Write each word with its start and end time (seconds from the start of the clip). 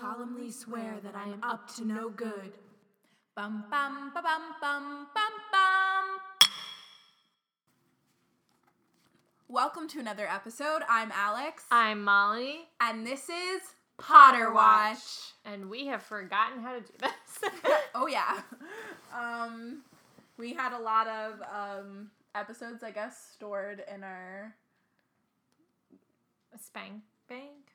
solemnly 0.00 0.50
swear 0.50 0.96
that 1.02 1.14
I 1.14 1.24
am 1.24 1.42
up 1.42 1.74
to 1.76 1.84
no 1.84 2.08
good. 2.08 2.52
Bum 3.36 3.64
bum 3.70 4.10
ba 4.14 4.22
bum 4.22 4.42
bum 4.58 5.06
bum 5.14 5.32
bum. 5.52 6.48
Welcome 9.48 9.88
to 9.88 10.00
another 10.00 10.26
episode. 10.26 10.82
I'm 10.88 11.12
Alex, 11.12 11.64
I'm 11.70 12.02
Molly, 12.02 12.60
and 12.80 13.06
this 13.06 13.28
is 13.28 13.60
Potter 13.98 14.50
Watch. 14.54 15.34
and 15.44 15.68
we 15.68 15.86
have 15.88 16.02
forgotten 16.02 16.62
how 16.62 16.74
to 16.74 16.80
do 16.80 16.92
this. 16.98 17.50
oh 17.94 18.06
yeah. 18.06 18.40
Um, 19.14 19.82
we 20.38 20.54
had 20.54 20.72
a 20.72 20.80
lot 20.80 21.08
of 21.08 21.42
um 21.42 22.10
episodes, 22.34 22.82
I 22.82 22.90
guess, 22.90 23.32
stored 23.34 23.82
in 23.94 24.02
our. 24.02 24.54
Spank 26.58 27.02
bank? 27.28 27.69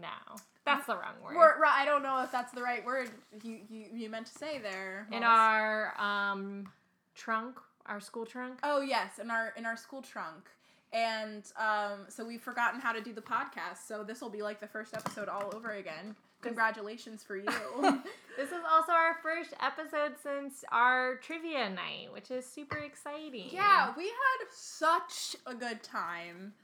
No, 0.00 0.36
that's 0.64 0.86
the 0.86 0.94
wrong 0.94 1.14
word. 1.22 1.34
We're, 1.36 1.64
I 1.66 1.84
don't 1.84 2.02
know 2.02 2.22
if 2.22 2.30
that's 2.32 2.52
the 2.52 2.62
right 2.62 2.84
word 2.84 3.10
you 3.42 3.58
you, 3.68 3.86
you 3.92 4.10
meant 4.10 4.26
to 4.26 4.38
say 4.38 4.58
there. 4.58 5.06
In 5.12 5.22
our 5.22 5.94
um 6.00 6.68
trunk, 7.14 7.58
our 7.86 8.00
school 8.00 8.24
trunk. 8.26 8.58
Oh 8.62 8.80
yes, 8.80 9.18
in 9.18 9.30
our 9.30 9.52
in 9.56 9.66
our 9.66 9.76
school 9.76 10.02
trunk. 10.02 10.48
And 10.92 11.44
um, 11.56 12.06
so 12.08 12.24
we've 12.24 12.42
forgotten 12.42 12.80
how 12.80 12.90
to 12.92 13.00
do 13.00 13.12
the 13.12 13.20
podcast. 13.20 13.86
So 13.86 14.02
this 14.02 14.20
will 14.20 14.28
be 14.28 14.42
like 14.42 14.58
the 14.60 14.66
first 14.66 14.92
episode 14.92 15.28
all 15.28 15.52
over 15.54 15.70
again. 15.70 16.16
Congratulations 16.42 17.22
for 17.22 17.36
you. 17.36 17.46
This 18.36 18.52
is 18.52 18.62
also 18.68 18.92
our 18.92 19.16
first 19.22 19.52
episode 19.60 20.14
since 20.22 20.64
our 20.72 21.16
trivia 21.16 21.68
night, 21.68 22.08
which 22.10 22.30
is 22.30 22.46
super 22.46 22.78
exciting. 22.78 23.48
yeah, 23.52 23.92
we 23.98 24.04
had 24.04 24.46
such 24.50 25.36
a 25.46 25.54
good 25.54 25.82
time. 25.82 26.54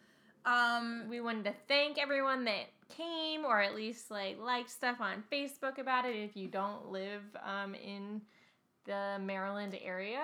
Um, 0.47 1.05
We 1.09 1.21
wanted 1.21 1.45
to 1.45 1.55
thank 1.69 1.99
everyone 1.99 2.45
that 2.47 2.67
came 2.89 3.45
or 3.45 3.61
at 3.61 3.75
least 3.75 4.11
like 4.11 4.39
liked 4.41 4.71
stuff 4.71 5.01
on 5.01 5.25
Facebook 5.33 5.79
about 5.79 6.05
it 6.05 6.17
if 6.17 6.37
you 6.37 6.49
don't 6.49 6.91
live 6.91 7.23
um, 7.45 7.75
in 7.75 8.21
the 8.85 9.19
Maryland 9.21 9.77
area. 9.83 10.23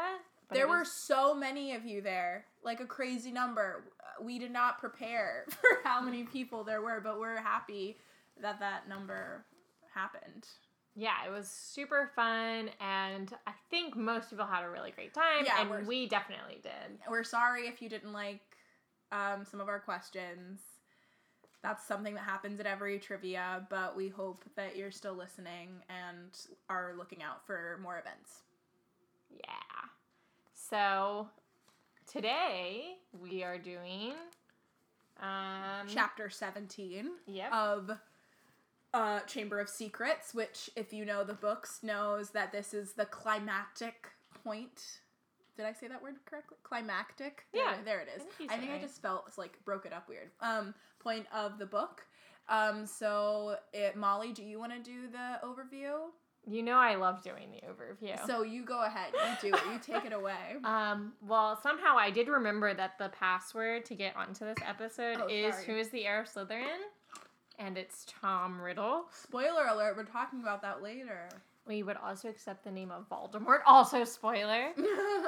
But 0.49 0.55
there 0.55 0.67
it 0.67 0.71
were 0.71 0.85
so 0.85 1.35
many 1.35 1.75
of 1.75 1.85
you 1.85 2.01
there, 2.01 2.45
like 2.63 2.81
a 2.81 2.87
crazy 2.87 3.33
number. 3.33 3.85
We 4.21 4.39
did 4.39 4.51
not 4.51 4.79
prepare 4.79 5.47
for 5.49 5.81
how 5.85 6.01
many 6.01 6.25
people 6.25 6.65
there 6.65 6.83
were, 6.83 7.01
but 7.01 7.19
we're 7.19 7.41
happy 7.41 7.97
that 8.41 8.61
that 8.61 8.89
number 8.89 9.45
happened. 9.95 10.47
yeah, 10.95 11.27
it 11.27 11.31
was 11.31 11.49
super 11.49 12.11
fun 12.15 12.71
and 12.81 13.33
I 13.47 13.53
think 13.71 13.97
most 13.97 14.31
people 14.31 14.47
had 14.47 14.65
a 14.65 14.71
really 14.71 14.91
great 14.91 15.15
time 15.15 15.45
Yeah, 15.45 15.63
and 15.63 15.87
we 15.87 16.07
definitely 16.07 16.61
did. 16.63 16.99
We're 17.09 17.25
sorry 17.25 17.67
if 17.67 17.81
you 17.83 17.89
didn't 17.89 18.13
like 18.13 18.41
um, 19.11 19.45
some 19.45 19.61
of 19.61 19.69
our 19.69 19.81
questions. 19.81 20.61
That's 21.63 21.87
something 21.87 22.15
that 22.15 22.25
happens 22.25 22.59
at 22.59 22.67
every 22.67 22.99
trivia, 22.99 23.67
but 23.71 23.97
we 23.97 24.09
hope 24.09 24.45
that 24.57 24.77
you're 24.77 24.91
still 24.91 25.15
listening 25.15 25.69
and 25.89 26.37
are 26.69 26.95
looking 26.99 27.23
out 27.23 27.47
for 27.47 27.79
more 27.83 27.99
events. 27.99 28.41
Yeah. 29.31 29.89
So 30.55 31.29
today 32.07 32.97
we 33.21 33.45
are 33.45 33.59
doing 33.59 34.13
um 35.21 35.87
Chapter 35.87 36.29
17 36.31 37.11
Yep. 37.27 37.53
of 37.53 37.91
uh, 38.95 39.21
Chamber 39.21 39.59
of 39.61 39.69
Secrets, 39.69 40.35
which, 40.35 40.69
if 40.77 40.93
you 40.93 41.05
know 41.05 41.25
the 41.25 41.33
books, 41.35 41.81
knows 41.83 42.31
that 42.31 42.53
this 42.53 42.75
is 42.75 42.93
the 42.93 43.07
climactic 43.07 44.09
point. 44.45 45.01
Did 45.57 45.67
I 45.67 45.73
say 45.73 45.89
that 45.89 46.03
word 46.03 46.15
correctly? 46.25 46.57
Climactic? 46.63 47.45
There- 47.53 47.63
Yeah, 47.63 47.77
There, 47.85 48.01
it 48.01 48.09
is. 48.17 48.23
I 48.23 48.25
think 48.39 48.53
I 48.53 48.57
think 48.59 48.71
it 48.71 48.75
I 48.77 48.79
just 48.81 49.03
felt 49.03 49.31
like 49.37 49.63
broke 49.65 49.85
it 49.87 49.93
up 49.93 50.09
weird. 50.09 50.31
Um, 50.41 50.75
point 50.99 51.27
of 51.35 51.59
the 51.59 51.67
book. 51.67 52.07
Um, 52.49 52.87
so 52.87 53.57
it, 53.73 53.97
Molly, 53.97 54.33
do 54.33 54.43
you 54.43 54.59
want 54.59 54.73
to 54.73 54.79
do 54.81 55.09
the 55.09 55.39
overview? 55.45 56.09
you 56.45 56.61
know 56.61 56.75
I 56.77 56.97
love 56.97 57.23
doing 57.23 57.53
the 57.53 57.65
overview. 57.69 58.19
So 58.27 58.43
you 58.43 58.65
go 58.65 58.83
ahead. 58.83 59.13
You 59.15 59.51
do 59.51 59.57
it. 59.57 59.63
You 59.73 59.79
take 59.79 60.05
it 60.05 60.13
away. 60.13 60.33
Um, 60.65 61.13
well, 61.23 61.57
somehow 61.63 61.97
I 61.97 62.11
did 62.11 62.27
remember 62.27 62.75
that 62.75 62.99
the 62.99 63.11
password 63.11 63.85
to 63.85 63.95
get 63.95 64.17
onto 64.17 64.45
this 64.47 64.59
episode 64.67 65.19
Oh, 65.21 65.29
is 65.29 65.55
sorry. 65.55 65.67
who 65.67 65.77
is 65.77 65.91
the 65.91 66.05
heir 66.05 66.21
of 66.21 66.27
Slytherin, 66.29 66.81
and 67.61 67.79
it's 67.79 68.05
Tom 68.21 68.61
Riddle. 68.61 69.05
Spoiler 69.13 69.67
alert. 69.67 69.97
We're 69.97 70.03
talking 70.05 70.41
about 70.41 70.63
that 70.63 70.83
later. 70.83 71.29
We 71.67 71.83
would 71.83 71.97
also 71.97 72.29
accept 72.29 72.65
the 72.65 72.71
name 72.71 72.91
of 72.91 73.09
Voldemort. 73.09 73.61
Also, 73.67 74.05
spoiler. 74.05 74.71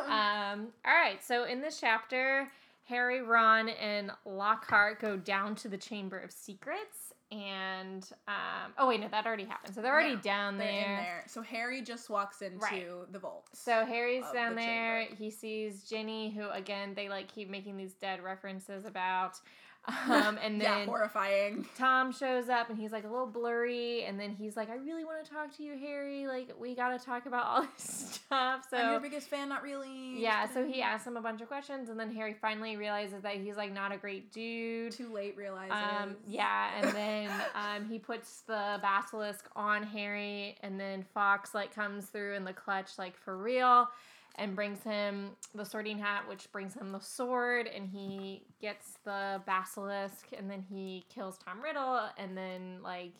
Um, 0.08 0.68
all 0.84 0.94
right, 0.94 1.22
so 1.22 1.44
in 1.44 1.60
this 1.60 1.80
chapter, 1.80 2.48
Harry, 2.84 3.22
Ron, 3.22 3.68
and 3.70 4.10
Lockhart 4.26 5.00
go 5.00 5.16
down 5.16 5.54
to 5.56 5.68
the 5.68 5.78
Chamber 5.78 6.18
of 6.18 6.32
Secrets, 6.32 7.12
and 7.32 8.06
um, 8.28 8.72
oh 8.78 8.88
wait, 8.88 9.00
no, 9.00 9.08
that 9.08 9.26
already 9.26 9.44
happened. 9.44 9.74
So 9.74 9.80
they're 9.80 9.92
already 9.94 10.16
No, 10.16 10.20
down 10.20 10.58
They're 10.58 10.66
there. 10.70 10.82
in 10.98 11.02
there. 11.02 11.24
So 11.26 11.40
Harry 11.42 11.80
just 11.82 12.10
walks 12.10 12.42
into 12.42 12.58
Right. 12.58 13.12
the 13.12 13.18
vault. 13.18 13.46
So 13.54 13.84
Harry's 13.86 14.24
down 14.34 14.54
the 14.56 14.60
there. 14.60 15.00
chamber. 15.04 15.16
He 15.16 15.30
sees 15.30 15.84
Ginny, 15.88 16.30
who 16.30 16.48
again 16.50 16.92
they 16.94 17.08
like 17.08 17.32
keep 17.32 17.48
making 17.48 17.76
these 17.76 17.94
dead 17.94 18.22
references 18.22 18.84
about. 18.84 19.40
Um, 19.86 20.38
and 20.42 20.60
yeah, 20.60 20.78
then 20.78 20.88
horrifying. 20.88 21.66
Tom 21.76 22.12
shows 22.12 22.48
up 22.48 22.70
and 22.70 22.78
he's 22.78 22.92
like 22.92 23.04
a 23.04 23.08
little 23.08 23.26
blurry, 23.26 24.04
and 24.04 24.18
then 24.18 24.30
he's 24.30 24.56
like, 24.56 24.70
"I 24.70 24.76
really 24.76 25.04
want 25.04 25.24
to 25.24 25.30
talk 25.30 25.54
to 25.56 25.62
you, 25.62 25.76
Harry. 25.78 26.26
Like 26.26 26.52
we 26.58 26.74
got 26.74 26.98
to 26.98 27.04
talk 27.04 27.26
about 27.26 27.46
all 27.46 27.62
this 27.76 28.20
stuff." 28.24 28.66
So 28.70 28.76
I'm 28.76 28.92
your 28.92 29.00
biggest 29.00 29.28
fan, 29.28 29.48
not 29.48 29.62
really. 29.62 30.20
yeah, 30.20 30.48
so 30.52 30.66
he 30.66 30.82
asks 30.82 31.06
him 31.06 31.16
a 31.16 31.20
bunch 31.20 31.40
of 31.40 31.48
questions, 31.48 31.88
and 31.88 31.98
then 31.98 32.12
Harry 32.14 32.34
finally 32.34 32.76
realizes 32.76 33.22
that 33.22 33.36
he's 33.36 33.56
like 33.56 33.72
not 33.72 33.92
a 33.92 33.96
great 33.96 34.32
dude. 34.32 34.92
Too 34.92 35.12
late 35.12 35.36
realizes. 35.36 35.72
Um, 35.72 36.16
yeah, 36.26 36.70
and 36.80 36.90
then 36.94 37.30
um, 37.54 37.88
he 37.88 37.98
puts 37.98 38.42
the 38.42 38.78
basilisk 38.82 39.48
on 39.54 39.82
Harry, 39.82 40.56
and 40.62 40.80
then 40.80 41.04
Fawkes 41.14 41.54
like 41.54 41.74
comes 41.74 42.06
through 42.06 42.34
in 42.34 42.44
the 42.44 42.52
clutch 42.52 42.98
like 42.98 43.16
for 43.16 43.36
real, 43.36 43.88
and 44.36 44.56
brings 44.56 44.82
him 44.82 45.30
the 45.54 45.64
sorting 45.64 45.98
hat, 45.98 46.28
which 46.28 46.50
brings 46.50 46.74
him 46.74 46.92
the 46.92 47.00
sword, 47.00 47.68
and 47.68 47.88
he 47.88 48.42
gets 48.60 48.98
the 49.04 49.40
basilisk, 49.46 50.28
and 50.36 50.50
then 50.50 50.62
he 50.68 51.04
kills 51.08 51.38
Tom 51.38 51.62
Riddle, 51.62 52.00
and 52.18 52.36
then 52.36 52.80
like 52.82 53.12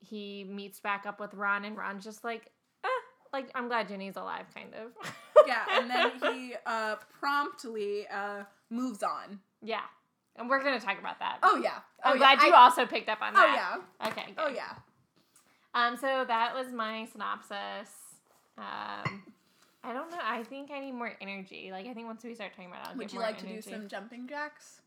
he 0.00 0.44
meets 0.44 0.80
back 0.80 1.04
up 1.06 1.20
with 1.20 1.34
Ron, 1.34 1.64
and 1.64 1.76
Ron's 1.76 2.04
just 2.04 2.24
like, 2.24 2.50
ah, 2.84 2.88
like 3.32 3.50
I'm 3.54 3.68
glad 3.68 3.88
Ginny's 3.88 4.16
alive, 4.16 4.46
kind 4.54 4.72
of. 4.74 5.12
yeah, 5.46 5.64
and 5.72 5.90
then 5.90 6.12
he 6.34 6.54
uh, 6.66 6.96
promptly 7.18 8.06
uh, 8.08 8.44
moves 8.70 9.02
on. 9.02 9.40
yeah, 9.62 9.82
and 10.36 10.48
we're 10.48 10.62
gonna 10.62 10.80
talk 10.80 10.98
about 10.98 11.18
that. 11.18 11.38
Oh 11.42 11.60
yeah. 11.62 11.80
I'm 12.02 12.14
oh, 12.14 12.18
glad 12.18 12.40
you 12.40 12.52
I- 12.52 12.62
also 12.62 12.86
picked 12.86 13.08
up 13.08 13.20
on 13.20 13.34
that. 13.34 13.46
Oh 13.46 13.54
yeah. 14.02 14.08
Okay. 14.08 14.34
Oh 14.38 14.48
yeah. 14.48 14.72
Um, 15.74 15.96
so 15.96 16.24
that 16.26 16.54
was 16.54 16.72
my 16.72 17.06
synopsis. 17.12 17.90
Um, 18.58 19.22
I 19.82 19.92
don't 19.92 20.10
know. 20.10 20.18
I 20.22 20.42
think 20.42 20.70
I 20.70 20.80
need 20.80 20.92
more 20.92 21.12
energy. 21.20 21.70
Like 21.72 21.86
I 21.86 21.94
think 21.94 22.06
once 22.06 22.22
we 22.22 22.34
start 22.34 22.52
talking 22.52 22.70
about, 22.70 22.82
it, 22.82 22.88
I'll 22.90 22.96
Would 22.96 23.12
you 23.12 23.20
like 23.20 23.38
to 23.38 23.46
do 23.46 23.62
some 23.62 23.88
jumping 23.88 24.28
jacks? 24.28 24.82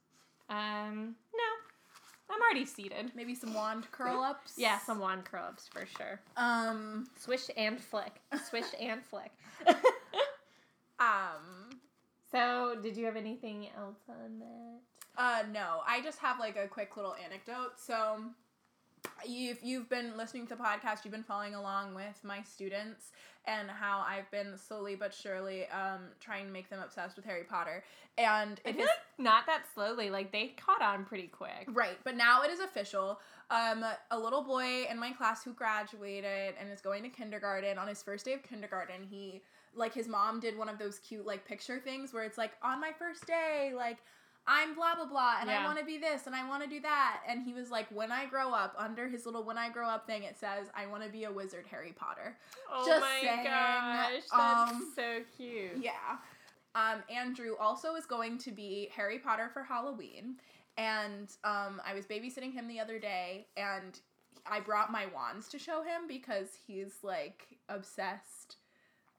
Um, 0.49 1.15
no, 1.33 2.33
I'm 2.33 2.41
already 2.41 2.65
seated. 2.65 3.11
Maybe 3.15 3.33
some 3.33 3.53
wand 3.53 3.89
curl 3.91 4.21
ups? 4.21 4.53
Yeah, 4.57 4.77
some 4.79 4.99
wand 4.99 5.25
curl 5.25 5.45
ups 5.45 5.67
for 5.67 5.85
sure. 5.97 6.19
Um. 6.37 7.07
Swish 7.17 7.49
and 7.57 7.79
flick. 7.79 8.21
Swish 8.49 8.65
and 8.79 9.03
flick. 9.03 9.31
Um. 10.99 11.81
so, 12.31 12.77
did 12.81 12.95
you 12.95 13.03
have 13.05 13.17
anything 13.17 13.67
else 13.75 13.97
on 14.07 14.39
that? 14.39 14.79
Uh, 15.17 15.43
no, 15.51 15.81
I 15.85 16.01
just 16.01 16.19
have 16.19 16.39
like 16.39 16.55
a 16.55 16.67
quick 16.67 16.95
little 16.95 17.15
anecdote. 17.23 17.73
So, 17.77 18.21
you've 19.25 19.61
you've 19.63 19.89
been 19.89 20.17
listening 20.17 20.47
to 20.47 20.55
the 20.55 20.63
podcast, 20.63 21.03
you've 21.03 21.13
been 21.13 21.23
following 21.23 21.55
along 21.55 21.93
with 21.95 22.23
my 22.23 22.41
students 22.43 23.11
and 23.45 23.69
how 23.69 24.05
I've 24.07 24.29
been 24.31 24.57
slowly 24.57 24.95
but 24.95 25.13
surely 25.13 25.65
um 25.67 26.01
trying 26.19 26.45
to 26.45 26.51
make 26.51 26.69
them 26.69 26.79
obsessed 26.83 27.15
with 27.15 27.25
Harry 27.25 27.43
Potter. 27.43 27.83
And 28.17 28.59
I 28.65 28.69
it 28.69 28.75
feel 28.75 28.85
like 28.85 28.91
not 29.17 29.45
that 29.47 29.63
slowly. 29.73 30.09
Like 30.09 30.31
they 30.31 30.53
caught 30.57 30.81
on 30.81 31.05
pretty 31.05 31.27
quick. 31.27 31.67
right, 31.67 31.97
but 32.03 32.15
now 32.15 32.43
it 32.43 32.51
is 32.51 32.59
official. 32.59 33.19
Um, 33.49 33.85
a 34.09 34.17
little 34.17 34.41
boy 34.41 34.85
in 34.89 34.97
my 34.97 35.11
class 35.11 35.43
who 35.43 35.53
graduated 35.53 36.55
and 36.59 36.71
is 36.71 36.81
going 36.81 37.03
to 37.03 37.09
kindergarten 37.09 37.77
on 37.77 37.87
his 37.87 38.01
first 38.01 38.25
day 38.25 38.33
of 38.33 38.43
kindergarten, 38.43 39.03
he 39.03 39.41
like 39.75 39.93
his 39.93 40.07
mom 40.07 40.39
did 40.39 40.57
one 40.57 40.69
of 40.69 40.77
those 40.77 40.99
cute 40.99 41.25
like 41.25 41.45
picture 41.45 41.79
things 41.79 42.13
where 42.13 42.23
it's 42.23 42.37
like 42.37 42.53
on 42.61 42.79
my 42.79 42.91
first 42.97 43.25
day, 43.25 43.73
like 43.75 43.97
I'm 44.45 44.75
blah 44.75 44.95
blah 44.95 45.05
blah 45.05 45.35
and 45.39 45.49
I 45.49 45.63
want 45.65 45.79
to 45.79 45.85
be 45.85 45.97
this 45.97 46.27
and 46.27 46.35
I 46.35 46.47
want 46.47 46.63
to 46.63 46.69
do 46.69 46.81
that 46.81 47.21
and 47.27 47.41
he 47.41 47.53
was 47.53 47.71
like 47.71 47.87
when 47.91 48.11
I 48.11 48.25
grow 48.25 48.51
up 48.51 48.75
under 48.77 49.07
his 49.07 49.25
little 49.25 49.43
when 49.43 49.57
I 49.57 49.69
grow 49.69 49.87
up 49.87 50.05
thing 50.05 50.23
it 50.23 50.37
says 50.37 50.67
I 50.75 50.85
want 50.85 51.03
to 51.03 51.09
be 51.09 51.23
a 51.23 51.31
wizard 51.31 51.65
Harry 51.71 51.93
Potter. 51.95 52.37
Oh 52.71 52.85
Just 52.85 53.01
my 53.01 53.19
saying, 53.21 53.45
gosh, 53.45 54.23
that's 54.35 54.71
um, 54.71 54.91
so 54.95 55.21
cute. 55.37 55.81
Yeah. 55.81 56.17
Um, 56.75 57.03
Andrew 57.13 57.55
also 57.59 57.95
is 57.95 58.05
going 58.05 58.37
to 58.39 58.51
be 58.51 58.89
Harry 58.95 59.19
Potter 59.19 59.49
for 59.53 59.63
Halloween. 59.63 60.37
And 60.77 61.29
um, 61.43 61.81
I 61.85 61.93
was 61.93 62.05
babysitting 62.05 62.51
him 62.53 62.67
the 62.67 62.79
other 62.79 62.97
day, 62.97 63.45
and 63.55 63.99
I 64.45 64.59
brought 64.59 64.91
my 64.91 65.05
wands 65.13 65.47
to 65.49 65.59
show 65.59 65.83
him 65.83 66.07
because 66.07 66.49
he's 66.65 66.95
like 67.03 67.47
obsessed, 67.69 68.57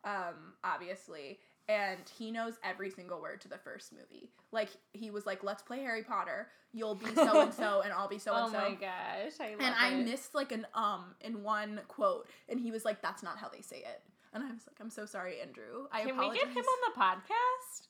um, 0.05 0.55
obviously. 0.65 1.39
And 1.69 2.01
he 2.19 2.31
knows 2.31 2.55
every 2.63 2.91
single 2.91 3.21
word 3.21 3.41
to 3.43 3.49
the 3.49 3.59
first 3.59 3.93
movie. 3.93 4.31
Like 4.53 4.71
he 4.93 5.11
was 5.11 5.27
like, 5.27 5.43
"Let's 5.43 5.63
play 5.63 5.81
Harry 5.81 6.03
Potter. 6.03 6.49
You'll 6.73 6.95
be 6.97 7.15
so 7.15 7.41
and 7.43 7.55
so, 7.55 7.83
and 7.83 7.93
I'll 7.93 8.09
be 8.09 8.19
so 8.19 8.33
oh 8.35 8.45
and 8.45 8.53
so." 8.53 8.59
Oh 8.59 8.69
my 8.71 8.75
gosh, 8.75 9.41
I 9.41 9.51
love 9.51 9.61
and 9.61 9.75
I 9.79 9.95
missed 10.03 10.35
like 10.35 10.53
an 10.53 10.67
um 10.75 11.15
in 11.21 11.43
one 11.43 11.81
quote, 11.89 12.29
and 12.49 12.61
he 12.61 12.71
was 12.71 12.85
like, 12.85 13.03
"That's 13.03 13.23
not 13.23 13.39
how 13.39 13.49
they 13.49 13.63
say 13.63 13.79
it." 13.79 14.03
And 14.33 14.43
I 14.43 14.49
was 14.51 14.67
like, 14.67 14.77
"I'm 14.81 14.91
so 14.91 15.07
sorry, 15.07 15.41
Andrew. 15.41 15.87
I 15.93 16.05
Can 16.05 16.19
we 16.19 16.35
get 16.35 16.49
him 16.49 16.57
on 16.65 16.93
the 16.93 17.01
podcast 17.01 17.89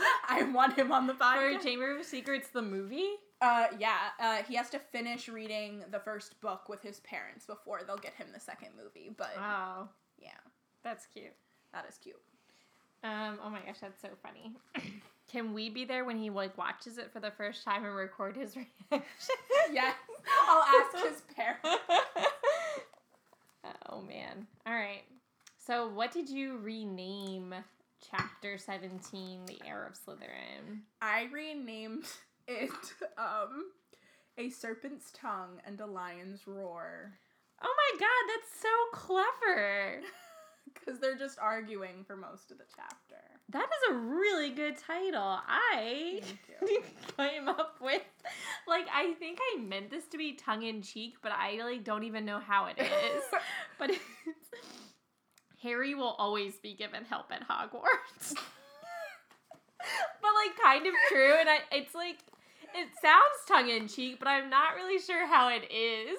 I 0.28 0.42
want 0.44 0.78
him 0.78 0.92
on 0.92 1.06
the 1.06 1.14
podcast 1.14 1.58
for. 1.58 1.64
Chamber 1.64 1.98
of 1.98 2.04
Secrets, 2.04 2.48
the 2.50 2.62
movie? 2.62 3.08
Uh, 3.40 3.66
yeah. 3.78 3.96
Uh, 4.20 4.42
he 4.48 4.54
has 4.56 4.70
to 4.70 4.78
finish 4.78 5.28
reading 5.28 5.84
the 5.90 6.00
first 6.00 6.40
book 6.40 6.68
with 6.68 6.82
his 6.82 7.00
parents 7.00 7.46
before 7.46 7.80
they'll 7.86 7.96
get 7.96 8.14
him 8.14 8.28
the 8.32 8.40
second 8.40 8.70
movie. 8.76 9.10
But 9.16 9.32
Oh, 9.38 9.88
yeah, 10.18 10.30
that's 10.84 11.06
cute. 11.06 11.34
that 11.72 11.86
is 11.88 11.98
cute. 11.98 12.20
Um, 13.04 13.38
oh 13.44 13.50
my 13.50 13.60
gosh, 13.60 13.78
that's 13.80 14.00
so 14.00 14.08
funny. 14.22 14.52
Can 15.30 15.52
we 15.52 15.68
be 15.68 15.84
there 15.84 16.04
when 16.04 16.18
he 16.18 16.30
like 16.30 16.56
watches 16.56 16.98
it 16.98 17.12
for 17.12 17.20
the 17.20 17.30
first 17.30 17.64
time 17.64 17.84
and 17.84 17.94
record 17.94 18.36
his 18.36 18.56
reaction? 18.90 19.08
yes, 19.72 19.94
I'll 20.48 20.62
ask 20.62 21.06
his 21.06 21.22
parents. 21.36 21.82
oh 23.90 24.00
man. 24.02 24.46
All 24.66 24.72
right. 24.74 25.02
So, 25.58 25.88
what 25.88 26.12
did 26.12 26.30
you 26.30 26.56
rename 26.58 27.54
chapter 28.10 28.56
17, 28.56 29.44
The 29.46 29.60
Heir 29.66 29.86
of 29.86 29.94
Slytherin? 29.94 30.80
I 31.02 31.28
renamed 31.32 32.06
it 32.46 32.70
um, 33.18 33.66
a 34.38 34.48
serpent's 34.48 35.12
tongue 35.12 35.60
and 35.66 35.78
a 35.80 35.86
lion's 35.86 36.46
roar 36.46 37.12
Oh 37.60 37.74
my 37.76 37.98
god, 37.98 38.08
that's 38.28 38.60
so 38.60 38.68
clever. 38.92 40.00
because 40.74 41.00
they're 41.00 41.16
just 41.16 41.38
arguing 41.38 42.04
for 42.06 42.16
most 42.16 42.50
of 42.50 42.58
the 42.58 42.64
chapter. 42.74 43.16
That 43.50 43.66
is 43.66 43.94
a 43.94 43.98
really 43.98 44.50
good 44.50 44.76
title. 44.76 45.38
I 45.48 46.20
came 47.16 47.48
up 47.48 47.76
with 47.80 48.02
like 48.66 48.86
I 48.92 49.14
think 49.14 49.38
I 49.40 49.60
meant 49.60 49.90
this 49.90 50.06
to 50.08 50.18
be 50.18 50.34
tongue 50.34 50.64
in 50.64 50.82
cheek, 50.82 51.14
but 51.22 51.32
I 51.32 51.62
like 51.62 51.84
don't 51.84 52.04
even 52.04 52.24
know 52.24 52.40
how 52.40 52.66
it 52.66 52.78
is. 52.78 53.22
but 53.78 53.90
it's 53.90 54.00
Harry 55.62 55.94
will 55.94 56.14
always 56.18 56.56
be 56.56 56.74
given 56.74 57.04
help 57.04 57.32
at 57.32 57.48
Hogwarts. 57.48 58.34
but 60.20 60.30
like 60.44 60.56
kind 60.62 60.86
of 60.86 60.92
true 61.08 61.34
and 61.40 61.48
I 61.48 61.58
it's 61.72 61.94
like 61.94 62.18
it 62.74 62.88
sounds 63.00 63.46
tongue 63.48 63.70
in 63.70 63.88
cheek, 63.88 64.18
but 64.18 64.28
I'm 64.28 64.50
not 64.50 64.74
really 64.74 64.98
sure 64.98 65.26
how 65.26 65.48
it 65.48 65.72
is. 65.72 66.18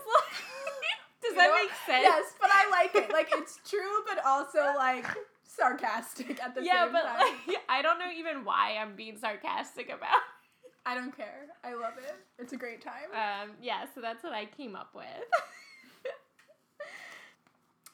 Does 1.22 1.32
You 1.32 1.36
that 1.38 1.48
know 1.48 1.56
make 1.56 1.72
sense? 1.86 2.04
Yes, 2.04 2.34
but 2.40 2.50
I 2.52 2.70
like 2.70 2.96
it. 2.96 3.12
Like 3.12 3.30
it's 3.34 3.60
true, 3.70 4.04
but 4.08 4.24
also 4.26 4.60
like 4.78 5.06
sarcastic 5.44 6.42
at 6.44 6.56
the 6.56 6.64
yeah, 6.64 6.86
same 6.86 6.94
time. 6.94 7.04
Yeah, 7.04 7.32
but 7.48 7.56
like 7.56 7.62
I 7.70 7.82
don't 7.82 8.00
know 8.00 8.10
even 8.18 8.46
why 8.46 8.78
I'm 8.80 8.96
being 8.96 9.18
sarcastic 9.18 9.88
about. 9.90 10.22
I 10.86 10.96
don't 10.96 11.16
care. 11.16 11.48
I 11.64 11.74
love 11.74 11.94
it. 11.98 12.16
It's 12.40 12.54
a 12.54 12.58
great 12.58 12.82
time. 12.82 13.12
Um, 13.14 13.52
yeah, 13.62 13.86
so 13.94 14.02
that's 14.02 14.24
what 14.24 14.34
I 14.34 14.46
came 14.46 14.76
up 14.76 14.96
with. 14.96 15.06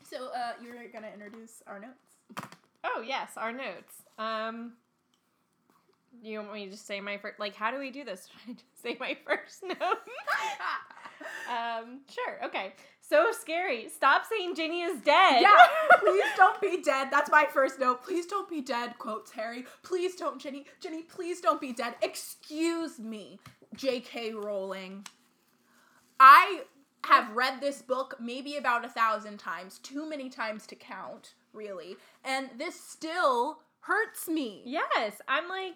So 0.04 0.28
uh, 0.28 0.52
you're 0.64 0.76
gonna 0.94 1.10
introduce 1.12 1.64
our 1.66 1.80
notes. 1.80 2.50
oh 2.84 3.04
yes, 3.06 3.32
our 3.38 3.52
notes. 3.52 4.04
Um, 4.20 4.74
you 6.22 6.40
want 6.40 6.54
me 6.54 6.66
to 6.66 6.72
just 6.72 6.86
say 6.86 7.02
my 7.02 7.18
first? 7.18 7.40
Like, 7.40 7.56
how 7.56 7.72
do 7.72 7.80
we 7.80 7.90
do 7.90 8.04
this? 8.04 8.30
Should 8.46 8.52
I 8.52 8.54
just 8.54 8.82
say 8.84 8.98
my 9.00 9.18
first 9.26 9.64
note? 9.64 9.98
Um, 11.50 12.02
sure. 12.10 12.46
Okay. 12.46 12.74
So 13.08 13.32
scary. 13.32 13.88
Stop 13.90 14.24
saying 14.26 14.56
Ginny 14.56 14.82
is 14.82 15.00
dead. 15.02 15.42
yeah, 15.42 15.68
please 16.00 16.26
don't 16.36 16.60
be 16.60 16.82
dead. 16.82 17.10
That's 17.12 17.30
my 17.30 17.46
first 17.54 17.80
note. 17.80 18.04
Please 18.04 18.26
don't 18.26 18.50
be 18.50 18.62
dead, 18.62 18.98
quotes 18.98 19.32
Harry. 19.32 19.66
Please 19.84 20.16
don't, 20.16 20.42
Ginny. 20.42 20.66
Ginny, 20.80 21.04
please 21.04 21.40
don't 21.40 21.62
be 21.62 21.72
dead. 21.72 21.96
Excuse 22.02 22.98
me, 22.98 23.40
J.K. 23.76 24.34
Rowling. 24.34 25.06
I 26.20 26.62
have 27.06 27.30
read 27.36 27.62
this 27.62 27.84
book 27.84 28.16
maybe 28.20 28.58
about 28.58 28.86
a 28.86 28.90
thousand 28.90 29.38
times, 29.38 29.78
too 29.80 30.10
many 30.10 30.28
times 30.30 30.66
to 30.68 30.76
count, 30.76 31.36
really. 31.54 31.98
And 32.24 32.50
this 32.58 32.80
still 32.80 33.60
hurts 33.82 34.28
me. 34.28 34.64
Yes, 34.66 35.22
I'm 35.28 35.48
like, 35.48 35.76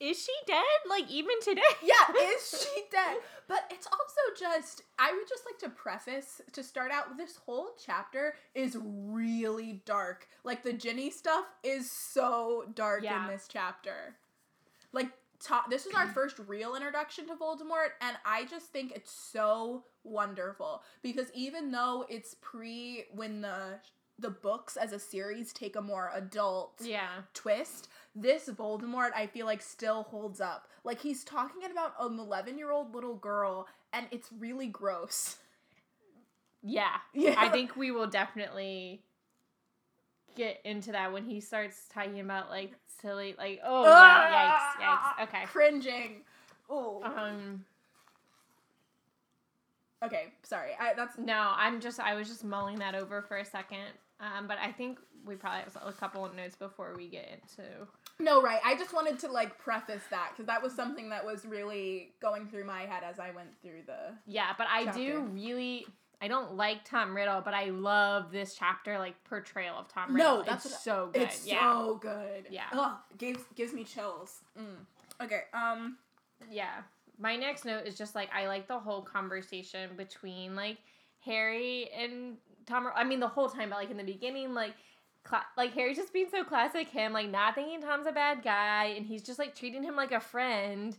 is 0.00 0.22
she 0.22 0.32
dead? 0.46 0.62
Like 0.88 1.10
even 1.10 1.40
today? 1.42 1.62
yeah, 1.82 2.14
is 2.36 2.66
she 2.74 2.82
dead? 2.90 3.18
But 3.48 3.70
it's 3.70 3.86
also 3.86 4.20
just, 4.38 4.82
I 4.98 5.12
would 5.12 5.28
just 5.28 5.44
like 5.46 5.58
to 5.60 5.68
preface 5.68 6.40
to 6.52 6.62
start 6.62 6.90
out 6.90 7.16
this 7.16 7.36
whole 7.36 7.68
chapter 7.84 8.34
is 8.54 8.76
really 8.82 9.82
dark. 9.86 10.28
Like 10.44 10.62
the 10.64 10.72
Ginny 10.72 11.10
stuff 11.10 11.44
is 11.62 11.90
so 11.90 12.64
dark 12.74 13.02
Yeah. 13.04 13.24
in 13.24 13.30
this 13.32 13.46
chapter. 13.48 14.16
Like, 14.92 15.10
ta- 15.42 15.66
this 15.70 15.86
is 15.86 15.94
our 15.94 16.06
first 16.14 16.38
real 16.46 16.74
introduction 16.74 17.26
to 17.28 17.34
Voldemort, 17.34 17.90
and 18.00 18.16
I 18.24 18.44
just 18.46 18.66
think 18.72 18.92
it's 18.94 19.12
so 19.12 19.84
wonderful 20.04 20.82
because 21.02 21.26
even 21.34 21.70
though 21.72 22.04
it's 22.08 22.34
pre 22.40 23.04
when 23.14 23.40
the 23.40 23.80
the 24.18 24.30
books 24.30 24.78
as 24.78 24.92
a 24.92 24.98
series 24.98 25.52
take 25.52 25.76
a 25.76 25.82
more 25.82 26.10
adult 26.14 26.80
Yeah. 26.82 27.08
twist, 27.34 27.88
this 28.16 28.48
Voldemort 28.48 29.10
I 29.14 29.26
feel 29.26 29.46
like 29.46 29.62
still 29.62 30.04
holds 30.04 30.40
up. 30.40 30.68
Like 30.84 31.00
he's 31.00 31.22
talking 31.22 31.70
about 31.70 31.92
an 32.00 32.18
11 32.18 32.58
year 32.58 32.70
old 32.70 32.94
little 32.94 33.14
girl, 33.14 33.66
and 33.92 34.06
it's 34.10 34.30
really 34.38 34.66
gross. 34.68 35.36
Yeah. 36.62 36.96
Yeah. 37.14 37.34
I 37.38 37.48
think 37.48 37.76
we 37.76 37.90
will 37.90 38.06
definitely 38.06 39.02
get 40.34 40.60
into 40.64 40.92
that 40.92 41.12
when 41.12 41.24
he 41.24 41.40
starts 41.40 41.86
talking 41.92 42.20
about 42.20 42.50
like 42.50 42.72
silly 43.00 43.34
like 43.38 43.60
oh 43.64 43.84
yeah, 43.84 44.56
yikes, 44.80 44.82
yikes. 44.82 45.22
Okay. 45.24 45.44
Cringing. 45.46 46.22
Oh. 46.68 47.02
Um 47.04 47.64
Okay, 50.02 50.34
sorry. 50.42 50.72
I, 50.78 50.92
that's 50.94 51.16
no, 51.18 51.52
I'm 51.56 51.80
just 51.80 51.98
I 52.00 52.14
was 52.14 52.28
just 52.28 52.44
mulling 52.44 52.78
that 52.80 52.94
over 52.94 53.22
for 53.22 53.38
a 53.38 53.44
second. 53.44 53.86
Um, 54.20 54.46
but 54.46 54.58
I 54.62 54.72
think 54.72 54.98
we 55.26 55.34
probably 55.34 55.60
have 55.60 55.76
a 55.84 55.92
couple 55.92 56.24
of 56.24 56.34
notes 56.34 56.56
before 56.56 56.94
we 56.96 57.08
get 57.08 57.28
into 57.42 57.86
no 58.18 58.40
right. 58.40 58.60
I 58.64 58.76
just 58.76 58.94
wanted 58.94 59.18
to 59.20 59.28
like 59.30 59.58
preface 59.58 60.02
that 60.10 60.30
because 60.32 60.46
that 60.46 60.62
was 60.62 60.72
something 60.72 61.10
that 61.10 61.24
was 61.24 61.44
really 61.44 62.12
going 62.20 62.46
through 62.48 62.64
my 62.64 62.82
head 62.82 63.02
as 63.04 63.18
I 63.18 63.30
went 63.32 63.48
through 63.60 63.82
the. 63.86 64.14
Yeah, 64.26 64.52
but 64.56 64.66
I 64.70 64.90
do 64.92 65.20
really 65.32 65.86
I 66.20 66.28
don't 66.28 66.56
like 66.56 66.84
Tom 66.84 67.14
Riddle, 67.14 67.42
but 67.42 67.52
I 67.52 67.66
love 67.66 68.32
this 68.32 68.54
chapter 68.54 68.98
like 68.98 69.22
portrayal 69.24 69.76
of 69.76 69.88
Tom 69.88 70.14
Riddle. 70.14 70.38
No, 70.38 70.42
that's 70.42 70.64
it's 70.64 70.82
so 70.82 71.10
good. 71.12 71.22
It's 71.22 71.46
yeah. 71.46 71.60
so 71.60 71.98
good. 72.00 72.46
Yeah. 72.50 72.64
Ugh, 72.72 72.96
gives 73.18 73.42
gives 73.54 73.74
me 73.74 73.84
chills. 73.84 74.40
Mm. 74.58 75.24
Okay. 75.24 75.42
Um. 75.52 75.98
Yeah. 76.50 76.82
My 77.18 77.36
next 77.36 77.64
note 77.64 77.86
is 77.86 77.96
just 77.96 78.14
like 78.14 78.30
I 78.34 78.46
like 78.46 78.66
the 78.66 78.78
whole 78.78 79.02
conversation 79.02 79.90
between 79.96 80.56
like 80.56 80.78
Harry 81.20 81.90
and 81.90 82.36
Tom. 82.64 82.88
I 82.94 83.04
mean 83.04 83.20
the 83.20 83.28
whole 83.28 83.50
time, 83.50 83.68
but 83.68 83.76
like 83.76 83.90
in 83.90 83.98
the 83.98 84.04
beginning, 84.04 84.54
like 84.54 84.72
cla- 85.26 85.46
like 85.56 85.74
Harry's 85.74 85.96
just 85.96 86.12
being 86.12 86.28
so 86.30 86.44
classic 86.44 86.88
him, 86.88 87.12
like 87.12 87.30
not 87.30 87.54
thinking 87.54 87.80
Tom's 87.82 88.06
a 88.06 88.12
bad 88.12 88.42
guy, 88.42 88.94
and 88.96 89.04
he's 89.06 89.22
just 89.22 89.38
like 89.38 89.54
treating 89.54 89.82
him 89.82 89.96
like 89.96 90.12
a 90.12 90.20
friend, 90.20 90.96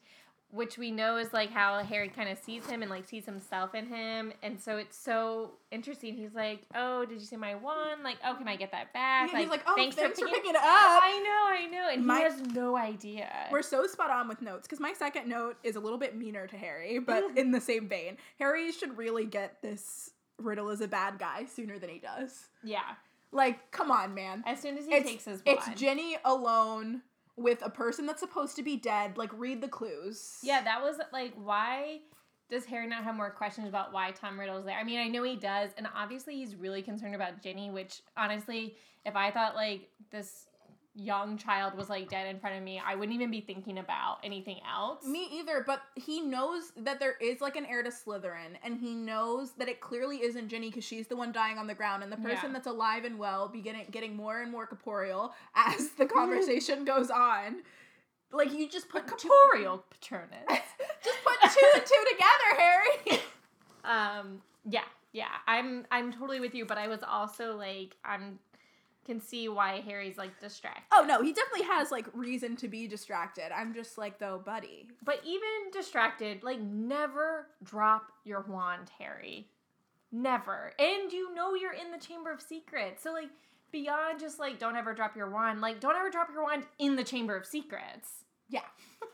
which 0.52 0.78
we 0.78 0.92
know 0.92 1.18
is 1.18 1.34
like 1.34 1.52
how 1.52 1.84
Harry 1.84 2.10
kind 2.10 2.30
of 2.30 2.38
sees 2.38 2.66
him 2.68 2.82
and 2.82 2.90
like 2.92 3.08
sees 3.08 3.26
himself 3.26 3.74
in 3.76 3.86
him, 3.88 4.32
and 4.44 4.60
so 4.60 4.78
it's 4.78 4.98
so 4.98 5.52
interesting. 5.72 6.16
He's 6.16 6.34
like, 6.34 6.62
"Oh, 6.76 7.06
did 7.06 7.20
you 7.20 7.26
see 7.26 7.36
my 7.38 7.56
one? 7.56 8.04
Like, 8.04 8.18
oh, 8.26 8.36
can 8.36 8.48
I 8.48 8.56
get 8.56 8.72
that 8.72 8.94
back? 8.94 9.32
Yeah, 9.32 9.40
he's 9.40 9.50
like, 9.50 9.64
oh, 9.68 9.76
thanks, 9.76 9.96
for, 9.96 10.08
picking 10.08 10.52
it 10.52 10.56
up. 10.56 10.64
I 10.64 11.22
know, 11.24 11.58
I 11.58 11.68
know, 11.72 11.90
and 11.92 12.06
My- 12.06 12.18
he 12.18 12.24
has 12.24 12.40
no 12.54 12.78
idea. 12.78 13.30
We're 13.52 13.62
so 13.62 13.88
spot 13.88 14.10
on 14.12 14.28
with 14.28 14.42
notes 14.42 14.68
because 14.68 14.80
my 14.80 14.94
second 14.94 15.28
note 15.28 15.58
is 15.64 15.76
a 15.76 15.80
little 15.80 15.98
bit 16.00 16.16
meaner 16.16 16.48
to 16.48 16.58
Harry, 16.58 17.00
but 17.00 17.24
in 17.38 17.52
the 17.52 17.62
same 17.62 17.88
vein. 17.88 18.18
Harry 18.40 18.72
should 18.72 18.98
really 18.98 19.26
get 19.26 19.62
this 19.62 20.12
Riddle 20.40 20.70
is 20.70 20.82
a 20.82 20.88
bad 20.88 21.18
guy 21.18 21.46
sooner 21.46 21.80
than 21.80 21.90
he 21.90 22.00
does. 22.00 22.48
yeah. 22.64 22.96
Like, 23.32 23.72
come 23.72 23.92
on, 23.92 24.14
man. 24.14 24.44
As 24.46 24.60
soon 24.62 24.78
as 24.78 24.86
he 24.86 24.94
It's, 24.94 25.10
takes 25.10 25.26
his 25.26 25.44
wand. 25.46 25.60
it's 25.68 25.80
Ginny 25.80 26.18
alone 26.24 27.02
with 27.36 27.62
a 27.64 27.70
person 27.70 28.06
that's 28.06 28.20
supposed 28.22 28.56
to 28.56 28.64
be 28.64 28.78
dead. 28.78 29.18
Like, 29.18 29.32
read 29.34 29.62
the 29.62 29.68
clues. 29.68 30.40
yeah, 30.44 30.62
that 30.64 30.82
was 30.82 30.98
like 31.12 31.34
why 31.36 32.00
does 32.50 32.64
Harry 32.66 32.88
not 32.88 33.04
have 33.04 33.14
more 33.16 33.30
questions 33.30 33.68
about 33.68 33.92
why 33.92 34.12
Tom 34.12 34.40
Riddle's 34.40 34.64
there? 34.66 34.78
I 34.78 34.84
mean, 34.86 35.00
I 35.00 35.08
know 35.10 35.24
he 35.24 35.36
does, 35.36 35.72
and 35.78 35.86
obviously 35.96 36.36
he's 36.36 36.56
really 36.56 36.82
concerned 36.82 37.14
about 37.14 37.42
Ginny, 37.44 37.70
which 37.70 38.02
honestly, 38.16 38.78
if 39.06 39.16
I 39.18 39.32
thought 39.32 39.54
like 39.56 39.90
this 40.12 40.48
young 40.98 41.38
child 41.38 41.76
was 41.78 41.90
like 41.90 42.10
dead 42.10 42.28
in 42.28 42.40
front 42.40 42.58
of 42.58 42.64
me, 42.64 42.82
I 42.84 42.96
wouldn't 42.96 43.14
even 43.16 43.30
be 43.32 43.42
thinking 43.42 43.78
about 43.78 44.18
anything 44.24 44.60
else. 44.68 45.06
Me 45.06 45.28
either, 45.32 45.64
but 45.66 45.82
he 45.96 46.22
knows 46.22 46.72
that 46.78 47.00
there 47.00 47.16
is 47.22 47.40
like 47.40 47.56
an 47.56 47.66
heir 47.66 47.84
to 47.84 47.90
Slytherin, 47.90 48.56
and 48.64 48.78
he 48.78 48.96
knows 48.96 49.52
that 49.54 49.70
it 49.70 49.80
clearly 49.80 50.24
isn't 50.24 50.50
Ginny 50.50 50.70
because 50.70 50.84
she's 50.84 51.08
the 51.08 51.16
one 51.16 51.32
dying 51.32 51.58
on 51.58 51.68
the 51.68 51.76
ground, 51.76 52.04
and 52.04 52.12
the 52.12 52.18
person 52.18 52.48
Yeah. 52.48 52.54
that's 52.54 52.68
alive 52.68 53.06
and 53.06 53.20
well 53.20 53.48
beginning 53.48 53.86
getting 53.92 54.16
more 54.16 54.42
and 54.42 54.52
more 54.52 54.66
corporeal 54.66 55.34
as 55.56 55.90
the 55.92 56.06
conversation 56.06 56.84
goes 56.84 57.10
on. 57.12 57.62
Like 58.32 58.52
you 58.52 58.68
just 58.68 58.90
put 58.90 59.08
two, 59.18 59.30
Corporeal 59.30 59.84
Patronus. 59.90 60.30
just 61.04 61.18
put 61.24 61.52
two 61.52 61.68
and 61.76 61.84
two 61.86 62.06
together, 62.12 62.62
Harry. 62.62 63.22
um, 63.86 64.42
yeah, 64.70 64.82
yeah, 65.14 65.30
I'm 65.48 65.86
I'm 65.92 66.12
totally 66.12 66.40
with 66.42 66.54
you, 66.54 66.66
but 66.66 66.78
I 66.78 66.88
was 66.90 67.00
also 67.08 67.56
like 67.56 67.96
I'm 68.04 68.40
can 69.08 69.20
see 69.20 69.50
why 69.50 69.82
Harry's 69.82 70.18
like 70.18 70.40
distracted. 70.40 70.84
Oh 70.92 71.04
no, 71.08 71.24
he 71.24 71.34
definitely 71.34 71.66
has 71.66 71.92
like 71.92 72.06
reason 72.14 72.56
to 72.58 72.68
be 72.68 72.88
distracted. 72.88 73.52
I'm 73.52 73.74
just 73.74 73.98
like 73.98 74.20
though, 74.20 74.40
buddy. 74.44 74.88
But 75.04 75.22
even 75.26 75.72
distracted, 75.72 76.44
like 76.44 76.60
never 76.60 77.48
drop 77.64 78.12
your 78.24 78.42
wand, 78.48 78.92
Harry. 79.00 79.48
Never. 80.12 80.74
And 80.78 81.12
you 81.12 81.34
know 81.34 81.56
you're 81.56 81.74
in 81.74 81.92
the 81.92 81.98
Chamber 81.98 82.32
of 82.32 82.42
Secrets. 82.42 83.02
So 83.02 83.12
like 83.14 83.30
beyond 83.72 84.20
just 84.20 84.40
like 84.40 84.60
don't 84.60 84.76
ever 84.76 84.94
drop 84.94 85.16
your 85.16 85.30
wand, 85.30 85.62
like 85.62 85.80
don't 85.80 85.96
ever 85.96 86.10
drop 86.10 86.30
your 86.32 86.44
wand 86.44 86.64
in 86.78 86.96
the 86.96 87.04
Chamber 87.04 87.36
of 87.36 87.46
Secrets. 87.46 88.26
Yeah, 88.50 88.62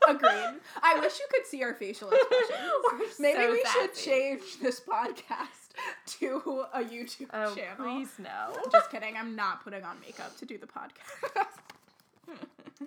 agreed. 0.07 0.59
I 0.83 0.99
wish 0.99 1.17
you 1.19 1.25
could 1.31 1.47
see 1.47 1.63
our 1.63 1.73
facial 1.73 2.11
expressions. 2.11 2.71
We're 2.91 2.99
Maybe 3.19 3.41
so 3.41 3.51
we 3.51 3.63
should 3.71 3.95
change 3.95 4.41
this 4.61 4.79
podcast 4.79 5.62
to 6.19 6.65
a 6.73 6.81
YouTube 6.81 7.27
Oh, 7.33 7.55
channel. 7.55 7.75
please 7.77 8.09
no. 8.19 8.55
Just 8.71 8.91
kidding. 8.91 9.15
I'm 9.17 9.35
not 9.35 9.63
putting 9.63 9.83
on 9.83 9.99
makeup 10.01 10.37
to 10.37 10.45
do 10.45 10.57
the 10.57 10.67
podcast. 10.67 11.47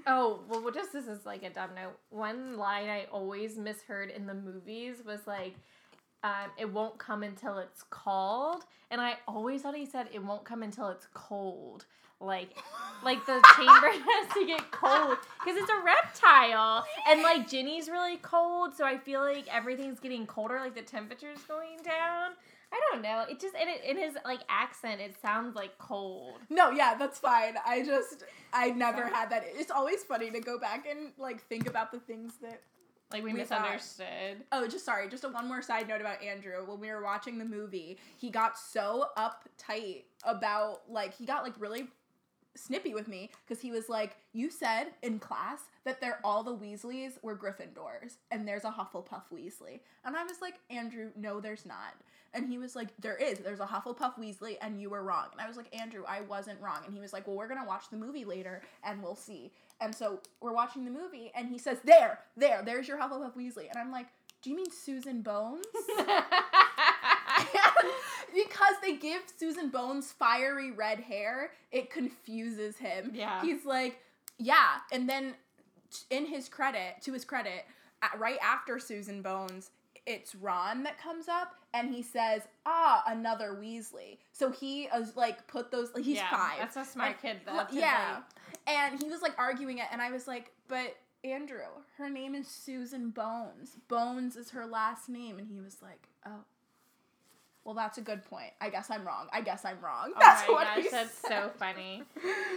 Oh, 0.07 0.41
well, 0.49 0.71
just 0.71 0.93
this 0.93 1.07
is 1.07 1.25
like 1.25 1.43
a 1.43 1.51
dumb 1.51 1.71
note. 1.75 1.97
One 2.11 2.57
line 2.59 2.89
I 2.89 3.07
always 3.11 3.57
misheard 3.57 4.11
in 4.11 4.27
the 4.27 4.35
movies 4.35 4.97
was 5.05 5.27
like, 5.27 5.55
um, 6.23 6.51
it 6.59 6.71
won't 6.71 6.99
come 6.99 7.23
until 7.23 7.59
it's 7.59 7.83
called. 7.89 8.65
And 8.91 9.01
I 9.01 9.15
always 9.27 9.63
thought 9.63 9.75
he 9.75 9.87
said 9.87 10.09
it 10.13 10.23
won't 10.23 10.45
come 10.45 10.63
until 10.63 10.89
it's 10.89 11.09
cold. 11.15 11.87
Like, 12.21 12.51
like 13.05 13.25
the 13.27 13.41
chamber 13.57 13.91
has 13.91 14.35
to 14.35 14.47
get 14.47 14.71
cold 14.71 15.17
because 15.45 15.61
it's 15.61 15.71
a 15.71 15.83
reptile, 15.85 16.85
and 17.11 17.23
like 17.23 17.47
Ginny's 17.49 17.89
really 17.91 18.17
cold, 18.19 18.75
so 18.75 18.85
I 18.87 18.97
feel 18.97 19.21
like 19.21 19.47
everything's 19.55 20.01
getting 20.01 20.27
colder. 20.27 20.59
Like 20.59 20.75
the 20.75 20.83
temperature's 20.83 21.41
going 21.49 21.77
down. 21.85 22.31
I 22.73 22.81
don't 22.93 23.03
know. 23.03 23.25
It 23.29 23.41
just 23.41 23.55
in, 23.55 23.69
in 23.69 23.97
his 23.97 24.17
like 24.25 24.41
accent, 24.49 25.01
it 25.01 25.15
sounds 25.21 25.55
like 25.55 25.79
cold. 25.79 26.39
no, 26.51 26.71
yeah, 26.71 26.95
that's 26.95 27.19
fine. 27.19 27.55
I 27.65 27.83
just 27.83 28.25
I 28.53 28.71
never 28.71 29.07
had 29.07 29.31
that. 29.31 29.45
It's 29.47 29.71
always 29.71 30.03
funny 30.03 30.31
to 30.31 30.41
go 30.41 30.59
back 30.59 30.87
and 30.91 31.13
like 31.19 31.43
think 31.49 31.69
about 31.69 31.93
the 31.93 32.01
things 32.01 32.35
that 32.43 32.63
Like 33.13 33.23
we, 33.23 33.33
We 33.33 33.45
thought- 33.45 33.61
misunderstood. 33.63 34.45
Oh, 34.53 34.67
just 34.67 34.85
sorry. 34.85 35.09
Just 35.09 35.25
a 35.25 35.29
one 35.29 35.47
more 35.47 35.63
side 35.63 35.87
note 35.89 36.01
about 36.01 36.23
Andrew. 36.23 36.65
When 36.67 36.81
we 36.81 36.89
were 36.91 37.03
watching 37.03 37.39
the 37.39 37.45
movie, 37.45 37.99
he 38.17 38.31
got 38.31 38.59
so 38.59 39.07
uptight 39.17 40.05
about 40.25 40.83
like 40.91 41.15
he 41.15 41.25
got 41.25 41.45
like 41.45 41.55
really 41.61 41.87
snippy 42.57 42.95
with 42.95 43.09
me 43.09 43.31
because 43.47 43.63
he 43.63 43.71
was 43.71 43.89
like, 43.89 44.17
"You 44.33 44.51
said 44.51 44.89
in 45.03 45.19
class 45.19 45.63
that 45.85 46.01
they're 46.01 46.21
all 46.25 46.43
the 46.43 46.57
Weasleys 46.57 47.23
were 47.23 47.37
Gryffindors, 47.37 48.17
and 48.31 48.47
there's 48.47 48.65
a 48.65 48.71
Hufflepuff 48.71 49.25
Weasley." 49.33 49.81
And 50.05 50.17
I 50.17 50.25
was 50.25 50.41
like, 50.41 50.59
"Andrew, 50.71 51.11
no, 51.17 51.41
there's 51.41 51.67
not." 51.67 51.95
And 52.35 52.49
he 52.49 52.59
was 52.59 52.77
like, 52.77 52.89
"There 52.99 53.17
is. 53.17 53.39
There's 53.39 53.61
a 53.61 53.67
Hufflepuff 53.67 54.19
Weasley, 54.19 54.57
and 54.61 54.81
you 54.81 54.91
were 54.91 55.03
wrong." 55.03 55.27
And 55.33 55.41
I 55.41 55.47
was 55.49 55.57
like, 55.57 55.75
"Andrew, 55.79 56.05
I 56.07 56.23
wasn't 56.23 56.61
wrong." 56.61 56.81
And 56.85 56.95
he 56.95 57.01
was 57.01 57.13
like, 57.13 57.27
"Well, 57.27 57.37
we're 57.37 57.49
gonna 57.49 57.67
watch 57.67 57.89
the 57.91 57.97
movie 57.97 58.25
later, 58.25 58.63
and 58.83 59.03
we'll 59.03 59.17
see." 59.17 59.53
And 59.81 59.95
so 59.95 60.21
we're 60.41 60.53
watching 60.53 60.85
the 60.85 60.91
movie, 60.91 61.31
and 61.35 61.49
he 61.49 61.59
says, 61.59 61.79
"There, 61.85 62.21
there, 62.37 62.63
there's 62.65 62.89
your 62.89 62.99
Hufflepuff 62.99 63.37
Weasley." 63.37 63.69
And 63.69 63.79
I'm 63.79 63.93
like, 63.93 64.07
"Do 64.43 64.51
you 64.51 64.57
mean 64.57 64.71
Susan 64.71 65.23
Bones?" 65.23 65.65
because 68.35 68.75
they 68.83 68.97
give 68.97 69.23
Susan 69.39 69.69
Bones 69.71 70.13
fiery 70.13 70.71
red 70.71 71.01
hair, 71.01 71.53
it 71.73 71.91
confuses 71.91 72.77
him. 72.79 73.13
Yeah. 73.15 73.43
He's 73.43 73.65
like, 73.65 74.01
yeah. 74.39 74.79
And 74.93 75.09
then 75.09 75.35
in 76.11 76.27
his 76.27 76.49
credit, 76.49 76.97
to 77.03 77.13
his 77.13 77.25
credit, 77.25 77.65
right 78.19 78.39
after 78.43 78.79
Susan 78.79 79.23
Bones, 79.23 79.71
it's 80.07 80.35
Ron 80.35 80.85
that 80.85 80.99
comes 81.01 81.29
up 81.29 81.55
and 81.75 81.93
he 81.93 82.03
says, 82.03 82.43
ah, 82.65 83.03
another 83.07 83.57
Weasley. 83.61 84.19
So 84.33 84.51
he 84.51 84.85
is 84.85 85.17
like, 85.17 85.47
put 85.49 85.71
those, 85.71 85.93
like, 85.95 86.05
he's 86.05 86.17
Yeah, 86.19 86.31
five. 86.31 86.59
That's 86.59 86.77
a 86.77 86.85
smart 86.85 87.13
And- 87.13 87.21
kid, 87.21 87.41
though. 87.45 87.67
yeah. 87.73 88.21
like- 88.21 88.59
And 88.69 89.03
he 89.03 89.09
was 89.09 89.21
like 89.23 89.39
arguing 89.39 89.79
it, 89.79 89.87
and 89.93 90.01
I 90.03 90.11
was 90.11 90.27
like, 90.27 90.53
but 90.69 90.97
Andrew, 91.25 91.67
her 91.99 92.09
name 92.09 92.35
is 92.35 92.47
Susan 92.49 93.11
Bones. 93.11 93.77
Bones 93.89 94.37
is 94.37 94.51
her 94.51 94.65
last 94.67 95.09
name. 95.09 95.39
And 95.39 95.49
he 95.49 95.61
was 95.61 95.79
like, 95.83 96.09
oh. 96.25 96.45
Well, 97.67 97.75
that's 97.75 97.99
a 97.99 98.01
good 98.01 98.25
point. 98.25 98.53
I 98.61 98.71
guess 98.71 98.93
I'm 98.93 99.05
wrong. 99.05 99.27
I 99.33 99.41
guess 99.41 99.65
I'm 99.65 99.81
wrong. 99.81 100.13
Oh 100.15 100.19
That's 100.21 100.47
my 100.47 100.55
what 100.55 100.65
gosh, 100.69 100.85
he 100.85 100.89
that's 100.89 101.15
said. 101.19 101.29
so 101.29 101.51
funny. 101.59 102.05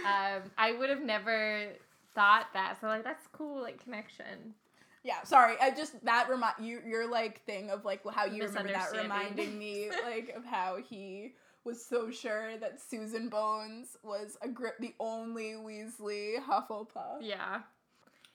Um, 0.06 0.42
I 0.56 0.72
would 0.72 0.88
have 0.88 1.02
never 1.02 1.66
thought 2.14 2.46
that. 2.54 2.80
So 2.80 2.86
like, 2.86 3.04
that's 3.04 3.26
cool, 3.32 3.60
like 3.60 3.82
connection. 3.84 4.54
Yeah, 5.02 5.22
sorry. 5.24 5.56
I 5.60 5.72
just 5.72 6.02
that 6.04 6.28
remind 6.30 6.54
you 6.60 6.80
your 6.86 7.10
like 7.10 7.44
thing 7.44 7.70
of 7.70 7.84
like 7.84 8.00
how 8.10 8.24
you 8.24 8.44
remember 8.44 8.72
that 8.72 8.92
reminding 8.92 9.58
me 9.58 9.90
like 10.06 10.32
of 10.36 10.44
how 10.44 10.78
he 10.88 11.34
was 11.64 11.84
so 11.84 12.10
sure 12.10 12.56
that 12.58 12.80
Susan 12.80 13.28
Bones 13.28 13.96
was 14.02 14.38
a 14.42 14.48
grip 14.48 14.76
the 14.80 14.94
only 15.00 15.52
Weasley 15.52 16.36
Hufflepuff. 16.42 17.18
Yeah. 17.20 17.60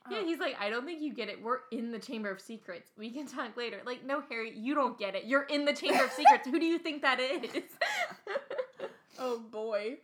Yeah, 0.10 0.20
Oh. 0.22 0.26
he's 0.26 0.40
like, 0.40 0.56
I 0.60 0.70
don't 0.70 0.86
think 0.86 1.02
you 1.02 1.14
get 1.14 1.30
it. 1.30 1.42
We're 1.42 1.60
in 1.72 1.92
the 1.92 2.00
Chamber 2.00 2.30
of 2.30 2.40
Secrets. 2.40 2.92
We 2.98 3.10
can 3.12 3.26
talk 3.28 3.58
later. 3.58 3.82
Like, 3.86 4.06
no, 4.06 4.22
Harry, 4.30 4.52
you 4.56 4.76
don't 4.76 4.98
get 5.00 5.16
it. 5.16 5.26
You're 5.26 5.44
in 5.44 5.66
the 5.66 5.74
Chamber 5.74 6.04
of 6.04 6.12
Secrets. 6.12 6.48
Who 6.48 6.60
do 6.60 6.66
you 6.66 6.78
think 6.80 7.02
that 7.02 7.20
is? 7.20 7.42
Oh 9.18 9.40
boy. 9.40 9.96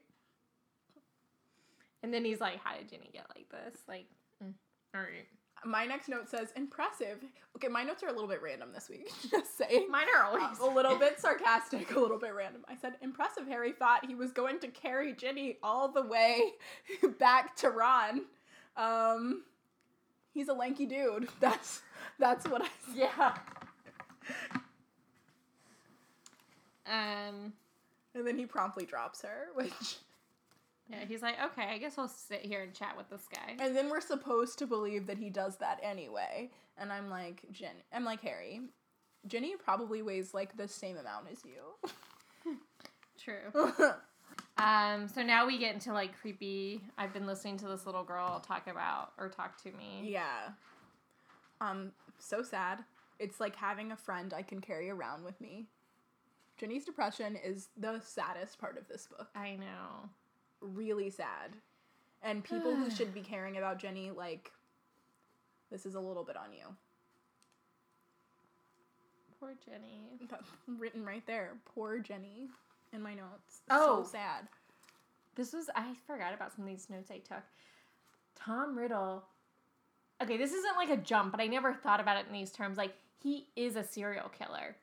and 2.03 2.13
then 2.13 2.23
he's 2.25 2.39
like, 2.39 2.59
How 2.63 2.75
did 2.77 2.89
Ginny 2.89 3.09
get 3.13 3.25
like 3.35 3.49
this? 3.49 3.81
Like, 3.87 4.05
mm, 4.43 4.53
all 4.95 5.01
right. 5.01 5.27
My 5.63 5.85
next 5.85 6.07
note 6.09 6.27
says 6.29 6.51
impressive. 6.55 7.17
Okay, 7.55 7.67
my 7.67 7.83
notes 7.83 8.01
are 8.01 8.07
a 8.07 8.11
little 8.13 8.27
bit 8.27 8.41
random 8.41 8.69
this 8.73 8.89
week. 8.89 9.11
Just 9.29 9.57
saying. 9.57 9.87
Mine 9.91 10.07
are 10.17 10.23
always 10.23 10.59
Uh, 10.59 10.63
a 10.65 10.73
little 10.73 10.97
bit 10.97 11.19
sarcastic, 11.19 11.91
a 11.95 11.99
little 11.99 12.17
bit 12.17 12.33
random. 12.33 12.61
I 12.67 12.75
said, 12.77 12.93
impressive. 13.01 13.45
Harry 13.47 13.73
thought 13.73 14.05
he 14.07 14.15
was 14.15 14.31
going 14.31 14.59
to 14.61 14.69
carry 14.69 15.13
Ginny 15.13 15.57
all 15.61 15.89
the 15.91 16.01
way 16.01 16.41
back 17.19 17.55
to 17.57 17.69
Ron. 17.69 18.21
Um, 18.75 19.43
he's 20.33 20.47
a 20.47 20.53
lanky 20.53 20.85
dude. 20.85 21.27
That's 21.39 21.81
that's 22.19 22.47
what 22.47 22.63
I. 22.63 22.67
Yeah. 22.95 23.35
Um. 26.85 27.53
And 28.13 28.27
then 28.27 28.37
he 28.37 28.45
promptly 28.45 28.85
drops 28.85 29.21
her, 29.21 29.47
which. 29.55 29.97
Yeah, 30.89 31.05
he's 31.07 31.21
like, 31.21 31.35
okay, 31.41 31.69
I 31.71 31.77
guess 31.77 31.97
I'll 31.97 32.09
sit 32.09 32.41
here 32.41 32.63
and 32.63 32.73
chat 32.73 32.97
with 32.97 33.09
this 33.09 33.25
guy. 33.33 33.55
And 33.63 33.73
then 33.73 33.89
we're 33.89 34.01
supposed 34.01 34.59
to 34.59 34.67
believe 34.67 35.07
that 35.07 35.17
he 35.17 35.29
does 35.29 35.55
that 35.57 35.79
anyway. 35.81 36.49
And 36.77 36.91
I'm 36.91 37.09
like, 37.09 37.43
Jen. 37.53 37.75
I'm 37.93 38.03
like 38.03 38.19
Harry. 38.21 38.59
Ginny 39.25 39.55
probably 39.55 40.01
weighs 40.01 40.33
like 40.33 40.57
the 40.57 40.67
same 40.67 40.97
amount 40.97 41.27
as 41.31 41.45
you. 41.45 42.57
True. 43.17 43.93
Um, 44.61 45.07
so 45.07 45.23
now 45.23 45.47
we 45.47 45.57
get 45.57 45.73
into 45.73 45.91
like 45.91 46.19
creepy. 46.19 46.81
I've 46.97 47.13
been 47.13 47.25
listening 47.25 47.57
to 47.57 47.67
this 47.67 47.85
little 47.85 48.03
girl 48.03 48.39
talk 48.39 48.67
about 48.67 49.13
or 49.17 49.27
talk 49.27 49.61
to 49.63 49.71
me. 49.71 50.01
Yeah. 50.03 50.49
Um, 51.59 51.91
so 52.19 52.43
sad. 52.43 52.83
It's 53.17 53.39
like 53.39 53.55
having 53.55 53.91
a 53.91 53.95
friend 53.95 54.33
I 54.33 54.43
can 54.43 54.61
carry 54.61 54.89
around 54.89 55.23
with 55.23 55.39
me. 55.41 55.65
Ginny's 56.57 56.85
depression 56.85 57.37
is 57.43 57.69
the 57.75 57.99
saddest 58.01 58.59
part 58.59 58.77
of 58.77 58.87
this 58.87 59.07
book. 59.07 59.29
I 59.35 59.55
know. 59.55 60.09
Really 60.61 61.09
sad. 61.09 61.55
And 62.21 62.43
people 62.43 62.75
who 62.75 62.91
should 62.95 63.15
be 63.15 63.21
caring 63.21 63.57
about 63.57 63.79
Ginny, 63.79 64.11
like, 64.11 64.51
this 65.71 65.87
is 65.87 65.95
a 65.95 65.99
little 65.99 66.23
bit 66.23 66.37
on 66.37 66.53
you. 66.53 66.65
Poor 69.39 69.55
Ginny. 69.65 70.19
That's 70.29 70.49
written 70.67 71.03
right 71.03 71.25
there. 71.25 71.53
Poor 71.73 71.97
Ginny 71.97 72.49
in 72.93 73.01
my 73.01 73.13
notes. 73.13 73.61
Oh. 73.69 74.03
So 74.03 74.11
sad. 74.11 74.47
This 75.35 75.53
was 75.53 75.69
I 75.75 75.93
forgot 76.07 76.33
about 76.33 76.53
some 76.53 76.65
of 76.65 76.69
these 76.69 76.89
notes 76.89 77.09
I 77.11 77.17
took. 77.17 77.43
Tom 78.35 78.77
Riddle. 78.77 79.23
Okay, 80.21 80.37
this 80.37 80.51
isn't 80.51 80.75
like 80.75 80.89
a 80.89 80.97
jump, 80.97 81.31
but 81.31 81.41
I 81.41 81.47
never 81.47 81.73
thought 81.73 81.99
about 81.99 82.17
it 82.17 82.25
in 82.27 82.33
these 82.33 82.51
terms. 82.51 82.77
Like 82.77 82.93
he 83.21 83.47
is 83.55 83.75
a 83.75 83.83
serial 83.83 84.29
killer. 84.29 84.75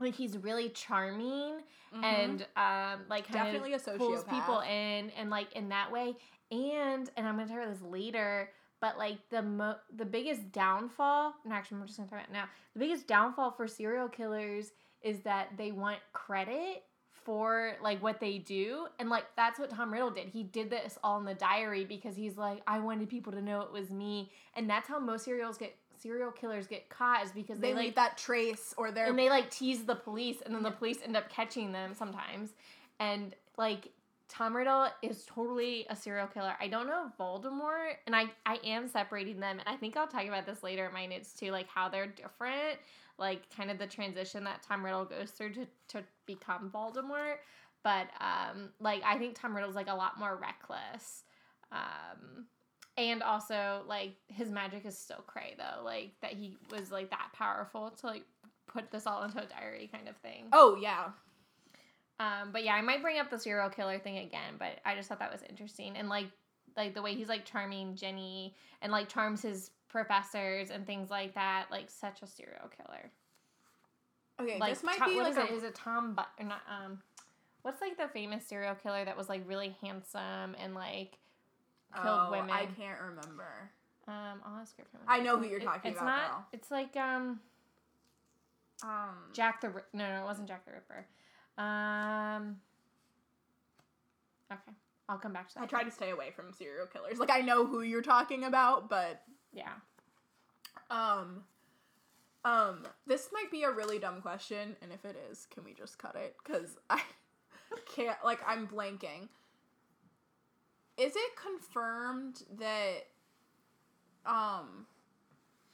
Like 0.00 0.14
he's 0.14 0.36
really 0.36 0.70
charming 0.70 1.60
and 2.02 2.46
um 2.56 3.00
like 3.08 3.30
Definitely 3.30 3.74
a 3.74 3.76
of 3.76 3.98
pulls 3.98 4.24
people 4.24 4.60
in 4.60 5.10
and 5.10 5.30
like 5.30 5.52
in 5.54 5.68
that 5.68 5.92
way. 5.92 6.16
And 6.50 7.08
and 7.16 7.26
I'm 7.26 7.36
gonna 7.36 7.46
talk 7.46 7.58
about 7.58 7.72
this 7.72 7.82
later. 7.82 8.50
But 8.80 8.98
like 8.98 9.18
the 9.30 9.42
mo- 9.42 9.76
the 9.96 10.04
biggest 10.04 10.50
downfall, 10.50 11.34
and 11.44 11.52
actually 11.52 11.78
I'm 11.78 11.86
just 11.86 11.98
gonna 11.98 12.08
talk 12.08 12.18
about 12.18 12.28
it 12.30 12.32
now. 12.32 12.46
The 12.74 12.80
biggest 12.80 13.06
downfall 13.06 13.52
for 13.52 13.68
serial 13.68 14.08
killers 14.08 14.72
is 15.02 15.20
that 15.20 15.50
they 15.56 15.70
want 15.70 15.98
credit 16.12 16.82
for 17.24 17.74
like 17.82 18.02
what 18.02 18.20
they 18.20 18.38
do 18.38 18.86
and 18.98 19.08
like 19.08 19.24
that's 19.36 19.58
what 19.58 19.70
Tom 19.70 19.92
Riddle 19.92 20.10
did. 20.10 20.28
He 20.28 20.42
did 20.42 20.70
this 20.70 20.98
all 21.02 21.18
in 21.18 21.24
the 21.24 21.34
diary 21.34 21.84
because 21.84 22.16
he's 22.16 22.36
like 22.36 22.62
I 22.66 22.78
wanted 22.80 23.08
people 23.08 23.32
to 23.32 23.42
know 23.42 23.60
it 23.62 23.72
was 23.72 23.90
me 23.90 24.30
and 24.54 24.68
that's 24.68 24.88
how 24.88 24.98
most 24.98 25.24
serials 25.24 25.58
get 25.58 25.76
serial 26.00 26.32
killers 26.32 26.66
get 26.66 26.88
caught 26.88 27.24
is 27.24 27.30
because 27.30 27.58
they, 27.58 27.68
they, 27.72 27.74
leave 27.74 27.84
like 27.86 27.94
that 27.94 28.18
trace 28.18 28.74
or 28.76 28.90
they're 28.90 29.06
and 29.06 29.18
they 29.18 29.30
like 29.30 29.50
tease 29.50 29.84
the 29.84 29.94
police 29.94 30.38
and 30.44 30.54
then 30.54 30.62
the 30.62 30.70
police 30.70 30.98
end 31.04 31.16
up 31.16 31.28
catching 31.28 31.70
them 31.70 31.94
sometimes 31.94 32.50
and 32.98 33.34
like 33.56 33.90
Tom 34.32 34.56
Riddle 34.56 34.88
is 35.02 35.26
totally 35.26 35.84
a 35.90 35.96
serial 35.96 36.26
killer. 36.26 36.54
I 36.58 36.66
don't 36.66 36.86
know 36.86 37.12
Voldemort, 37.20 37.96
and 38.06 38.16
I 38.16 38.30
I 38.46 38.58
am 38.64 38.88
separating 38.88 39.40
them, 39.40 39.58
and 39.58 39.68
I 39.68 39.76
think 39.76 39.94
I'll 39.94 40.06
talk 40.06 40.24
about 40.24 40.46
this 40.46 40.62
later 40.62 40.86
in 40.86 40.94
my 40.94 41.04
notes 41.04 41.34
too, 41.34 41.50
like 41.50 41.68
how 41.68 41.90
they're 41.90 42.06
different. 42.06 42.78
Like 43.18 43.54
kind 43.54 43.70
of 43.70 43.78
the 43.78 43.86
transition 43.86 44.44
that 44.44 44.62
Tom 44.62 44.84
Riddle 44.84 45.04
goes 45.04 45.30
through 45.30 45.54
to 45.54 45.66
to 45.88 46.04
become 46.26 46.70
Voldemort. 46.74 47.36
But 47.82 48.08
um, 48.20 48.70
like 48.80 49.02
I 49.04 49.18
think 49.18 49.38
Tom 49.38 49.54
Riddle's 49.54 49.74
like 49.74 49.88
a 49.88 49.94
lot 49.94 50.18
more 50.18 50.36
reckless. 50.40 51.24
Um, 51.70 52.46
and 52.96 53.22
also 53.22 53.82
like 53.86 54.14
his 54.28 54.50
magic 54.50 54.84
is 54.84 54.96
still 54.96 55.24
cray 55.26 55.54
though, 55.56 55.82
like 55.82 56.12
that 56.20 56.32
he 56.32 56.56
was 56.70 56.90
like 56.90 57.10
that 57.10 57.30
powerful 57.34 57.90
to 57.90 58.06
like 58.06 58.24
put 58.66 58.90
this 58.90 59.06
all 59.06 59.22
into 59.22 59.38
a 59.42 59.46
diary 59.46 59.88
kind 59.92 60.08
of 60.08 60.16
thing. 60.18 60.46
Oh 60.52 60.76
yeah. 60.80 61.06
Um, 62.20 62.50
but 62.52 62.62
yeah, 62.64 62.74
I 62.74 62.82
might 62.82 63.02
bring 63.02 63.18
up 63.18 63.30
the 63.30 63.38
serial 63.38 63.70
killer 63.70 63.98
thing 63.98 64.18
again, 64.18 64.54
but 64.58 64.78
I 64.84 64.94
just 64.94 65.08
thought 65.08 65.18
that 65.18 65.32
was 65.32 65.42
interesting 65.48 65.96
and 65.96 66.08
like 66.08 66.26
like 66.76 66.94
the 66.94 67.02
way 67.02 67.14
he's 67.14 67.28
like 67.28 67.44
charming 67.44 67.96
Ginny 67.96 68.54
and 68.80 68.92
like 68.92 69.08
charms 69.08 69.42
his 69.42 69.70
professors 69.92 70.70
and 70.70 70.86
things 70.86 71.10
like 71.10 71.34
that. 71.34 71.66
Like 71.70 71.88
such 71.88 72.22
a 72.22 72.26
serial 72.26 72.68
killer. 72.76 73.10
Okay, 74.40 74.58
Like 74.58 74.74
this 74.74 74.82
might 74.82 74.96
Tom- 74.96 75.10
be 75.10 75.20
like 75.20 75.32
is 75.32 75.36
a 75.36 75.44
it? 75.44 75.50
Is 75.52 75.62
it 75.62 75.74
Tom? 75.74 76.14
But 76.14 76.28
not 76.44 76.62
um, 76.68 76.98
what's 77.62 77.80
like 77.80 77.96
the 77.96 78.08
famous 78.08 78.44
serial 78.46 78.74
killer 78.74 79.04
that 79.04 79.16
was 79.16 79.28
like 79.28 79.42
really 79.46 79.76
handsome 79.80 80.56
and 80.58 80.74
like 80.74 81.18
killed 82.02 82.20
Oh, 82.26 82.30
women? 82.30 82.50
I 82.50 82.66
can't 82.66 83.00
remember. 83.00 83.70
Um, 84.08 84.40
I'll 84.44 84.60
ask 84.60 84.76
her. 84.78 84.84
I 85.06 85.20
know 85.20 85.36
who 85.38 85.46
you're 85.46 85.60
talking 85.60 85.92
it's 85.92 86.00
about, 86.00 86.48
It's 86.52 86.70
not. 86.72 86.80
It's 86.88 86.94
like 86.96 86.96
um 86.96 87.40
Um, 88.82 89.16
Jack 89.32 89.60
the 89.60 89.68
no 89.92 90.08
no 90.08 90.22
it 90.22 90.24
wasn't 90.24 90.48
Jack 90.48 90.64
the 90.64 90.72
Ripper. 90.72 91.06
Um. 91.58 92.56
Okay, 94.50 94.72
I'll 95.08 95.18
come 95.18 95.32
back 95.32 95.48
to 95.48 95.54
that. 95.54 95.62
I 95.64 95.66
try 95.66 95.84
to 95.84 95.90
stay 95.90 96.10
away 96.10 96.30
from 96.34 96.52
serial 96.52 96.86
killers. 96.86 97.18
Like 97.18 97.30
I 97.30 97.40
know 97.42 97.64
who 97.66 97.82
you're 97.82 98.02
talking 98.02 98.44
about, 98.44 98.88
but 98.90 99.22
Yeah. 99.52 99.72
um, 100.90 101.44
um, 102.44 102.86
this 103.06 103.28
might 103.32 103.50
be 103.50 103.62
a 103.62 103.70
really 103.70 103.98
dumb 103.98 104.20
question, 104.20 104.76
and 104.82 104.92
if 104.92 105.04
it 105.04 105.16
is, 105.30 105.46
can 105.46 105.64
we 105.64 105.74
just 105.74 105.98
cut 105.98 106.16
it? 106.16 106.36
Cause 106.44 106.76
I 106.90 107.00
can't. 107.94 108.18
Like 108.24 108.40
I'm 108.46 108.66
blanking. 108.66 109.28
Is 110.96 111.14
it 111.16 111.32
confirmed 111.36 112.42
that 112.58 113.06
um 114.26 114.86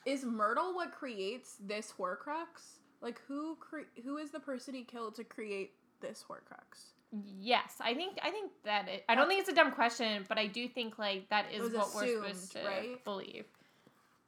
is 0.07 0.25
Myrtle 0.25 0.75
what 0.75 0.93
creates 0.93 1.57
this 1.61 1.93
Horcrux? 1.99 2.79
Like 3.01 3.21
who 3.27 3.57
cre- 3.57 4.01
who 4.05 4.19
is 4.19 4.31
the 4.31 4.41
person 4.41 4.75
he 4.75 4.85
killed 4.85 5.15
to 5.17 5.25
create 5.25 5.73
this 6.01 6.25
Horcrux? 6.29 6.93
Yes, 7.41 7.75
I 7.81 7.95
think 7.95 8.19
I 8.23 8.31
think 8.31 8.53
that 8.65 8.89
it, 8.89 9.05
I 9.09 9.15
don't 9.15 9.29
think 9.29 9.41
it's 9.41 9.49
a 9.49 9.55
dumb 9.55 9.73
question, 9.73 10.25
but 10.29 10.39
I 10.39 10.47
do 10.47 10.69
think 10.69 10.99
like 10.99 11.29
that 11.31 11.47
is 11.53 11.73
what 11.73 11.95
we're 11.95 12.07
supposed 12.07 12.53
to 12.53 12.65
right? 12.65 13.05
believe. 13.05 13.47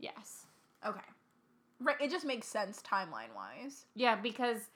Yes. 0.00 0.46
Okay. 0.86 1.00
Right, 1.80 1.96
it 2.00 2.10
just 2.10 2.26
makes 2.26 2.46
sense 2.46 2.82
timeline 2.82 3.34
wise. 3.34 3.86
Yeah, 3.94 4.16
because 4.16 4.70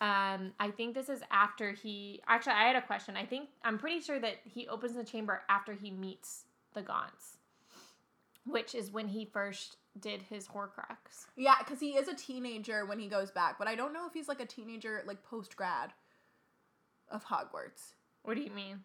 um 0.00 0.52
I 0.60 0.70
think 0.76 0.94
this 0.94 1.08
is 1.08 1.22
after 1.30 1.72
he 1.72 2.20
actually 2.26 2.52
I 2.52 2.66
had 2.68 2.76
a 2.76 2.82
question. 2.82 3.16
I 3.16 3.24
think 3.26 3.48
I'm 3.64 3.78
pretty 3.78 4.00
sure 4.00 4.18
that 4.20 4.36
he 4.44 4.68
opens 4.68 4.94
the 4.94 5.04
chamber 5.04 5.42
after 5.48 5.72
he 5.72 5.90
meets 5.90 6.44
the 6.74 6.82
Gaunts. 6.82 7.36
Which 8.44 8.74
is 8.74 8.90
when 8.90 9.08
he 9.08 9.24
first 9.26 9.76
did 10.00 10.22
his 10.22 10.48
Horcrux. 10.48 11.26
Yeah, 11.36 11.56
because 11.58 11.80
he 11.80 11.96
is 11.96 12.08
a 12.08 12.14
teenager 12.14 12.86
when 12.86 12.98
he 12.98 13.08
goes 13.08 13.30
back, 13.30 13.58
but 13.58 13.68
I 13.68 13.74
don't 13.74 13.92
know 13.92 14.06
if 14.06 14.14
he's 14.14 14.28
like 14.28 14.40
a 14.40 14.46
teenager 14.46 15.02
like 15.06 15.22
post 15.22 15.56
grad 15.56 15.92
of 17.10 17.24
Hogwarts. 17.26 17.94
What 18.22 18.36
do 18.36 18.42
you 18.42 18.50
mean? 18.50 18.84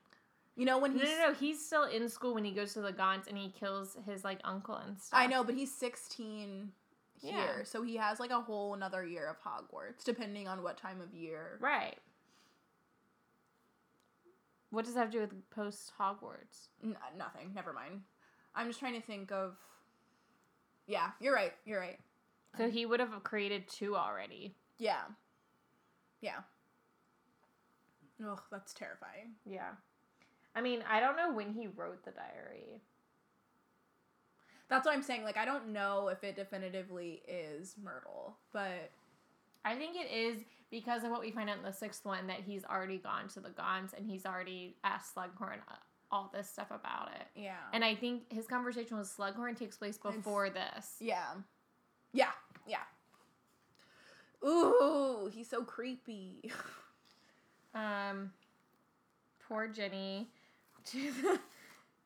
You 0.56 0.66
know 0.66 0.78
when 0.78 0.94
No, 0.94 1.00
he's 1.00 1.10
no, 1.18 1.28
no. 1.30 1.34
He's 1.34 1.66
still 1.66 1.84
in 1.86 2.08
school 2.10 2.36
when 2.36 2.46
he 2.46 2.52
goes 2.52 2.74
to 2.74 2.82
the 2.82 2.92
Gaunts 2.94 3.28
and 3.28 3.38
he 3.38 3.50
kills 3.50 3.98
his 4.06 4.24
like 4.24 4.40
uncle 4.44 4.76
and 4.76 5.00
stuff. 5.00 5.20
I 5.20 5.26
know, 5.28 5.44
but 5.44 5.56
he's 5.56 5.74
sixteen 5.74 6.72
here, 7.20 7.34
Yeah. 7.60 7.64
so 7.64 7.82
he 7.82 7.96
has 7.96 8.20
like 8.20 8.30
a 8.32 8.40
whole 8.42 8.74
another 8.74 9.04
year 9.06 9.28
of 9.28 9.38
Hogwarts, 9.42 10.04
depending 10.04 10.48
on 10.48 10.62
what 10.62 10.78
time 10.78 11.02
of 11.02 11.14
year. 11.16 11.58
Right. 11.60 11.98
What 14.70 14.86
does 14.86 14.96
that 14.96 15.02
have 15.02 15.12
to 15.12 15.18
do 15.18 15.22
with 15.22 15.50
post 15.52 15.92
Hogwarts? 16.00 16.68
N- 16.84 16.98
uh, 17.02 17.18
nothing. 17.18 17.52
Never 17.56 17.74
mind. 17.74 18.02
I'm 18.56 18.68
just 18.68 18.80
trying 18.80 19.00
to 19.00 19.06
think 19.06 19.32
of. 19.32 19.56
Yeah, 20.88 21.12
you're 21.20 21.34
right. 21.34 21.54
You're 21.66 21.80
right. 21.80 22.00
So 22.58 22.70
he 22.70 22.86
would 22.86 23.00
have 23.00 23.24
created 23.24 23.68
two 23.68 23.96
already. 23.96 24.54
Yeah. 24.78 25.02
Yeah. 26.22 26.40
Ugh, 28.28 28.42
that's 28.52 28.74
terrifying. 28.74 29.34
Yeah. 29.46 29.72
I 30.56 30.62
mean, 30.62 30.84
I 30.90 31.00
don't 31.00 31.18
know 31.18 31.32
when 31.34 31.52
he 31.54 31.68
wrote 31.68 32.04
the 32.06 32.12
diary. 32.12 32.82
That's 34.70 34.86
what 34.86 34.96
I'm 34.96 35.04
saying. 35.04 35.24
Like, 35.24 35.38
I 35.38 35.46
don't 35.46 35.70
know 35.70 36.08
if 36.10 36.24
it 36.24 36.36
definitively 36.36 37.22
is 37.28 37.76
Myrtle, 37.84 38.38
but 38.52 38.92
I 39.66 39.76
think 39.76 39.96
it 39.96 40.12
is 40.12 40.42
because 40.72 41.04
of 41.04 41.12
what 41.12 41.22
we 41.22 41.32
find 41.32 41.50
out 41.50 41.58
in 41.58 41.64
the 41.64 41.74
sixth 41.74 42.06
one 42.06 42.28
that 42.28 42.40
he's 42.46 42.64
already 42.66 42.98
gone 42.98 43.28
to 43.30 43.40
the 43.40 43.50
Gaunts 43.50 43.94
and 43.96 44.06
he's 44.10 44.26
already 44.26 44.76
asked 44.84 45.16
Slughorn 45.16 45.60
uh, 45.70 45.76
all 46.12 46.32
this 46.34 46.50
stuff 46.50 46.72
about 46.72 47.10
it. 47.16 47.28
yeah. 47.36 47.58
And 47.74 47.84
I 47.84 47.96
think 47.96 48.32
his 48.32 48.48
conversation 48.48 48.98
with 48.98 49.08
Slughorn 49.16 49.58
takes 49.58 49.78
place 49.78 49.98
before 49.98 50.50
this. 50.50 50.96
yeah. 51.00 51.34
Yeah. 52.14 52.32
Yeah. 52.68 52.78
Ooh, 54.48 55.30
he's 55.34 55.50
so 55.50 55.64
creepy. 55.64 56.52
Um, 57.76 58.32
poor 59.48 59.68
Ginny. 59.68 60.30
To 60.86 61.12
the, 61.22 61.40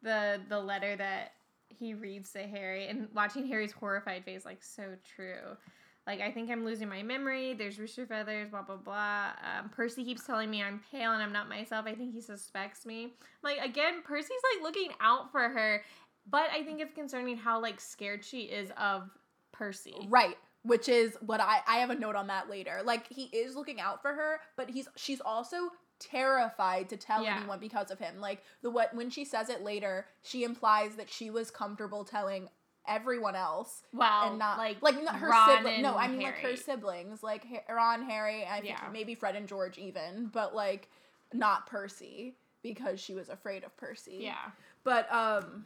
the 0.03 0.41
the 0.49 0.59
letter 0.59 0.95
that 0.95 1.33
he 1.69 1.93
reads 1.93 2.31
to 2.33 2.39
Harry 2.39 2.87
and 2.87 3.07
watching 3.13 3.47
Harry's 3.47 3.71
horrified 3.71 4.23
face, 4.25 4.45
like 4.45 4.63
so 4.63 4.95
true. 5.15 5.57
Like 6.05 6.21
I 6.21 6.31
think 6.31 6.49
I'm 6.49 6.63
losing 6.63 6.87
my 6.87 7.03
memory. 7.03 7.53
There's 7.53 7.77
rooster 7.77 8.05
feathers, 8.05 8.49
blah 8.49 8.61
blah 8.61 8.77
blah. 8.77 9.31
Um, 9.43 9.69
Percy 9.69 10.05
keeps 10.05 10.25
telling 10.25 10.49
me 10.49 10.63
I'm 10.63 10.81
pale 10.91 11.11
and 11.11 11.21
I'm 11.21 11.33
not 11.33 11.49
myself. 11.49 11.85
I 11.85 11.95
think 11.95 12.13
he 12.13 12.21
suspects 12.21 12.85
me. 12.85 13.13
Like 13.43 13.57
again, 13.63 14.01
Percy's 14.03 14.29
like 14.55 14.63
looking 14.63 14.91
out 15.01 15.31
for 15.31 15.49
her, 15.49 15.83
but 16.29 16.49
I 16.51 16.63
think 16.63 16.79
it's 16.79 16.93
concerning 16.93 17.37
how 17.37 17.61
like 17.61 17.79
scared 17.81 18.23
she 18.23 18.41
is 18.43 18.71
of 18.77 19.09
Percy. 19.51 20.07
right. 20.09 20.37
Which 20.63 20.89
is 20.89 21.17
what 21.21 21.39
I 21.39 21.59
I 21.67 21.77
have 21.77 21.89
a 21.89 21.95
note 21.95 22.15
on 22.15 22.27
that 22.27 22.49
later. 22.49 22.81
Like 22.83 23.07
he 23.07 23.23
is 23.25 23.55
looking 23.55 23.79
out 23.79 24.01
for 24.01 24.13
her, 24.13 24.39
but 24.55 24.69
he's 24.69 24.87
she's 24.95 25.21
also 25.21 25.69
terrified 25.99 26.89
to 26.89 26.97
tell 26.97 27.23
Yeah. 27.23 27.37
anyone 27.37 27.59
because 27.59 27.91
of 27.91 27.99
him. 27.99 28.19
Like 28.19 28.43
the 28.61 28.69
what 28.69 28.93
when 28.93 29.09
she 29.09 29.25
says 29.25 29.49
it 29.49 29.61
later, 29.61 30.05
she 30.21 30.43
implies 30.43 30.95
that 30.95 31.09
she 31.09 31.29
was 31.29 31.51
comfortable 31.51 32.03
telling 32.03 32.49
everyone 32.87 33.35
else 33.35 33.83
Well, 33.91 34.29
and 34.29 34.39
not 34.39 34.57
like 34.57 34.81
like 34.81 35.03
not 35.03 35.15
her 35.17 35.33
siblings. 35.47 35.81
No, 35.83 35.97
I 35.97 36.07
mean 36.07 36.21
like 36.21 36.35
her 36.39 36.55
siblings, 36.55 37.21
like 37.23 37.45
Ron, 37.69 38.03
Harry, 38.03 38.45
I 38.45 38.61
think 38.61 38.77
Yeah. 38.79 38.89
maybe 38.91 39.13
Fred 39.15 39.35
and 39.35 39.47
George 39.47 39.77
even, 39.77 40.27
but 40.27 40.55
like 40.55 40.89
not 41.33 41.67
Percy 41.67 42.35
because 42.63 42.99
she 42.99 43.13
was 43.13 43.29
afraid 43.29 43.63
of 43.63 43.75
Percy. 43.77 44.19
Yeah. 44.21 44.51
But 44.83 45.11
um 45.11 45.65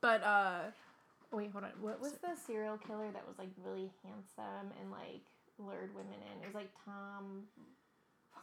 but 0.00 0.22
uh 0.22 0.60
Wait, 1.32 1.50
hold 1.50 1.64
on. 1.64 1.70
What 1.80 2.00
was 2.00 2.12
the 2.12 2.34
serial 2.46 2.78
killer 2.78 3.10
that 3.12 3.26
was 3.26 3.36
like 3.38 3.50
really 3.62 3.90
handsome 4.04 4.72
and 4.80 4.90
like 4.90 5.20
lured 5.58 5.94
women 5.94 6.14
in? 6.32 6.42
It 6.42 6.46
was 6.46 6.54
like 6.54 6.70
Tom 6.84 7.42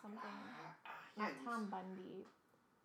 something. 0.04 0.20
Not 1.18 1.32
Tom 1.46 1.68
Bundy. 1.72 2.26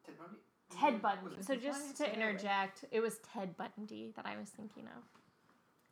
Ted 0.07 0.15
Bundy. 0.19 0.39
Ted 0.81 1.03
Bundy. 1.03 1.43
So 1.43 1.55
just 1.57 1.91
to 1.91 1.97
say 1.97 2.05
it 2.05 2.09
like- 2.09 2.17
interject, 2.19 2.85
it 2.91 3.01
was 3.01 3.19
Ted 3.35 3.57
Bundy 3.57 4.13
that 4.17 4.25
I 4.27 4.37
was 4.39 4.49
thinking 4.51 4.85
of. 4.87 5.03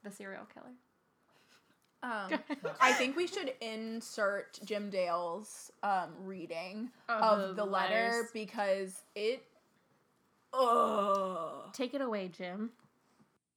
The 0.05 0.11
serial 0.11 0.47
killer. 0.55 0.73
um 2.03 2.39
I 2.81 2.93
think 2.93 3.17
we 3.17 3.27
should 3.27 3.53
insert 3.61 4.59
Jim 4.65 4.89
Dale's 4.91 5.73
um 5.83 6.11
reading 6.23 6.91
of 7.09 7.57
the, 7.57 7.65
letter 7.65 7.95
letters. 7.95 8.31
because 8.33 9.03
it 9.17 9.43
Ugh. 10.53 11.73
Take 11.73 11.95
it 11.95 12.01
away, 12.01 12.29
Jim. 12.29 12.71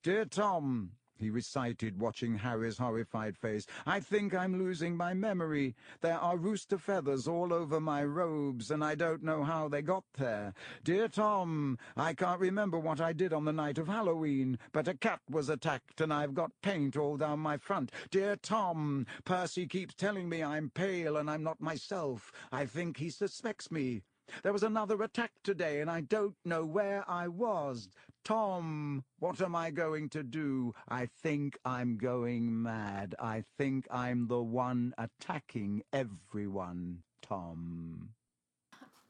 Dear 0.03 0.25
Tom, 0.25 0.91
he 1.19 1.29
recited, 1.29 1.99
watching 1.99 2.37
Harry's 2.37 2.77
horrified 2.77 3.37
face, 3.37 3.65
I 3.85 3.99
think 3.99 4.33
I'm 4.33 4.57
losing 4.57 4.95
my 4.95 5.13
memory. 5.13 5.75
There 6.01 6.17
are 6.17 6.37
rooster 6.37 6.77
feathers 6.77 7.27
all 7.27 7.53
over 7.53 7.79
my 7.79 8.03
robes, 8.03 8.71
and 8.71 8.83
I 8.83 8.95
don't 8.95 9.23
know 9.23 9.43
how 9.43 9.67
they 9.67 9.81
got 9.81 10.03
there. 10.17 10.53
Dear 10.83 11.07
Tom, 11.07 11.77
I 11.97 12.13
can't 12.13 12.39
remember 12.39 12.79
what 12.79 13.01
I 13.01 13.13
did 13.13 13.33
on 13.33 13.45
the 13.45 13.53
night 13.53 13.77
of 13.77 13.87
Halloween, 13.87 14.57
but 14.71 14.87
a 14.87 14.93
cat 14.93 15.21
was 15.29 15.49
attacked, 15.49 16.01
and 16.01 16.13
I've 16.13 16.33
got 16.33 16.51
paint 16.61 16.97
all 16.97 17.17
down 17.17 17.39
my 17.39 17.57
front. 17.57 17.91
Dear 18.11 18.35
Tom, 18.35 19.05
Percy 19.25 19.67
keeps 19.67 19.93
telling 19.95 20.29
me 20.29 20.43
I'm 20.43 20.69
pale 20.69 21.17
and 21.17 21.29
I'm 21.29 21.43
not 21.43 21.61
myself. 21.61 22.31
I 22.51 22.65
think 22.65 22.97
he 22.97 23.09
suspects 23.09 23.71
me. 23.71 24.01
There 24.43 24.53
was 24.53 24.63
another 24.63 25.01
attack 25.01 25.31
today, 25.43 25.81
and 25.81 25.89
I 25.89 26.01
don't 26.01 26.35
know 26.45 26.63
where 26.63 27.03
I 27.09 27.27
was. 27.27 27.89
Tom, 28.29 29.03
what 29.17 29.41
am 29.41 29.55
I 29.55 29.71
going 29.71 30.07
to 30.09 30.21
do? 30.21 30.75
I 30.87 31.09
think 31.23 31.57
I'm 31.65 31.97
going 31.97 32.61
mad. 32.61 33.15
I 33.17 33.43
think 33.57 33.87
I'm 33.89 34.27
the 34.27 34.39
one 34.39 34.93
attacking 34.99 35.81
everyone, 35.93 36.99
Tom. 37.23 38.09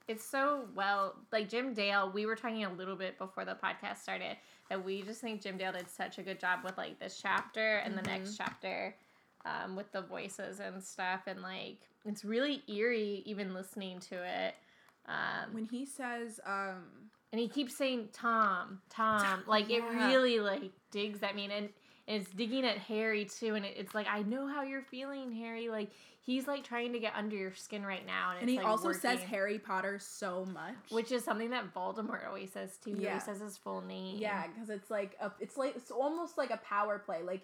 It's 0.08 0.24
so 0.24 0.70
well, 0.74 1.16
like 1.34 1.50
Jim 1.50 1.74
Dale. 1.74 2.10
We 2.10 2.26
were 2.26 2.38
talking 2.38 2.64
a 2.64 2.72
little 2.72 2.96
bit 2.96 3.18
before 3.18 3.44
the 3.44 3.58
podcast 3.62 3.98
started 3.98 4.38
that 4.70 4.86
we 4.86 5.02
just 5.02 5.20
think 5.20 5.42
Jim 5.42 5.58
Dale 5.58 5.74
did 5.74 5.90
such 5.90 6.18
a 6.18 6.24
good 6.24 6.40
job 6.40 6.60
with 6.64 6.78
like 6.78 6.98
this 6.98 7.20
chapter 7.22 7.80
and 7.80 7.98
the 7.98 8.04
next 8.04 8.38
chapter. 8.38 8.96
um, 9.46 9.76
with 9.76 9.92
the 9.92 10.02
voices 10.02 10.60
and 10.60 10.84
stuff, 10.84 11.22
and 11.28 11.42
like 11.42 11.78
it's 12.06 12.24
really 12.26 12.62
eerie 12.68 13.24
even 13.26 13.54
listening 13.54 14.00
to 14.00 14.16
it. 14.16 14.56
Um, 15.08 15.54
When 15.54 15.66
he 15.66 15.86
says, 15.86 16.40
um, 16.46 16.84
and 17.32 17.40
he 17.40 17.48
keeps 17.48 17.76
saying 17.76 18.10
Tom, 18.14 18.82
Tom, 18.90 19.44
like 19.48 19.70
it 19.70 19.84
really 19.84 20.40
like 20.40 20.72
digs 20.92 21.22
at 21.24 21.36
me, 21.36 21.46
and, 21.46 21.54
and 21.54 21.70
it's 22.08 22.30
digging 22.32 22.66
at 22.66 22.78
Harry 22.78 23.26
too, 23.26 23.56
and 23.56 23.66
it, 23.66 23.76
it's 23.78 23.94
like 23.94 24.08
I 24.08 24.24
know 24.24 24.48
how 24.48 24.64
you're 24.64 24.82
feeling, 24.82 25.32
Harry. 25.34 25.70
Like 25.70 25.92
he's 26.22 26.48
like 26.48 26.64
trying 26.64 26.94
to 26.94 27.00
get 27.00 27.14
under 27.16 27.36
your 27.36 27.54
skin 27.54 27.86
right 27.86 28.06
now, 28.06 28.32
and, 28.32 28.42
and 28.42 28.50
he 28.50 28.58
like, 28.58 28.66
also 28.66 28.92
says. 28.92 29.20
Harry 29.22 29.60
Potter 29.60 30.00
so 30.00 30.46
much. 30.46 30.74
which 30.90 31.12
is 31.12 31.24
something 31.24 31.52
that 31.52 31.74
Voldemort 31.74 32.28
always 32.28 32.52
says 32.52 32.78
too. 32.84 32.96
He 32.96 33.04
Yeah. 33.04 33.10
always 33.10 33.26
says 33.26 33.40
his 33.40 33.58
full 33.58 33.82
name. 33.82 34.18
Yeah, 34.20 34.48
because 34.48 34.70
it's 34.70 34.90
like 34.90 35.16
a, 35.22 35.32
it's 35.40 35.58
like 35.58 35.76
it's 35.76 35.92
almost 35.92 36.38
like 36.38 36.50
a 36.50 36.58
power 36.58 36.98
play, 36.98 37.22
like 37.22 37.42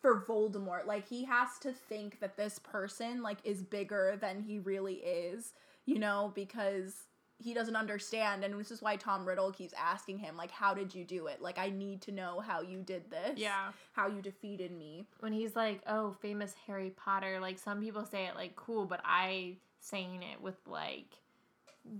for 0.00 0.24
Voldemort. 0.28 0.86
Like 0.86 1.08
he 1.08 1.24
has 1.24 1.58
to 1.60 1.72
think 1.72 2.20
that 2.20 2.36
this 2.36 2.58
person 2.58 3.22
like 3.22 3.38
is 3.44 3.62
bigger 3.62 4.18
than 4.20 4.42
he 4.42 4.58
really 4.58 4.96
is, 4.96 5.54
you 5.86 5.98
know, 5.98 6.32
because 6.34 7.04
he 7.42 7.54
doesn't 7.54 7.76
understand, 7.76 8.44
and 8.44 8.58
this 8.58 8.70
is 8.70 8.80
why 8.80 8.96
Tom 8.96 9.26
Riddle 9.26 9.52
keeps 9.52 9.74
asking 9.74 10.18
him 10.18 10.36
like, 10.36 10.50
"How 10.50 10.74
did 10.74 10.94
you 10.94 11.04
do 11.04 11.26
it? 11.26 11.40
Like, 11.42 11.58
I 11.58 11.70
need 11.70 12.00
to 12.02 12.12
know 12.12 12.40
how 12.40 12.60
you 12.62 12.82
did 12.82 13.10
this. 13.10 13.38
Yeah. 13.38 13.72
how 13.92 14.06
you 14.08 14.22
defeated 14.22 14.70
me." 14.72 15.06
when 15.20 15.32
he's 15.32 15.56
like, 15.56 15.80
"Oh, 15.86 16.12
famous 16.20 16.54
Harry 16.66 16.90
Potter," 16.90 17.38
like 17.40 17.58
some 17.58 17.80
people 17.80 18.04
say 18.04 18.26
it 18.26 18.34
like 18.36 18.54
cool, 18.56 18.86
but 18.86 19.00
I 19.04 19.56
saying 19.80 20.22
it 20.22 20.40
with 20.40 20.56
like 20.66 21.16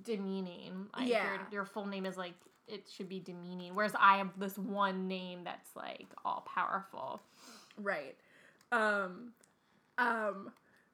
demeaning. 0.05 0.87
Like 0.96 1.09
Yeah. 1.09 1.24
your 1.35 1.40
your 1.50 1.64
full 1.64 1.87
name 1.87 2.07
is 2.07 2.16
like 2.16 2.35
it 2.68 2.88
should 2.88 3.09
be 3.09 3.18
demeaning, 3.20 3.74
whereas 3.74 3.94
I 3.98 4.18
have 4.18 4.38
this 4.38 4.57
one 4.57 5.09
name 5.09 5.44
that's 5.44 5.74
like 5.74 6.07
all 6.24 6.46
powerful. 6.55 7.20
Right. 7.76 8.16
Um 8.70 9.33
um 9.98 10.52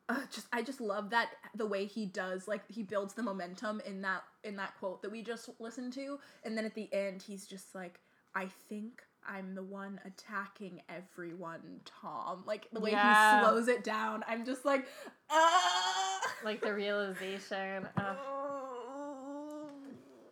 uh, 0.08 0.20
just 0.32 0.46
I 0.52 0.62
just 0.62 0.80
love 0.80 1.10
that 1.10 1.28
the 1.54 1.66
way 1.66 1.84
he 1.86 2.06
does 2.06 2.48
like 2.48 2.62
he 2.70 2.82
builds 2.82 3.14
the 3.14 3.22
momentum 3.22 3.80
in 3.86 4.00
that 4.02 4.22
in 4.44 4.56
that 4.56 4.72
quote 4.78 5.02
that 5.02 5.12
we 5.12 5.22
just 5.22 5.48
listened 5.60 5.92
to 5.94 6.18
and 6.44 6.56
then 6.56 6.64
at 6.64 6.74
the 6.74 6.88
end 6.92 7.22
he's 7.22 7.46
just 7.46 7.74
like 7.74 8.00
I 8.34 8.46
think 8.68 9.02
I'm 9.30 9.54
the 9.54 9.62
one 9.62 10.00
attacking 10.06 10.80
everyone, 10.88 11.80
Tom. 11.84 12.44
Like 12.46 12.66
the 12.72 12.80
way 12.80 12.92
Yeah. 12.92 13.40
he 13.40 13.44
slows 13.44 13.68
it 13.68 13.84
down. 13.84 14.24
I'm 14.26 14.46
just 14.46 14.64
like 14.64 14.86
ah 15.30 16.20
Like 16.44 16.60
the 16.62 16.72
realization. 16.72 17.86
Of, 17.96 18.16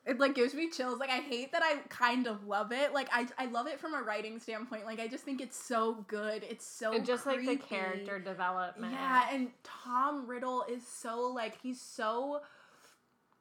it 0.07 0.21
like 0.21 0.35
gives 0.35 0.55
me 0.55 0.71
chills. 0.71 1.01
Like 1.01 1.11
I 1.11 1.19
hate 1.19 1.51
that 1.53 1.62
I 1.64 1.79
kind 1.88 2.29
of 2.29 2.47
love 2.47 2.71
it. 2.71 2.95
Like 2.95 3.09
I 3.12 3.27
I 3.38 3.47
love 3.47 3.66
it 3.66 3.81
from 3.81 3.92
a 3.95 4.03
writing 4.03 4.38
standpoint. 4.38 4.85
Like 4.85 5.01
I 5.01 5.09
just 5.09 5.25
think 5.25 5.40
it's 5.40 5.57
so 5.59 6.05
good. 6.07 6.45
It's 6.49 6.64
so 6.64 6.95
and 6.95 7.05
just 7.05 7.27
like 7.27 7.45
the 7.45 7.57
character 7.57 8.21
development. 8.21 8.92
Yeah, 8.92 9.29
and 9.33 9.49
Tom 9.64 10.27
Riddle 10.27 10.64
is 10.71 10.87
so 10.87 11.33
like 11.35 11.61
he's 11.61 11.81
so 11.81 12.40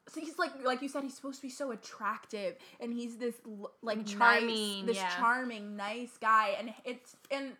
so 0.07 0.19
he's 0.19 0.39
like 0.39 0.51
like 0.63 0.81
you 0.81 0.89
said 0.89 1.03
he's 1.03 1.15
supposed 1.15 1.37
to 1.37 1.43
be 1.43 1.51
so 1.51 1.71
attractive 1.71 2.55
and 2.79 2.91
he's 2.91 3.17
this 3.17 3.35
like 3.83 3.99
nice, 3.99 4.13
Charming, 4.13 4.85
this 4.87 4.97
yeah. 4.97 5.09
charming 5.17 5.75
nice 5.75 6.17
guy 6.19 6.55
and 6.59 6.73
it's 6.83 7.15
and 7.29 7.53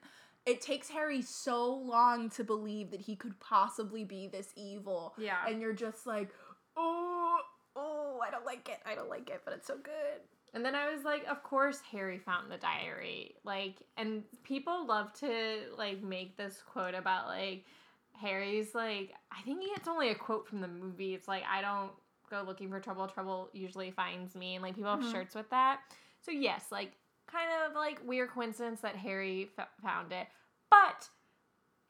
it 0.48 0.62
takes 0.62 0.90
Harry 0.90 1.22
so 1.22 1.74
long 1.74 2.30
to 2.32 2.44
believe 2.44 2.92
that 2.92 3.02
he 3.02 3.16
could 3.16 3.40
possibly 3.40 4.04
be 4.04 4.28
this 4.28 4.50
evil. 4.56 5.16
Yeah. 5.18 5.38
And 5.48 5.60
you're 5.60 5.74
just 5.74 6.06
like, 6.06 6.30
"Oh, 6.78 7.40
oh, 7.76 8.20
I 8.26 8.32
don't 8.32 8.46
like 8.46 8.70
it. 8.70 8.80
I 8.86 8.96
don't 8.96 9.10
like 9.10 9.30
it, 9.30 9.42
but 9.46 9.54
it's 9.54 9.68
so 9.68 9.78
good." 9.78 10.22
And 10.54 10.64
then 10.64 10.74
I 10.76 10.90
was 10.94 11.04
like, 11.04 11.26
of 11.30 11.44
course 11.44 11.82
Harry 11.92 12.18
found 12.18 12.50
the 12.50 12.58
diary. 12.58 13.36
Like, 13.44 13.82
and 13.98 14.24
people 14.44 14.86
love 14.88 15.12
to 15.20 15.58
like 15.78 16.02
make 16.02 16.38
this 16.38 16.62
quote 16.66 16.96
about 16.96 17.28
like 17.28 17.66
Harry's 18.14 18.74
like 18.74 19.14
I 19.32 19.42
think 19.42 19.64
it's 19.76 19.88
only 19.88 20.10
a 20.12 20.16
quote 20.16 20.48
from 20.48 20.62
the 20.62 20.68
movie. 20.70 21.14
It's 21.14 21.28
like 21.28 21.44
I 21.50 21.62
don't 21.62 21.92
go 22.30 22.42
looking 22.48 22.70
for 22.70 22.80
trouble, 22.80 23.08
trouble 23.08 23.50
usually 23.54 23.92
finds 23.92 24.34
me. 24.36 24.56
And 24.56 24.64
like 24.64 24.76
people 24.76 24.92
have 24.92 25.02
Mhm. 25.02 25.12
shirts 25.12 25.36
with 25.36 25.50
that. 25.50 25.82
So 26.22 26.32
yes, 26.32 26.72
like 26.72 26.94
kind 27.28 27.50
of 27.68 27.76
like 27.76 28.00
weird 28.06 28.30
coincidence 28.30 28.80
that 28.82 28.96
Harry 28.96 29.50
f- 29.58 29.68
found 29.84 30.14
it. 30.14 30.28
But 30.70 31.10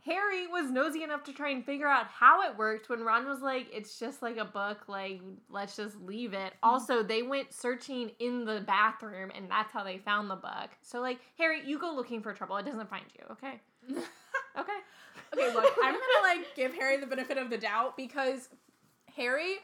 Harry 0.05 0.45
was 0.45 0.69
nosy 0.69 1.03
enough 1.03 1.23
to 1.23 1.33
try 1.33 1.49
and 1.49 1.65
figure 1.65 1.87
out 1.87 2.05
how 2.05 2.47
it 2.47 2.55
worked 2.57 2.89
when 2.89 3.01
Ron 3.01 3.25
was 3.25 3.41
like, 3.41 3.67
it's 3.73 3.97
just 3.97 4.21
like 4.21 4.37
a 4.37 4.45
book, 4.45 4.87
like, 4.87 5.19
let's 5.49 5.75
just 5.75 5.99
leave 6.01 6.33
it. 6.33 6.53
Mm-hmm. 6.53 6.69
Also, 6.69 7.01
they 7.01 7.23
went 7.23 7.51
searching 7.51 8.11
in 8.19 8.45
the 8.45 8.61
bathroom 8.67 9.31
and 9.35 9.49
that's 9.49 9.73
how 9.73 9.83
they 9.83 9.97
found 9.97 10.29
the 10.29 10.35
book. 10.35 10.69
So, 10.83 11.01
like, 11.01 11.19
Harry, 11.39 11.61
you 11.65 11.79
go 11.79 11.91
looking 11.95 12.21
for 12.21 12.33
trouble. 12.33 12.57
It 12.57 12.65
doesn't 12.65 12.89
find 12.89 13.05
you, 13.17 13.25
okay? 13.31 13.61
Okay. 14.57 14.71
Okay, 15.33 15.53
look, 15.53 15.73
I'm 15.83 15.93
gonna 15.93 16.23
like 16.23 16.55
give 16.55 16.73
Harry 16.75 16.97
the 16.97 17.05
benefit 17.05 17.37
of 17.37 17.49
the 17.49 17.57
doubt 17.57 17.97
because 17.97 18.47
Harry. 19.15 19.57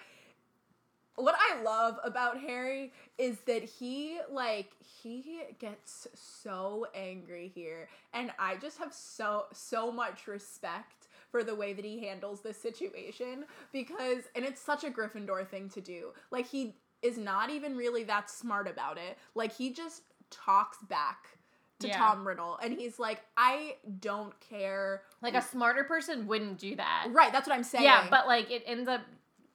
What 1.16 1.36
I 1.38 1.62
love 1.62 1.98
about 2.04 2.40
Harry 2.40 2.94
is 3.18 3.40
that 3.42 3.64
he 3.64 4.18
like 4.32 4.72
he 4.80 5.42
gets 5.60 6.08
so 6.16 6.88
angry 6.96 7.52
here, 7.54 7.90
and 8.14 8.32
I 8.40 8.56
just 8.56 8.78
have 8.78 8.94
so 8.94 9.46
so 9.52 9.92
much 9.92 10.28
respect 10.28 11.08
for 11.30 11.44
the 11.44 11.56
way 11.56 11.74
that 11.74 11.86
he 11.86 12.06
handles 12.06 12.42
this 12.42 12.58
situation 12.58 13.46
because, 13.72 14.24
and 14.36 14.44
it's 14.46 14.62
such 14.62 14.84
a 14.84 14.90
Gryffindor 14.90 15.48
thing 15.48 15.70
to 15.70 15.82
do. 15.82 16.12
Like 16.30 16.48
he 16.48 16.76
is 17.02 17.18
not 17.18 17.50
even 17.50 17.76
really 17.76 18.04
that 18.04 18.30
smart 18.30 18.68
about 18.68 18.98
it. 18.98 19.18
Like 19.36 19.54
he 19.54 19.74
just 19.74 20.04
talks 20.30 20.78
back 20.90 21.38
to 21.80 21.88
Yeah. 21.88 21.98
Tom 21.98 22.28
Riddle, 22.28 22.58
and 22.64 22.74
he's 22.74 23.00
like, 23.00 23.22
I 23.36 23.76
don't 24.00 24.40
care 24.40 25.02
Like, 25.22 25.34
a 25.36 25.42
smarter 25.42 25.84
person 25.84 26.28
wouldn't 26.28 26.60
do 26.60 26.76
that. 26.76 27.08
Right, 27.10 27.32
that's 27.32 27.48
what 27.48 27.56
I'm 27.56 27.64
saying. 27.64 27.84
Yeah, 27.86 28.08
but 28.10 28.28
like, 28.28 28.52
it 28.52 28.64
ends 28.68 28.88
up 28.88 29.02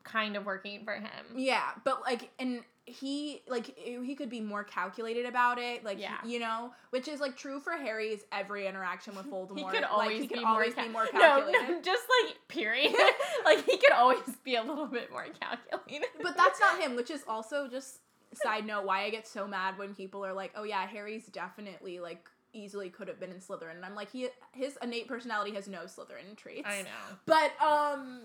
kind 0.06 0.36
of 0.36 0.46
working 0.46 0.84
for 0.84 0.94
him. 0.94 1.26
yeah, 1.36 1.70
but 1.84 2.00
like, 2.02 2.30
and 2.38 2.62
he 2.88 3.42
like 3.48 3.76
he 3.76 4.14
could 4.14 4.30
be 4.30 4.40
more 4.40 4.62
calculated 4.62 5.26
about 5.26 5.58
it, 5.58 5.82
like 5.84 5.98
Yeah. 6.00 6.18
you 6.24 6.38
know, 6.38 6.72
which 6.90 7.08
is 7.08 7.18
like 7.20 7.36
true 7.36 7.58
for 7.58 7.72
Harry's 7.72 8.20
every 8.30 8.66
interaction 8.68 9.16
with 9.16 9.26
Voldemort. 9.30 9.58
He 9.58 9.64
could 9.64 9.82
like, 9.82 9.90
always, 9.90 10.20
he 10.22 10.28
could 10.28 10.38
be, 10.38 10.44
always 10.44 10.76
more 10.76 10.84
be 10.86 10.90
more 10.92 11.04
no, 11.12 11.20
calculated. 11.20 11.68
no, 11.68 11.82
just 11.82 12.04
like 12.24 12.36
period. 12.48 12.94
like 13.44 13.64
he 13.64 13.76
could 13.76 13.92
always 13.92 14.20
be 14.44 14.54
a 14.54 14.62
little 14.62 14.86
bit 14.86 15.10
more 15.10 15.26
calculated. 15.40 16.06
But 16.22 16.36
that's 16.36 16.60
not 16.60 16.80
him, 16.80 16.94
which 16.96 17.10
is 17.10 17.22
also 17.26 17.66
just 17.68 17.98
side 18.34 18.64
note 18.66 18.84
why 18.84 19.02
I 19.02 19.10
get 19.10 19.26
so 19.26 19.48
mad 19.48 19.78
when 19.78 19.94
people 19.94 20.24
are 20.24 20.32
like, 20.32 20.52
"Oh 20.54 20.62
yeah, 20.62 20.86
Harry's 20.86 21.26
definitely 21.26 21.98
like 21.98 22.28
easily 22.52 22.88
could 22.88 23.08
have 23.08 23.18
been 23.18 23.30
in 23.32 23.38
Slytherin," 23.38 23.74
and 23.74 23.84
I'm 23.84 23.96
like, 23.96 24.12
he 24.12 24.28
his 24.52 24.78
innate 24.80 25.08
personality 25.08 25.52
has 25.56 25.66
no 25.66 25.80
Slytherin 25.86 26.36
traits. 26.36 26.68
I 26.70 26.82
know. 26.82 27.16
But 27.26 27.50
um, 27.60 28.20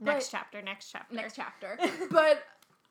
Next 0.00 0.30
chapter. 0.30 0.62
Next 0.62 0.90
chapter. 0.90 1.14
next 1.14 1.36
chapter. 1.36 1.78
but 2.10 2.44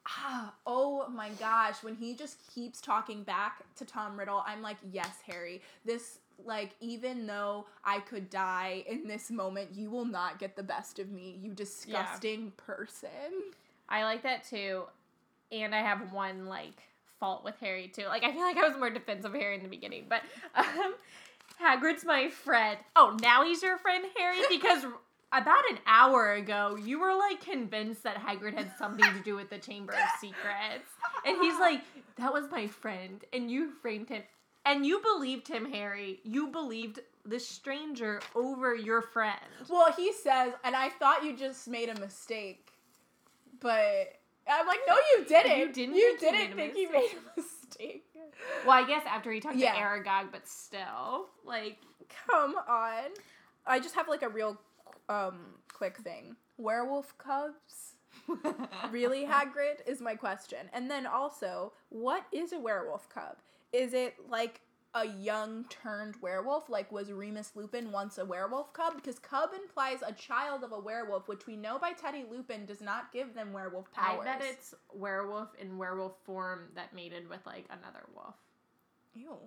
ah, 0.07 0.53
oh 0.65 1.07
my 1.09 1.29
gosh, 1.39 1.83
when 1.83 1.95
he 1.95 2.15
just 2.15 2.37
keeps 2.53 2.81
talking 2.81 3.23
back 3.23 3.63
to 3.75 3.85
Tom 3.85 4.17
Riddle, 4.17 4.43
I'm 4.45 4.61
like, 4.61 4.77
yes, 4.91 5.17
Harry, 5.27 5.61
this 5.85 6.19
like 6.45 6.71
even 6.79 7.27
though 7.27 7.65
I 7.85 7.99
could 7.99 8.29
die 8.29 8.83
in 8.87 9.07
this 9.07 9.29
moment, 9.29 9.69
you 9.73 9.89
will 9.89 10.05
not 10.05 10.39
get 10.39 10.55
the 10.55 10.63
best 10.63 10.99
of 10.99 11.11
me, 11.11 11.37
you 11.41 11.51
disgusting 11.51 12.51
person. 12.57 13.09
I 13.87 14.03
like 14.03 14.23
that 14.23 14.43
too. 14.43 14.83
And 15.51 15.75
I 15.75 15.81
have 15.81 16.11
one 16.11 16.47
like 16.47 16.81
fault 17.19 17.43
with 17.43 17.55
Harry 17.59 17.87
too. 17.87 18.05
Like 18.05 18.23
I 18.23 18.31
feel 18.31 18.41
like 18.41 18.57
I 18.57 18.67
was 18.67 18.77
more 18.77 18.89
defensive 18.89 19.33
of 19.33 19.39
Harry 19.39 19.55
in 19.55 19.63
the 19.63 19.69
beginning, 19.69 20.05
but 20.09 20.21
um 20.55 20.95
Hagrid's 21.61 22.03
my 22.03 22.29
friend. 22.29 22.77
Oh, 22.95 23.17
now 23.21 23.43
he's 23.43 23.61
your 23.61 23.77
friend, 23.77 24.05
Harry, 24.17 24.39
because 24.49 24.85
about 25.33 25.63
an 25.71 25.79
hour 25.87 26.33
ago 26.33 26.77
you 26.81 26.99
were 26.99 27.13
like 27.15 27.41
convinced 27.41 28.03
that 28.03 28.15
Hagrid 28.17 28.53
had 28.53 28.71
something 28.77 29.05
to 29.13 29.19
do 29.23 29.35
with 29.35 29.49
the 29.49 29.57
Chamber 29.57 29.93
of 29.93 30.19
Secrets. 30.21 30.89
And 31.25 31.41
he's 31.41 31.59
like, 31.59 31.81
that 32.17 32.31
was 32.33 32.45
my 32.51 32.67
friend, 32.67 33.23
and 33.33 33.49
you 33.49 33.71
framed 33.81 34.09
him. 34.09 34.23
And 34.65 34.85
you 34.85 35.01
believed 35.01 35.47
him, 35.47 35.71
Harry. 35.71 36.19
You 36.23 36.47
believed 36.47 36.99
this 37.25 37.47
stranger 37.47 38.21
over 38.35 38.75
your 38.75 39.01
friend. 39.01 39.39
Well, 39.69 39.91
he 39.93 40.13
says, 40.13 40.53
and 40.63 40.75
I 40.75 40.89
thought 40.89 41.23
you 41.25 41.35
just 41.35 41.67
made 41.67 41.89
a 41.89 41.99
mistake, 41.99 42.69
but 43.59 44.13
I'm 44.49 44.67
like, 44.67 44.79
no, 44.87 44.95
you 45.17 45.25
didn't. 45.25 45.57
You 45.59 45.71
didn't 45.71 45.95
You 45.95 46.17
think 46.17 46.19
didn't 46.19 46.57
made 46.57 46.69
a 46.69 46.73
think 46.73 46.75
he 46.75 46.85
made 46.87 47.11
a 47.35 47.39
mistake. 47.39 48.05
Well, 48.65 48.83
I 48.83 48.85
guess 48.87 49.03
after 49.07 49.31
he 49.31 49.39
talked 49.39 49.55
Yeah. 49.57 49.73
to 49.73 49.79
Aragog, 49.79 50.31
but 50.31 50.47
still, 50.47 51.27
like, 51.45 51.77
Come 52.27 52.55
on. 52.67 53.03
I 53.65 53.79
just 53.79 53.95
have 53.95 54.07
like 54.09 54.21
a 54.23 54.29
real 54.29 54.57
um 55.09 55.55
quick 55.71 55.97
thing. 55.97 56.35
Werewolf 56.57 57.17
cubs? 57.17 57.95
really, 58.91 59.25
Hagrid? 59.29 59.85
Is 59.87 60.01
my 60.01 60.15
question. 60.15 60.69
And 60.73 60.89
then 60.89 61.05
also, 61.05 61.73
what 61.89 62.25
is 62.31 62.53
a 62.53 62.59
werewolf 62.59 63.09
cub? 63.09 63.37
Is 63.71 63.93
it 63.93 64.15
like 64.29 64.61
a 64.93 65.07
young 65.07 65.65
turned 65.69 66.15
werewolf? 66.21 66.69
Like, 66.69 66.91
was 66.91 67.11
Remus 67.11 67.51
Lupin 67.55 67.91
once 67.91 68.17
a 68.19 68.25
werewolf 68.25 68.71
cub? 68.73 68.95
Because 68.95 69.17
cub 69.19 69.49
implies 69.55 69.99
a 70.05 70.13
child 70.13 70.63
of 70.63 70.71
a 70.71 70.79
werewolf, 70.79 71.27
which 71.27 71.47
we 71.47 71.55
know 71.55 71.79
by 71.79 71.91
Teddy 71.93 72.25
Lupin 72.29 72.65
does 72.65 72.81
not 72.81 73.11
give 73.11 73.33
them 73.33 73.51
werewolf 73.51 73.91
powers. 73.91 74.21
I 74.21 74.37
bet 74.37 74.41
it's 74.43 74.75
werewolf 74.93 75.49
in 75.59 75.77
werewolf 75.77 76.13
form 76.23 76.69
that 76.75 76.93
mated 76.93 77.27
with 77.27 77.43
like 77.45 77.65
another 77.69 78.05
wolf. 78.15 78.35
Ew. 79.15 79.37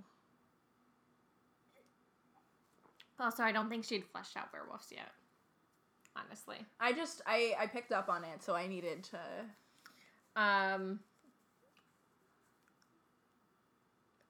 Also, 3.18 3.42
I 3.42 3.52
don't 3.52 3.70
think 3.70 3.84
she'd 3.84 4.04
fleshed 4.04 4.36
out 4.36 4.52
werewolves 4.52 4.88
yet. 4.90 5.10
Honestly. 6.16 6.56
I 6.80 6.92
just 6.92 7.22
I 7.26 7.54
I 7.58 7.66
picked 7.66 7.92
up 7.92 8.08
on 8.08 8.24
it, 8.24 8.42
so 8.42 8.54
I 8.54 8.66
needed 8.66 9.04
to. 9.04 9.18
Um, 10.40 11.00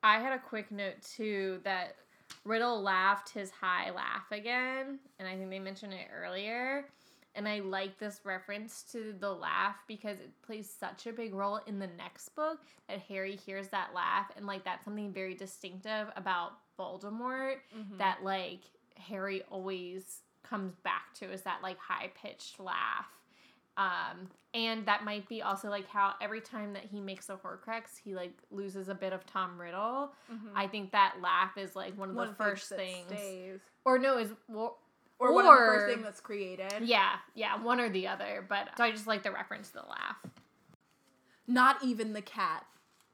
I 0.02 0.18
had 0.18 0.32
a 0.32 0.38
quick 0.38 0.70
note 0.70 1.02
too 1.02 1.60
that 1.64 1.96
Riddle 2.44 2.80
laughed 2.82 3.28
his 3.30 3.50
high 3.50 3.90
laugh 3.90 4.30
again, 4.30 4.98
and 5.18 5.28
I 5.28 5.36
think 5.36 5.50
they 5.50 5.58
mentioned 5.58 5.92
it 5.92 6.06
earlier. 6.14 6.86
And 7.34 7.46
I 7.46 7.60
like 7.60 7.98
this 7.98 8.20
reference 8.24 8.82
to 8.92 9.14
the 9.20 9.30
laugh 9.30 9.76
because 9.86 10.18
it 10.20 10.30
plays 10.40 10.70
such 10.70 11.06
a 11.06 11.12
big 11.12 11.34
role 11.34 11.60
in 11.66 11.78
the 11.78 11.86
next 11.98 12.30
book 12.30 12.60
that 12.88 13.00
Harry 13.00 13.36
hears 13.36 13.68
that 13.68 13.90
laugh, 13.94 14.30
and 14.36 14.46
like 14.46 14.64
that's 14.64 14.84
something 14.84 15.12
very 15.12 15.34
distinctive 15.34 16.08
about 16.16 16.52
Voldemort 16.78 17.56
Mm-hmm. 17.76 17.98
that 17.98 18.22
like 18.24 18.60
Harry 18.96 19.42
always 19.50 20.22
comes 20.48 20.74
back 20.84 21.12
to 21.14 21.30
is 21.32 21.42
that 21.42 21.58
like 21.62 21.78
high 21.78 22.10
pitched 22.20 22.58
laugh. 22.60 23.06
Um, 23.78 24.30
and 24.54 24.86
that 24.86 25.04
might 25.04 25.28
be 25.28 25.42
also 25.42 25.68
like 25.68 25.86
how 25.86 26.14
every 26.22 26.40
time 26.40 26.72
that 26.72 26.84
he 26.84 26.98
makes 27.00 27.28
a 27.28 27.34
Horcrux, 27.36 27.98
he 28.02 28.14
like 28.14 28.32
loses 28.50 28.88
a 28.88 28.94
bit 28.94 29.12
of 29.12 29.26
Tom 29.26 29.60
Riddle. 29.60 30.12
I 30.54 30.66
think 30.66 30.92
that 30.92 31.16
laugh 31.22 31.58
is 31.58 31.76
like 31.76 31.96
one 31.98 32.08
of 32.08 32.14
Mm-hmm. 32.16 32.18
One 32.18 32.28
the 32.28 32.34
first 32.44 32.68
things, 32.70 33.06
stays. 33.08 33.60
or 33.84 33.98
no, 33.98 34.16
is 34.16 34.30
well, 34.48 34.78
or, 35.18 35.32
one 35.34 35.44
of 35.46 35.52
the 35.52 35.58
first 35.58 35.94
thing 35.94 36.02
that's 36.02 36.20
created. 36.20 36.72
yeah, 36.82 37.16
yeah, 37.34 37.62
one 37.62 37.78
or 37.80 37.90
the 37.90 38.06
other. 38.06 38.46
But 38.48 38.70
so 38.78 38.84
I 38.84 38.90
just 38.92 39.06
like 39.06 39.22
the 39.22 39.30
reference 39.30 39.68
to 39.68 39.74
the 39.74 39.88
laugh. 39.88 40.16
Not 41.46 41.84
even 41.84 42.12
the 42.14 42.22
cat. 42.22 42.64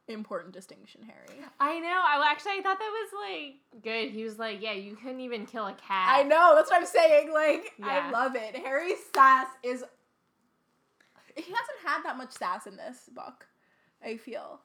Important 0.08 0.52
distinction, 0.52 1.02
Harry. 1.02 1.40
I 1.60 1.78
know. 1.78 1.86
I 1.88 2.28
actually 2.30 2.52
I 2.58 2.60
thought 2.62 2.78
that 2.78 2.90
was 2.90 3.10
like 3.30 3.82
good. 3.82 4.10
He 4.10 4.24
was 4.24 4.38
like, 4.38 4.60
yeah, 4.60 4.72
you 4.72 4.96
couldn't 4.96 5.20
even 5.20 5.46
kill 5.46 5.66
a 5.66 5.74
cat. 5.74 6.08
I 6.16 6.22
know. 6.24 6.54
That's 6.56 6.70
what 6.70 6.80
I'm 6.80 6.86
saying. 6.86 7.32
Like, 7.32 7.72
I 7.82 8.10
love 8.10 8.34
it. 8.34 8.56
Harry's 8.56 8.98
sass 9.14 9.46
is. 9.62 9.84
He 11.36 11.42
hasn't 11.42 11.86
had 11.86 12.02
that 12.04 12.16
much 12.18 12.32
sass 12.32 12.66
in 12.66 12.76
this 12.76 13.08
book. 13.14 13.46
I 14.04 14.16
feel 14.16 14.60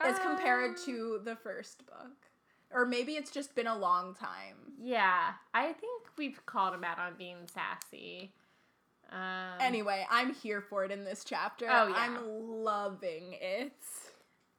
as 0.00 0.18
compared 0.18 0.72
Um, 0.76 0.84
to 0.84 1.20
the 1.24 1.34
first 1.34 1.84
book, 1.86 2.28
or 2.70 2.84
maybe 2.84 3.12
it's 3.14 3.30
just 3.30 3.54
been 3.54 3.66
a 3.66 3.76
long 3.76 4.14
time. 4.14 4.74
Yeah, 4.78 5.32
I 5.54 5.72
think 5.72 6.06
we've 6.18 6.44
called 6.46 6.74
him 6.74 6.84
out 6.84 6.98
on 6.98 7.14
being 7.16 7.38
sassy. 7.52 8.34
Um, 9.10 9.58
Anyway, 9.58 10.06
I'm 10.10 10.34
here 10.34 10.60
for 10.60 10.84
it 10.84 10.90
in 10.92 11.04
this 11.04 11.24
chapter. 11.24 11.66
Oh, 11.68 11.88
yeah. 11.88 11.94
I'm 11.96 12.62
loving 12.62 13.32
it. 13.40 13.72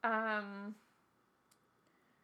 Um. 0.03 0.75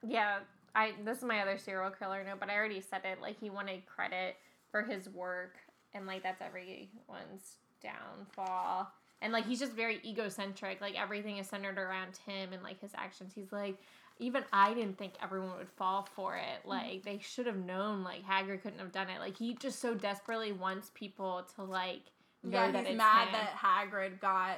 Yeah, 0.08 0.40
I. 0.76 0.94
This 1.04 1.20
is 1.20 1.24
my 1.24 1.42
other 1.42 1.58
serial 1.58 1.92
killer 1.92 2.24
note, 2.24 2.40
but 2.40 2.50
I 2.50 2.56
already 2.56 2.82
said 2.82 3.02
it. 3.06 3.22
Like 3.22 3.40
he 3.40 3.50
wanted 3.50 3.86
credit 3.86 4.36
for 4.72 4.84
his 4.84 5.10
work, 5.10 5.58
and 5.94 6.06
like 6.08 6.24
that's 6.24 6.42
everyone's 6.42 7.58
downfall. 7.82 8.92
And 9.22 9.34
like 9.34 9.46
he's 9.46 9.60
just 9.60 9.74
very 9.74 10.00
egocentric. 10.06 10.82
Like 10.82 11.00
everything 11.00 11.38
is 11.38 11.48
centered 11.48 11.78
around 11.78 12.18
him 12.26 12.54
and 12.54 12.62
like 12.64 12.80
his 12.82 12.92
actions. 12.96 13.34
He's 13.34 13.52
like, 13.52 13.78
even 14.20 14.44
I 14.54 14.74
didn't 14.74 14.98
think 14.98 15.14
everyone 15.24 15.58
would 15.58 15.70
fall 15.70 16.08
for 16.16 16.36
it. 16.36 16.66
Like 16.68 17.04
they 17.04 17.20
should 17.20 17.48
have 17.48 17.58
known. 17.58 18.04
Like 18.04 18.24
Hagrid 18.26 18.62
couldn't 18.62 18.80
have 18.80 18.92
done 18.92 19.10
it. 19.10 19.20
Like 19.20 19.38
he 19.38 19.56
just 19.56 19.80
so 19.80 19.96
desperately 19.96 20.52
wants 20.52 20.92
people 20.94 21.48
to 21.56 21.64
like 21.64 22.04
know 22.44 22.66
Yeah, 22.66 22.72
that 22.72 22.86
he's 22.86 22.98
mad 22.98 23.30
him. 23.30 23.34
that 23.34 23.56
Hagrid 23.58 24.20
got 24.20 24.58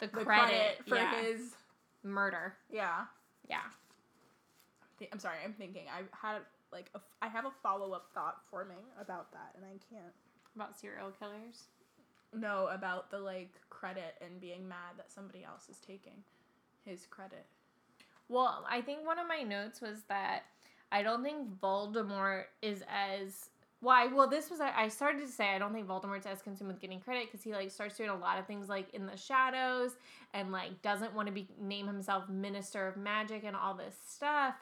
the 0.00 0.08
the 0.12 0.24
credit, 0.24 0.24
credit, 0.24 0.88
for 0.88 0.96
yeah. 0.96 1.22
his. 1.22 1.54
Murder. 2.02 2.56
Yeah. 2.70 3.04
Yeah. 3.48 3.58
I'm 5.12 5.18
sorry. 5.18 5.36
I'm 5.44 5.52
thinking. 5.52 5.84
I 5.92 6.02
had 6.16 6.40
like 6.72 6.90
a, 6.94 7.00
I 7.22 7.28
have 7.28 7.44
a 7.44 7.52
follow 7.62 7.92
up 7.92 8.08
thought 8.14 8.38
forming 8.50 8.84
about 9.00 9.32
that, 9.32 9.52
and 9.56 9.64
I 9.64 9.78
can't. 9.90 10.12
About 10.54 10.78
serial 10.78 11.10
killers. 11.18 11.64
No, 12.34 12.68
about 12.68 13.10
the 13.10 13.18
like 13.18 13.52
credit 13.68 14.14
and 14.22 14.40
being 14.40 14.66
mad 14.66 14.96
that 14.96 15.12
somebody 15.12 15.44
else 15.44 15.68
is 15.68 15.78
taking 15.78 16.24
his 16.84 17.06
credit. 17.06 17.44
Well, 18.28 18.64
I 18.68 18.80
think 18.80 19.06
one 19.06 19.18
of 19.18 19.28
my 19.28 19.42
notes 19.42 19.80
was 19.80 20.02
that 20.08 20.44
I 20.90 21.02
don't 21.02 21.22
think 21.22 21.60
Voldemort 21.60 22.44
is 22.62 22.82
as 22.88 23.50
why. 23.80 24.06
Well, 24.06 24.28
this 24.28 24.50
was 24.50 24.60
I 24.60 24.88
started 24.88 25.20
to 25.20 25.28
say 25.28 25.54
I 25.54 25.58
don't 25.58 25.72
think 25.72 25.86
Voldemort's 25.86 26.26
as 26.26 26.42
consumed 26.42 26.72
with 26.72 26.80
getting 26.80 27.00
credit 27.00 27.26
because 27.26 27.42
he 27.42 27.52
like 27.52 27.70
starts 27.70 27.96
doing 27.96 28.10
a 28.10 28.16
lot 28.16 28.38
of 28.38 28.46
things 28.46 28.68
like 28.68 28.92
in 28.94 29.06
the 29.06 29.16
shadows 29.16 29.92
and 30.34 30.52
like 30.52 30.82
doesn't 30.82 31.14
want 31.14 31.28
to 31.28 31.32
be 31.32 31.48
name 31.60 31.86
himself 31.86 32.28
Minister 32.28 32.86
of 32.86 32.96
Magic 32.96 33.44
and 33.44 33.54
all 33.54 33.74
this 33.74 33.96
stuff. 34.08 34.54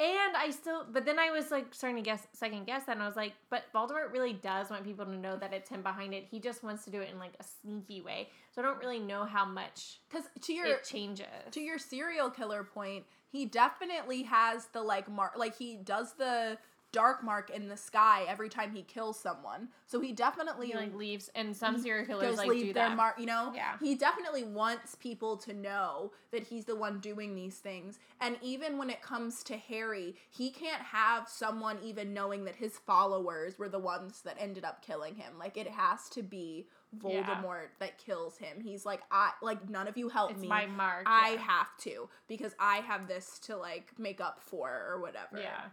And 0.00 0.36
I 0.36 0.50
still, 0.50 0.86
but 0.92 1.04
then 1.04 1.18
I 1.18 1.32
was 1.32 1.50
like 1.50 1.74
starting 1.74 1.96
to 1.96 2.02
guess, 2.08 2.24
second 2.32 2.66
guess 2.66 2.84
that, 2.84 2.92
and 2.92 3.02
I 3.02 3.06
was 3.06 3.16
like, 3.16 3.32
but 3.50 3.64
Voldemort 3.74 4.12
really 4.12 4.32
does 4.32 4.70
want 4.70 4.84
people 4.84 5.04
to 5.04 5.16
know 5.16 5.36
that 5.36 5.52
it's 5.52 5.68
him 5.68 5.82
behind 5.82 6.14
it. 6.14 6.24
He 6.30 6.38
just 6.38 6.62
wants 6.62 6.84
to 6.84 6.92
do 6.92 7.00
it 7.00 7.10
in 7.12 7.18
like 7.18 7.32
a 7.40 7.44
sneaky 7.44 8.00
way. 8.00 8.28
So 8.54 8.62
I 8.62 8.64
don't 8.64 8.78
really 8.78 9.00
know 9.00 9.24
how 9.24 9.44
much 9.44 9.98
Because 10.08 10.26
to 10.42 10.52
your 10.52 10.66
it 10.66 10.84
changes. 10.84 11.26
to 11.50 11.60
your 11.60 11.78
serial 11.78 12.30
killer 12.30 12.62
point, 12.62 13.06
he 13.32 13.44
definitely 13.44 14.22
has 14.22 14.66
the 14.66 14.80
like 14.80 15.10
mark. 15.10 15.32
Like 15.36 15.58
he 15.58 15.74
does 15.74 16.12
the 16.12 16.58
dark 16.92 17.22
mark 17.22 17.50
in 17.50 17.68
the 17.68 17.76
sky 17.76 18.24
every 18.28 18.48
time 18.48 18.72
he 18.72 18.82
kills 18.82 19.18
someone. 19.20 19.68
So 19.86 20.00
he 20.00 20.12
definitely 20.12 20.68
he 20.68 20.74
like 20.74 20.94
leaves, 20.94 21.30
and 21.34 21.54
some 21.56 21.78
serial 21.78 22.06
killers 22.06 22.36
like 22.36 22.48
leave 22.48 22.66
do 22.66 22.72
their 22.72 22.88
that. 22.88 22.96
mark. 22.96 23.18
You 23.18 23.26
know, 23.26 23.52
Yeah. 23.54 23.76
He 23.80 23.94
definitely 23.94 24.44
wants 24.44 24.94
people 24.94 25.36
to 25.38 25.52
know 25.54 26.12
that 26.32 26.44
he's 26.44 26.64
the 26.64 26.76
one 26.76 26.98
doing 27.00 27.34
these 27.34 27.56
things. 27.58 27.98
And 28.20 28.36
even 28.42 28.78
when 28.78 28.90
it 28.90 29.02
comes 29.02 29.42
to 29.44 29.56
Harry, 29.56 30.16
he 30.30 30.50
can't 30.50 30.82
have 30.82 31.28
someone 31.28 31.78
even 31.82 32.12
knowing 32.14 32.44
that 32.44 32.56
his 32.56 32.78
followers 32.78 33.58
were 33.58 33.68
the 33.68 33.78
ones 33.78 34.22
that 34.22 34.36
ended 34.38 34.64
up 34.64 34.84
killing 34.84 35.14
him. 35.14 35.38
Like 35.38 35.56
it 35.56 35.68
has 35.68 36.08
to 36.10 36.22
be 36.22 36.66
Yeah. 37.04 37.22
Voldemort 37.42 37.68
that 37.80 37.98
kills 37.98 38.38
him. 38.38 38.60
He's 38.62 38.86
like, 38.86 39.02
I 39.10 39.32
like 39.42 39.68
none 39.68 39.88
of 39.88 39.96
you 39.98 40.08
help 40.08 40.30
it's 40.30 40.40
me. 40.40 40.48
my 40.48 40.66
mark. 40.66 41.04
I 41.06 41.32
yeah. 41.34 41.40
have 41.40 41.76
to 41.80 42.08
because 42.28 42.54
I 42.58 42.76
have 42.78 43.06
this 43.08 43.38
to 43.40 43.56
like 43.56 43.92
make 43.98 44.20
up 44.22 44.40
for 44.40 44.70
or 44.88 45.00
whatever. 45.00 45.38
yeah. 45.38 45.64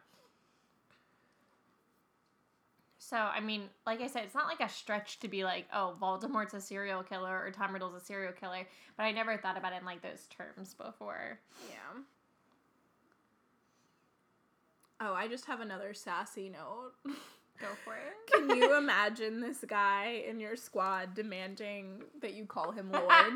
So 3.08 3.18
I 3.18 3.39
mean, 3.39 3.70
like 3.86 4.02
I 4.02 4.08
said, 4.08 4.24
it's 4.24 4.34
not 4.34 4.48
like 4.48 4.62
a 4.62 4.70
stretch 4.70 5.20
to 5.20 5.28
be 5.28 5.44
like, 5.44 5.68
oh, 5.72 5.96
Voldemort's 6.02 6.56
a 6.56 6.62
serial 6.62 7.04
killer 7.04 7.39
or 7.39 7.52
Tom 7.52 7.72
Riddle's 7.72 7.94
a 8.02 8.04
serial 8.04 8.34
killer, 8.34 8.68
but 8.98 9.04
I 9.04 9.12
never 9.12 9.38
thought 9.38 9.58
about 9.58 9.74
it 9.74 9.82
in 9.82 9.86
like 9.86 10.02
those 10.02 10.28
terms 10.36 10.74
before. 10.74 11.39
Yeah. 11.70 12.02
Oh, 15.02 15.13
I 15.13 15.28
just 15.28 15.46
have 15.46 15.60
another 15.60 15.94
sassy 15.94 16.50
note. 16.50 16.94
Go 17.62 17.68
for 17.84 17.96
it. 17.96 18.32
Can 18.34 18.58
you 18.58 18.76
imagine 18.78 19.39
this 19.39 19.63
guy 19.68 20.24
in 20.28 20.39
your 20.39 20.56
squad 20.56 21.13
demanding 21.13 22.02
that 22.22 22.34
you 22.34 22.46
call 22.46 22.72
him 22.72 22.91
Lord? 22.91 23.34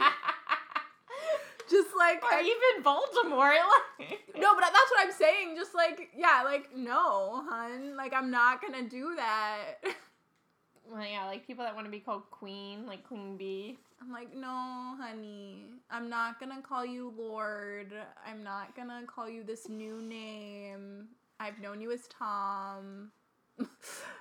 Just 1.69 1.89
like 1.97 2.23
or 2.23 2.39
even 2.39 2.83
Voldemort. 2.83 3.55
Like, 3.99 4.41
no, 4.41 4.55
but 4.55 4.61
that's 4.61 4.91
what 4.91 5.05
I'm 5.05 5.11
saying. 5.11 5.55
Just 5.57 5.75
like 5.75 6.09
yeah, 6.15 6.43
like 6.45 6.75
no, 6.75 7.43
hun. 7.49 7.97
Like 7.97 8.13
I'm 8.13 8.31
not 8.31 8.61
gonna 8.61 8.87
do 8.87 9.13
that. 9.17 9.75
well, 10.89 11.05
yeah, 11.05 11.25
like 11.25 11.45
people 11.45 11.65
that 11.65 11.75
want 11.75 11.85
to 11.85 11.91
be 11.91 11.99
called 11.99 12.23
Queen, 12.31 12.85
like 12.87 13.05
Queen 13.05 13.35
Bee. 13.35 13.77
I'm 14.01 14.11
like, 14.11 14.33
no, 14.33 14.95
honey. 14.97 15.65
I'm 15.91 16.09
not 16.09 16.39
gonna 16.39 16.61
call 16.61 16.85
you 16.85 17.13
Lord. 17.17 17.93
I'm 18.25 18.43
not 18.43 18.75
gonna 18.75 19.03
call 19.05 19.29
you 19.29 19.43
this 19.43 19.67
new 19.67 20.01
name. 20.01 21.09
I've 21.39 21.59
known 21.59 21.81
you 21.81 21.91
as 21.91 22.07
Tom. 22.07 23.11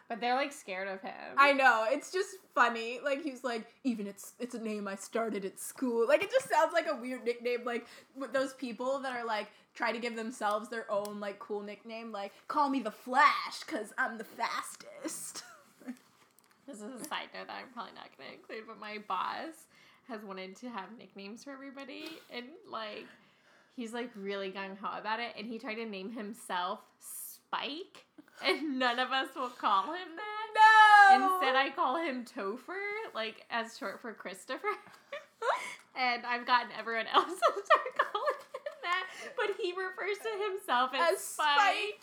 But 0.09 0.23
they're 0.23 0.37
like 0.37 0.53
scared 0.53 0.89
of 0.89 1.03
him. 1.03 1.13
I 1.37 1.53
know. 1.53 1.85
It's 1.87 2.11
just 2.11 2.37
funny. 2.55 2.99
Like 3.05 3.23
he's 3.23 3.45
like, 3.45 3.67
even 3.85 4.07
it's 4.07 4.33
it's 4.39 4.55
a 4.55 4.59
name 4.59 4.89
I 4.89 4.95
started 4.97 5.45
at 5.45 5.61
school. 5.61 6.09
Like 6.09 6.23
it 6.23 6.31
just 6.31 6.49
sounds 6.49 6.73
like 6.73 6.87
a 6.91 6.97
weird 6.97 7.25
nickname. 7.25 7.61
Like 7.63 7.87
with 8.17 8.33
those 8.33 8.55
people 8.55 9.01
that 9.01 9.15
are 9.15 9.27
like 9.27 9.49
try 9.75 9.93
to 9.93 9.99
give 9.99 10.17
themselves 10.17 10.71
their 10.71 10.91
own 10.91 11.21
like 11.21 11.39
cool 11.39 11.61
nickname. 11.61 12.11
Like 12.11 12.33
call 12.49 12.71
me 12.71 12.81
the 12.81 12.91
Flash 12.91 13.61
because 13.67 13.93
I'm 13.99 14.17
the 14.17 14.25
fastest. 14.25 15.45
This 16.67 16.83
is 16.83 17.01
a 17.01 17.05
side 17.09 17.29
note 17.33 17.47
that 17.47 17.57
I'm 17.63 17.73
probably 17.73 17.93
not 17.95 18.11
to 18.19 18.35
include, 18.35 18.67
but 18.69 18.79
my 18.79 18.99
boss 19.09 19.65
has 20.07 20.23
wanted 20.23 20.55
to 20.57 20.69
have 20.69 20.85
nicknames 20.99 21.43
for 21.43 21.51
everybody, 21.51 22.11
and 22.31 22.45
like 22.71 23.07
he's 23.75 23.95
like 23.95 24.11
really 24.15 24.51
gung 24.51 24.77
ho 24.79 24.99
about 24.99 25.19
it, 25.19 25.33
and 25.39 25.47
he 25.47 25.59
tried 25.59 25.77
to 25.77 25.87
name 25.87 26.13
himself 26.13 26.81
Spike, 27.01 28.05
and 28.45 28.79
none 28.79 28.99
of 28.99 29.11
us 29.13 29.29
will 29.35 29.49
call 29.51 29.85
him 29.93 30.09
that. 30.17 31.19
no. 31.19 31.35
Instead, 31.35 31.57
I 31.57 31.71
call 31.75 31.97
him 31.97 32.25
Topher, 32.25 32.77
like 33.15 33.45
as 33.51 33.77
short 33.79 34.01
for 34.01 34.13
Christopher. 34.13 34.67
and 35.99 36.25
I've 36.27 36.47
gotten 36.47 36.71
everyone 36.79 37.07
else 37.15 37.27
to 37.27 37.33
start 37.35 38.13
calling 38.13 38.39
him 38.55 38.73
that, 38.83 39.05
but 39.37 39.57
he 39.61 39.73
refers 39.73 40.19
to 40.19 40.51
himself 40.51 40.91
as, 40.95 41.15
As 41.17 41.21
Spike. 41.23 41.49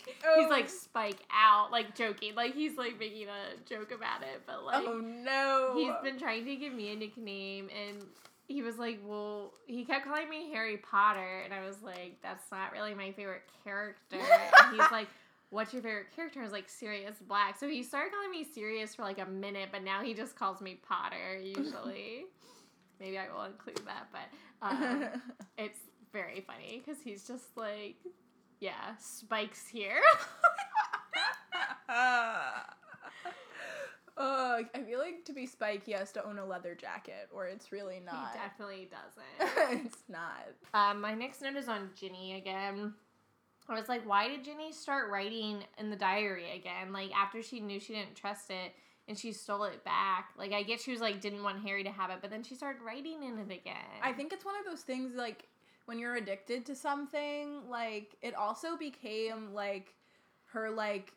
Spike. 0.02 0.16
He's 0.36 0.46
Oh. 0.46 0.48
like 0.50 0.68
Spike 0.68 1.18
out, 1.32 1.70
like 1.72 1.94
joking, 1.94 2.34
like 2.34 2.54
he's 2.54 2.76
like 2.76 2.98
making 2.98 3.28
a 3.28 3.68
joke 3.68 3.92
about 3.92 4.22
it, 4.22 4.42
but 4.46 4.64
like 4.64 4.84
oh 4.86 4.98
no. 5.00 5.72
he's 5.76 5.92
been 6.02 6.18
trying 6.18 6.44
to 6.44 6.56
give 6.56 6.72
me 6.74 6.92
a 6.92 6.96
nickname 6.96 7.68
and 7.70 8.02
he 8.48 8.62
was 8.62 8.78
like, 8.78 9.00
Well, 9.04 9.52
he 9.66 9.84
kept 9.84 10.04
calling 10.06 10.28
me 10.28 10.50
Harry 10.52 10.76
Potter 10.76 11.40
and 11.44 11.52
I 11.52 11.66
was 11.66 11.82
like, 11.82 12.16
That's 12.22 12.44
not 12.52 12.72
really 12.72 12.94
my 12.94 13.12
favorite 13.12 13.42
character. 13.64 14.18
and 14.18 14.70
he's 14.80 14.90
like, 14.92 15.08
what's 15.56 15.72
your 15.72 15.82
favorite 15.82 16.14
character? 16.14 16.40
I 16.40 16.42
was 16.42 16.52
like, 16.52 16.68
Sirius 16.68 17.16
Black. 17.26 17.58
So 17.58 17.66
he 17.66 17.82
started 17.82 18.12
calling 18.12 18.30
me 18.30 18.44
Sirius 18.44 18.94
for 18.94 19.02
like 19.02 19.18
a 19.18 19.24
minute, 19.24 19.70
but 19.72 19.82
now 19.82 20.02
he 20.02 20.12
just 20.12 20.36
calls 20.36 20.60
me 20.60 20.78
Potter 20.86 21.38
usually. 21.42 22.26
Maybe 23.00 23.18
I 23.18 23.28
will 23.34 23.44
include 23.44 23.80
that, 23.86 24.08
but 24.12 24.66
um, 24.66 25.22
it's 25.58 25.78
very 26.12 26.44
funny 26.46 26.82
because 26.84 27.02
he's 27.02 27.26
just 27.26 27.56
like, 27.56 27.96
yeah, 28.60 28.96
Spike's 29.00 29.66
here. 29.66 30.00
Uh, 34.18 34.62
I 34.74 34.82
feel 34.86 34.98
like 34.98 35.26
to 35.26 35.34
be 35.34 35.44
Spike, 35.44 35.84
he 35.84 35.92
has 35.92 36.10
to 36.12 36.24
own 36.24 36.38
a 36.38 36.44
leather 36.46 36.74
jacket, 36.74 37.28
or 37.30 37.46
it's 37.46 37.70
really 37.70 38.00
not. 38.00 38.32
he 38.32 38.38
definitely 38.38 38.88
doesn't. 38.90 39.84
it's 39.86 39.98
not. 40.08 40.46
Um, 40.72 41.02
my 41.02 41.12
next 41.12 41.42
note 41.42 41.54
is 41.54 41.68
on 41.68 41.90
Ginny 41.94 42.36
again. 42.36 42.94
I 43.68 43.78
was 43.78 43.88
like, 43.88 44.08
why 44.08 44.28
did 44.28 44.44
Ginny 44.44 44.72
start 44.72 45.10
writing 45.10 45.64
in 45.78 45.90
the 45.90 45.96
diary 45.96 46.56
again? 46.56 46.92
Like 46.92 47.10
after 47.16 47.42
she 47.42 47.60
knew 47.60 47.80
she 47.80 47.94
didn't 47.94 48.14
trust 48.14 48.50
it 48.50 48.72
and 49.08 49.18
she 49.18 49.32
stole 49.32 49.64
it 49.64 49.84
back. 49.84 50.30
Like 50.38 50.52
I 50.52 50.62
get 50.62 50.80
she 50.80 50.92
was 50.92 51.00
like 51.00 51.20
didn't 51.20 51.42
want 51.42 51.62
Harry 51.62 51.84
to 51.84 51.90
have 51.90 52.10
it, 52.10 52.18
but 52.20 52.30
then 52.30 52.42
she 52.42 52.54
started 52.54 52.82
writing 52.82 53.22
in 53.22 53.38
it 53.38 53.52
again. 53.52 54.00
I 54.02 54.12
think 54.12 54.32
it's 54.32 54.44
one 54.44 54.54
of 54.58 54.64
those 54.64 54.82
things 54.82 55.14
like 55.14 55.48
when 55.86 55.98
you're 55.98 56.16
addicted 56.16 56.66
to 56.66 56.74
something, 56.74 57.68
like 57.68 58.16
it 58.22 58.34
also 58.34 58.76
became 58.76 59.52
like 59.52 59.94
her 60.46 60.70
like 60.70 61.12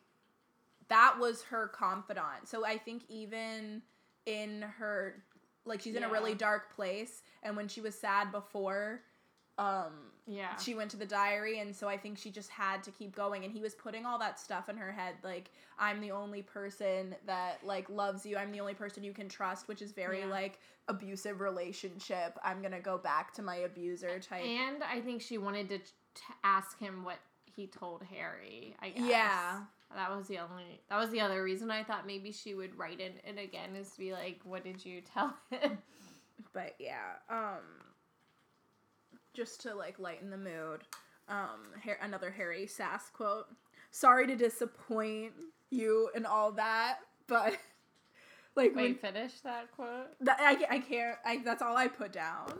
that 0.88 1.16
was 1.18 1.42
her 1.44 1.68
confidant. 1.68 2.46
So 2.46 2.64
I 2.64 2.78
think 2.78 3.02
even 3.08 3.82
in 4.26 4.62
her 4.78 5.22
like 5.64 5.80
she's 5.80 5.94
in 5.94 6.02
a 6.04 6.10
really 6.10 6.34
dark 6.34 6.74
place 6.74 7.22
and 7.42 7.56
when 7.56 7.68
she 7.68 7.80
was 7.80 7.94
sad 7.94 8.32
before 8.32 9.02
um 9.58 9.92
yeah. 10.32 10.56
she 10.56 10.74
went 10.74 10.90
to 10.90 10.96
the 10.96 11.04
diary 11.06 11.58
and 11.58 11.74
so 11.74 11.88
i 11.88 11.96
think 11.96 12.16
she 12.16 12.30
just 12.30 12.48
had 12.50 12.82
to 12.82 12.90
keep 12.92 13.14
going 13.14 13.44
and 13.44 13.52
he 13.52 13.60
was 13.60 13.74
putting 13.74 14.06
all 14.06 14.18
that 14.18 14.38
stuff 14.38 14.68
in 14.68 14.76
her 14.76 14.92
head 14.92 15.14
like 15.24 15.50
i'm 15.78 16.00
the 16.00 16.10
only 16.10 16.40
person 16.42 17.14
that 17.26 17.58
like 17.64 17.88
loves 17.90 18.24
you 18.24 18.36
i'm 18.36 18.52
the 18.52 18.60
only 18.60 18.74
person 18.74 19.02
you 19.02 19.12
can 19.12 19.28
trust 19.28 19.66
which 19.66 19.82
is 19.82 19.90
very 19.92 20.20
Yeah. 20.20 20.26
like 20.26 20.60
abusive 20.88 21.40
relationship 21.40 22.38
i'm 22.44 22.62
gonna 22.62 22.80
go 22.80 22.96
back 22.96 23.32
to 23.34 23.42
my 23.42 23.56
abuser 23.56 24.18
type 24.20 24.44
and 24.44 24.82
I 24.82 25.00
think 25.00 25.20
she 25.22 25.36
wanted 25.38 25.68
to 25.70 25.78
t- 25.78 25.84
ask 26.44 26.78
him 26.78 27.04
what 27.04 27.18
he 27.44 27.66
told 27.66 28.02
Harry. 28.04 28.74
I 28.80 28.90
guess. 28.90 29.04
Yeah. 29.08 29.60
That 29.94 30.14
was 30.16 30.28
the 30.28 30.38
only. 30.38 30.80
That 30.88 30.98
was 30.98 31.10
the 31.10 31.20
other 31.20 31.42
reason 31.42 31.70
I 31.70 31.82
thought 31.82 32.06
maybe 32.06 32.30
she 32.32 32.54
would 32.54 32.78
write 32.78 33.00
it, 33.00 33.20
it 33.26 33.38
again 33.42 33.74
is 33.76 33.90
to 33.90 33.98
be 33.98 34.12
like, 34.12 34.40
"What 34.44 34.62
did 34.64 34.84
you 34.84 35.00
tell 35.00 35.34
him?" 35.50 35.78
but 36.52 36.74
yeah 36.78 37.16
um 37.28 37.58
just 39.34 39.60
to 39.62 39.74
like 39.74 39.98
lighten 39.98 40.30
the 40.30 40.36
mood 40.36 40.82
um 41.28 41.60
Har- 41.84 41.98
another 42.02 42.30
harry 42.30 42.66
sass 42.66 43.08
quote 43.10 43.46
sorry 43.90 44.26
to 44.26 44.36
disappoint 44.36 45.32
you 45.70 46.10
and 46.14 46.26
all 46.26 46.52
that 46.52 46.98
but 47.26 47.54
like 48.56 48.74
when 48.74 48.84
Wait, 48.84 49.00
finish 49.00 49.40
that 49.40 49.70
quote. 49.72 50.08
That, 50.20 50.38
I, 50.40 50.76
I 50.76 50.78
can't. 50.80 51.16
I, 51.24 51.38
that's 51.44 51.62
all 51.62 51.76
I 51.76 51.88
put 51.88 52.12
down. 52.12 52.52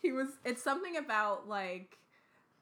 He 0.00 0.12
was. 0.12 0.28
It's 0.44 0.62
something 0.62 0.96
about 0.96 1.48
like, 1.48 1.98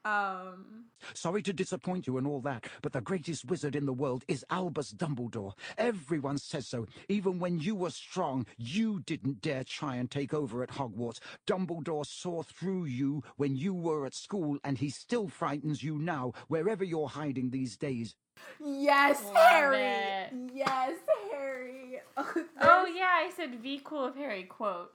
um. 0.05 0.85
Sorry 1.13 1.41
to 1.43 1.53
disappoint 1.53 2.05
you 2.07 2.17
and 2.17 2.27
all 2.27 2.41
that, 2.41 2.65
but 2.81 2.93
the 2.93 3.01
greatest 3.01 3.45
wizard 3.45 3.75
in 3.75 3.85
the 3.85 3.93
world 3.93 4.23
is 4.27 4.45
Albus 4.49 4.93
Dumbledore. 4.93 5.53
Everyone 5.77 6.37
says 6.37 6.67
so. 6.67 6.85
Even 7.09 7.39
when 7.39 7.59
you 7.59 7.75
were 7.75 7.89
strong, 7.89 8.45
you 8.57 9.01
didn't 9.05 9.41
dare 9.41 9.63
try 9.63 9.95
and 9.95 10.09
take 10.11 10.33
over 10.33 10.61
at 10.63 10.69
Hogwarts. 10.69 11.19
Dumbledore 11.47 12.05
saw 12.05 12.43
through 12.43 12.85
you 12.85 13.23
when 13.37 13.55
you 13.55 13.73
were 13.73 14.05
at 14.05 14.13
school, 14.13 14.57
and 14.63 14.77
he 14.77 14.89
still 14.89 15.27
frightens 15.27 15.81
you 15.83 15.97
now, 15.97 16.33
wherever 16.47 16.83
you're 16.83 17.07
hiding 17.09 17.49
these 17.49 17.77
days. 17.77 18.15
Yes, 18.63 19.23
Love 19.25 19.35
Harry. 19.35 19.81
it. 19.81 20.33
Yes, 20.53 20.93
Harry. 21.31 22.01
Oh 22.63 22.85
yeah, 22.85 23.09
I 23.11 23.31
said 23.35 23.55
"V 23.61 23.81
cool 23.83 24.05
of 24.05 24.15
Harry" 24.15 24.43
quote. 24.43 24.91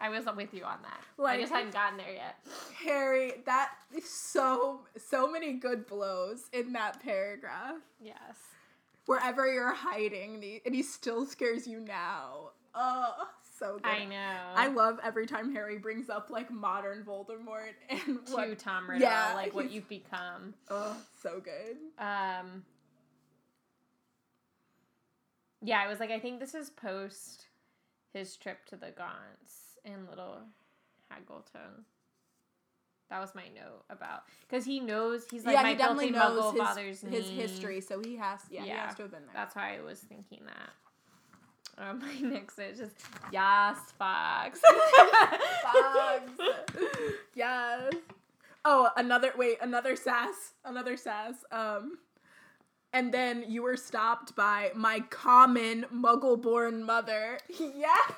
I 0.00 0.08
was 0.10 0.24
with 0.36 0.52
you 0.54 0.64
on 0.64 0.78
that. 0.82 1.00
Like- 1.16 1.38
I 1.38 1.40
just 1.40 1.52
hadn't 1.52 1.72
gotten 1.72 1.98
there 1.98 2.12
yet. 2.12 2.36
Harry. 2.84 3.32
That 3.46 3.72
is 3.94 4.08
so 4.08 4.80
so 4.96 5.30
many 5.30 5.54
good 5.54 5.86
blows 5.86 6.48
in 6.52 6.72
that 6.72 7.02
paragraph. 7.02 7.76
Yes. 8.00 8.36
Wherever 9.06 9.46
you're 9.52 9.72
hiding, 9.74 10.60
and 10.66 10.74
he 10.74 10.82
still 10.82 11.26
scares 11.26 11.66
you 11.66 11.78
now. 11.80 12.50
Oh, 12.74 13.28
so 13.58 13.76
good. 13.76 13.86
I 13.86 14.04
know. 14.04 14.36
I 14.54 14.66
love 14.68 14.98
every 15.02 15.26
time 15.26 15.54
Harry 15.54 15.78
brings 15.78 16.10
up 16.10 16.28
like 16.28 16.50
modern 16.50 17.04
Voldemort 17.04 17.72
and 17.88 18.26
to 18.26 18.32
what. 18.34 18.58
Tom 18.58 18.90
Riddle, 18.90 19.02
Yeah, 19.08 19.32
like 19.34 19.54
what 19.54 19.70
you've 19.70 19.88
become. 19.88 20.54
Oh, 20.70 20.96
so 21.22 21.40
good. 21.40 21.76
Um. 21.98 22.64
Yeah, 25.62 25.80
I 25.80 25.88
was 25.88 25.98
like, 26.00 26.10
I 26.10 26.18
think 26.20 26.38
this 26.38 26.54
is 26.54 26.70
post 26.70 27.46
his 28.12 28.36
trip 28.36 28.64
to 28.66 28.76
the 28.76 28.86
Gaunts 28.86 29.65
in 29.86 30.06
Little 30.10 30.40
Hangleton. 31.10 31.86
That 33.08 33.20
was 33.20 33.34
my 33.36 33.44
note 33.54 33.84
about 33.88 34.24
because 34.48 34.64
he 34.64 34.80
knows 34.80 35.26
he's 35.30 35.46
like 35.46 35.54
yeah, 35.54 35.62
my 35.62 35.70
he 35.70 35.74
definitely 35.76 36.10
knows 36.10 36.42
muggle 36.42 36.52
his, 36.52 36.60
father's 36.60 37.00
his 37.00 37.26
name. 37.26 37.36
history, 37.36 37.80
so 37.80 38.00
he 38.00 38.16
has. 38.16 38.40
Yeah, 38.50 38.64
he 38.64 38.70
has 38.70 38.96
to 38.96 39.02
have 39.02 39.12
been 39.12 39.26
there. 39.26 39.34
That's 39.34 39.54
why 39.54 39.78
I 39.78 39.80
was 39.80 40.00
thinking 40.00 40.40
that. 40.44 40.70
Um, 41.78 42.00
my 42.22 42.28
next 42.28 42.58
is 42.58 42.78
just 42.78 42.96
Yas 43.32 43.78
Fawkes. 43.98 44.60
Fawkes. 45.62 46.32
yes. 47.34 47.92
Oh, 48.64 48.90
another 48.96 49.32
wait, 49.36 49.58
another 49.62 49.94
sass, 49.94 50.54
another 50.64 50.96
sass. 50.96 51.34
Um, 51.52 51.98
and 52.96 53.12
then 53.12 53.44
you 53.46 53.62
were 53.62 53.76
stopped 53.76 54.34
by 54.34 54.70
my 54.74 55.00
common 55.10 55.84
Muggle-born 55.94 56.82
mother. 56.82 57.38
Yes, 57.58 58.12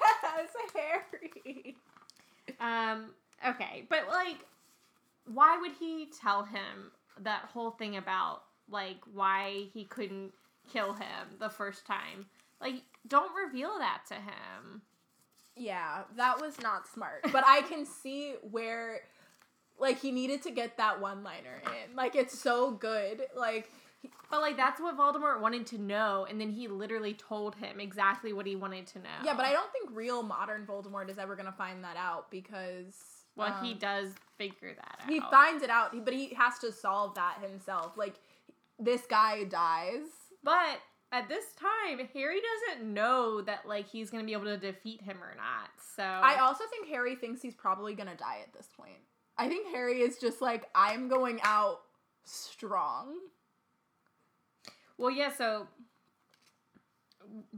Harry. 0.74 1.74
Um, 2.60 3.06
okay, 3.44 3.84
but 3.88 4.06
like, 4.08 4.36
why 5.26 5.58
would 5.60 5.72
he 5.80 6.08
tell 6.20 6.44
him 6.44 6.92
that 7.22 7.48
whole 7.52 7.72
thing 7.72 7.96
about 7.96 8.42
like 8.70 8.98
why 9.12 9.64
he 9.74 9.84
couldn't 9.84 10.32
kill 10.72 10.92
him 10.92 11.26
the 11.40 11.48
first 11.48 11.84
time? 11.84 12.26
Like, 12.60 12.82
don't 13.08 13.32
reveal 13.34 13.78
that 13.78 14.02
to 14.08 14.14
him. 14.14 14.82
Yeah, 15.56 16.02
that 16.16 16.40
was 16.40 16.60
not 16.60 16.86
smart. 16.86 17.26
But 17.32 17.42
I 17.44 17.62
can 17.62 17.84
see 18.02 18.34
where, 18.48 19.00
like, 19.78 20.00
he 20.00 20.12
needed 20.12 20.42
to 20.42 20.50
get 20.52 20.76
that 20.76 21.00
one-liner 21.00 21.62
in. 21.64 21.96
Like, 21.96 22.14
it's 22.14 22.38
so 22.38 22.72
good. 22.72 23.22
Like, 23.36 23.70
But 24.30 24.40
like, 24.40 24.56
that's 24.56 24.80
what 24.80 24.96
Voldemort 24.96 25.40
wanted 25.40 25.66
to 25.68 25.78
know, 25.78 26.26
and 26.28 26.40
then 26.40 26.50
he 26.50 26.68
literally 26.68 27.14
told 27.14 27.54
him 27.56 27.80
exactly 27.80 28.32
what 28.32 28.46
he 28.46 28.56
wanted 28.56 28.87
to 28.88 28.98
know. 28.98 29.08
yeah, 29.24 29.34
but 29.34 29.46
I 29.46 29.52
don't 29.52 29.72
think 29.72 29.90
real 29.92 30.22
modern 30.22 30.66
Voldemort 30.66 31.08
is 31.08 31.18
ever 31.18 31.34
gonna 31.34 31.52
find 31.52 31.82
that 31.84 31.96
out 31.96 32.30
because. 32.30 32.94
Well, 33.37 33.54
he 33.62 33.72
um, 33.72 33.78
does 33.78 34.08
figure 34.37 34.74
that 34.74 34.98
out. 35.00 35.08
He 35.08 35.20
finds 35.20 35.62
it 35.62 35.70
out, 35.70 35.94
but 36.04 36.12
he 36.12 36.34
has 36.34 36.58
to 36.58 36.72
solve 36.72 37.14
that 37.14 37.38
himself. 37.40 37.96
Like, 37.96 38.14
this 38.80 39.02
guy 39.08 39.44
dies. 39.44 40.02
But 40.42 40.80
at 41.12 41.28
this 41.28 41.44
time, 41.54 42.06
Harry 42.12 42.40
doesn't 42.68 42.92
know 42.92 43.40
that 43.42 43.66
like 43.66 43.88
he's 43.88 44.11
gonna 44.11 44.24
be 44.24 44.32
able 44.32 44.44
to 44.44 44.56
defeat 44.56 45.02
him 45.02 45.18
or 45.22 45.34
not. 45.37 45.70
So 45.96 46.02
I 46.02 46.38
also 46.40 46.64
think 46.70 46.88
Harry 46.88 47.16
thinks 47.16 47.42
he's 47.42 47.54
probably 47.54 47.94
gonna 47.94 48.16
die 48.16 48.38
at 48.42 48.52
this 48.52 48.68
point. 48.76 48.98
I 49.37 49.48
think 49.48 49.68
Harry 49.68 50.00
is 50.00 50.18
just 50.18 50.42
like, 50.42 50.68
I'm 50.74 51.08
going 51.08 51.40
out 51.42 51.80
strong. 52.24 53.14
Well, 54.98 55.11
yeah, 55.11 55.32
so 55.32 55.66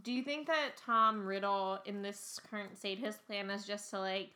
do 0.03 0.13
you 0.13 0.23
think 0.23 0.47
that 0.47 0.77
Tom 0.77 1.27
Riddle 1.27 1.81
in 1.85 2.03
this 2.03 2.41
current 2.51 2.77
state 2.77 2.99
his 2.99 3.17
plan 3.17 3.51
is 3.51 3.67
just 3.67 3.91
to 3.91 3.99
like 3.99 4.31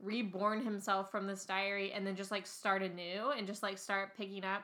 reborn 0.00 0.62
himself 0.64 1.10
from 1.10 1.26
this 1.26 1.44
diary 1.44 1.92
and 1.92 2.06
then 2.06 2.14
just 2.16 2.30
like 2.30 2.46
start 2.46 2.82
anew 2.82 3.32
and 3.36 3.46
just 3.46 3.62
like 3.62 3.78
start 3.78 4.16
picking 4.16 4.44
up 4.44 4.62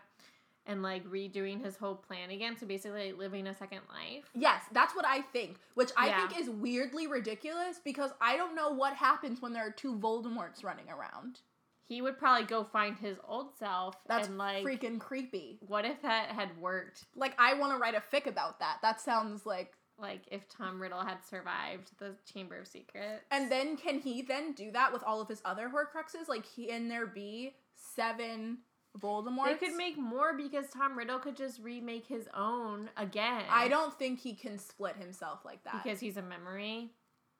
and 0.66 0.82
like 0.82 1.04
redoing 1.10 1.62
his 1.62 1.76
whole 1.76 1.96
plan 1.96 2.30
again 2.30 2.56
so 2.58 2.66
basically 2.66 3.10
like, 3.10 3.18
living 3.18 3.46
a 3.48 3.54
second 3.54 3.80
life 3.92 4.24
Yes, 4.34 4.62
that's 4.72 4.94
what 4.94 5.04
I 5.04 5.20
think, 5.20 5.58
which 5.74 5.90
I 5.96 6.08
Yeah. 6.08 6.28
think 6.28 6.40
is 6.40 6.48
weirdly 6.48 7.06
ridiculous 7.06 7.80
because 7.84 8.12
I 8.20 8.36
don't 8.36 8.54
know 8.54 8.70
what 8.70 8.94
happens 8.94 9.42
when 9.42 9.52
there 9.52 9.66
are 9.66 9.72
two 9.72 9.96
Voldemorts 9.96 10.62
running 10.62 10.88
around. 10.88 11.40
He 11.86 12.00
would 12.02 12.18
probably 12.18 12.46
go 12.46 12.64
find 12.64 12.96
his 12.98 13.18
old 13.28 13.56
self 13.58 13.94
That's 14.06 14.28
and 14.28 14.38
like 14.38 14.64
freaking 14.64 14.98
creepy. 14.98 15.58
what 15.66 15.84
if 15.84 16.00
that 16.02 16.30
had 16.30 16.56
worked 16.58 17.04
Like, 17.14 17.34
I 17.38 17.54
want 17.54 17.72
to 17.72 17.78
write 17.78 17.94
a 17.94 18.02
fic 18.14 18.26
about 18.26 18.58
that. 18.60 18.78
That 18.82 19.00
sounds 19.00 19.44
like. 19.46 19.72
like 19.98 20.22
if 20.30 20.48
Tom 20.48 20.80
Riddle 20.80 21.02
had 21.04 21.24
survived 21.24 21.90
the 21.98 22.14
Chamber 22.32 22.58
of 22.58 22.66
Secrets 22.66 23.24
And 23.30 23.50
then 23.50 23.76
can 23.76 23.98
he 24.00 24.22
then 24.22 24.52
do 24.52 24.70
that 24.72 24.92
with 24.92 25.02
all 25.04 25.20
of 25.20 25.28
his 25.28 25.42
other 25.44 25.68
Horcruxes? 25.68 26.28
Like, 26.28 26.44
can 26.56 26.88
there 26.88 27.06
be 27.06 27.54
seven 27.76 28.58
Voldemorts? 29.00 29.46
They 29.60 29.66
could 29.66 29.76
make 29.76 29.98
more 29.98 30.36
because 30.36 30.66
Tom 30.70 30.96
Riddle 30.96 31.18
could 31.18 31.36
just 31.36 31.60
remake 31.60 32.06
his 32.06 32.28
own 32.34 32.88
again. 32.96 33.42
I 33.50 33.68
don't 33.68 33.92
think 33.98 34.20
he 34.20 34.34
can 34.34 34.58
split 34.58 34.96
himself 34.96 35.40
like 35.44 35.62
that. 35.64 35.82
because 35.82 36.00
he's 36.00 36.16
a 36.16 36.22
memory. 36.22 36.90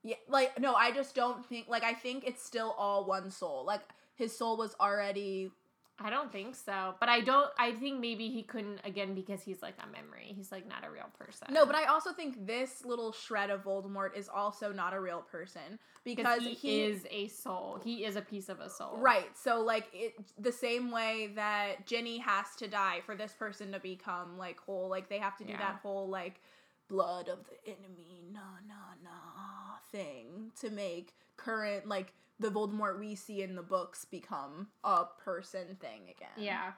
Yeah, 0.02 0.16
like 0.28 0.60
no, 0.60 0.74
I 0.74 0.92
just 0.92 1.14
don't 1.14 1.46
think 1.46 1.66
like 1.68 1.82
I 1.82 1.94
think 1.94 2.24
it's 2.26 2.44
still 2.44 2.74
all 2.76 3.06
one 3.06 3.30
soul. 3.30 3.64
Like 3.64 3.80
his 4.14 4.36
soul 4.36 4.56
was 4.56 4.74
already 4.80 5.50
I 5.96 6.10
don't 6.10 6.32
think 6.32 6.56
so. 6.56 6.96
But 6.98 7.08
I 7.08 7.20
don't 7.20 7.50
I 7.56 7.72
think 7.72 8.00
maybe 8.00 8.28
he 8.28 8.42
couldn't 8.42 8.80
again 8.84 9.14
because 9.14 9.42
he's 9.42 9.62
like 9.62 9.76
a 9.78 9.86
memory. 9.86 10.32
He's 10.34 10.50
like 10.50 10.66
not 10.68 10.84
a 10.84 10.90
real 10.90 11.08
person. 11.16 11.48
No, 11.52 11.64
but 11.64 11.76
I 11.76 11.84
also 11.84 12.12
think 12.12 12.46
this 12.46 12.84
little 12.84 13.12
shred 13.12 13.48
of 13.48 13.62
Voldemort 13.62 14.16
is 14.16 14.28
also 14.28 14.72
not 14.72 14.92
a 14.92 15.00
real 15.00 15.20
person 15.20 15.78
because 16.04 16.42
he, 16.42 16.54
he, 16.54 16.82
is 16.82 17.06
a 17.10 17.28
soul. 17.28 17.80
He 17.82 18.04
is 18.04 18.16
a 18.16 18.22
piece 18.22 18.48
of 18.48 18.58
a 18.58 18.68
soul. 18.68 18.98
right. 18.98 19.36
So 19.36 19.60
like 19.60 19.86
it 19.92 20.14
the 20.36 20.50
same 20.50 20.90
way 20.90 21.30
that 21.36 21.86
Ginny 21.86 22.18
has 22.18 22.46
to 22.58 22.66
die 22.66 23.00
for 23.06 23.14
this 23.14 23.32
person 23.32 23.70
to 23.70 23.78
become 23.78 24.36
like 24.36 24.58
whole, 24.58 24.88
like 24.88 25.08
they 25.08 25.18
have 25.18 25.36
to 25.38 25.44
do 25.44 25.52
Yeah. 25.52 25.58
that 25.58 25.80
whole 25.80 26.08
like 26.08 26.40
blood 26.88 27.28
of 27.28 27.38
the 27.44 27.70
enemy, 27.70 28.24
nah 28.32 28.40
nah 28.66 28.94
nah 29.02 29.78
thing 29.92 30.50
to 30.60 30.70
make 30.70 31.14
current 31.36 31.86
like 31.86 32.12
the 32.40 32.50
Voldemort 32.50 32.98
we 32.98 33.14
see 33.14 33.42
in 33.42 33.54
the 33.54 33.62
books 33.62 34.04
become 34.04 34.68
a 34.82 35.04
person 35.24 35.76
thing 35.80 36.02
again. 36.10 36.30
Yeah. 36.36 36.72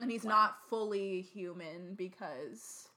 And 0.00 0.10
he's 0.10 0.24
Wow. 0.24 0.30
not 0.30 0.68
fully 0.68 1.20
human 1.22 1.94
because 1.94 2.88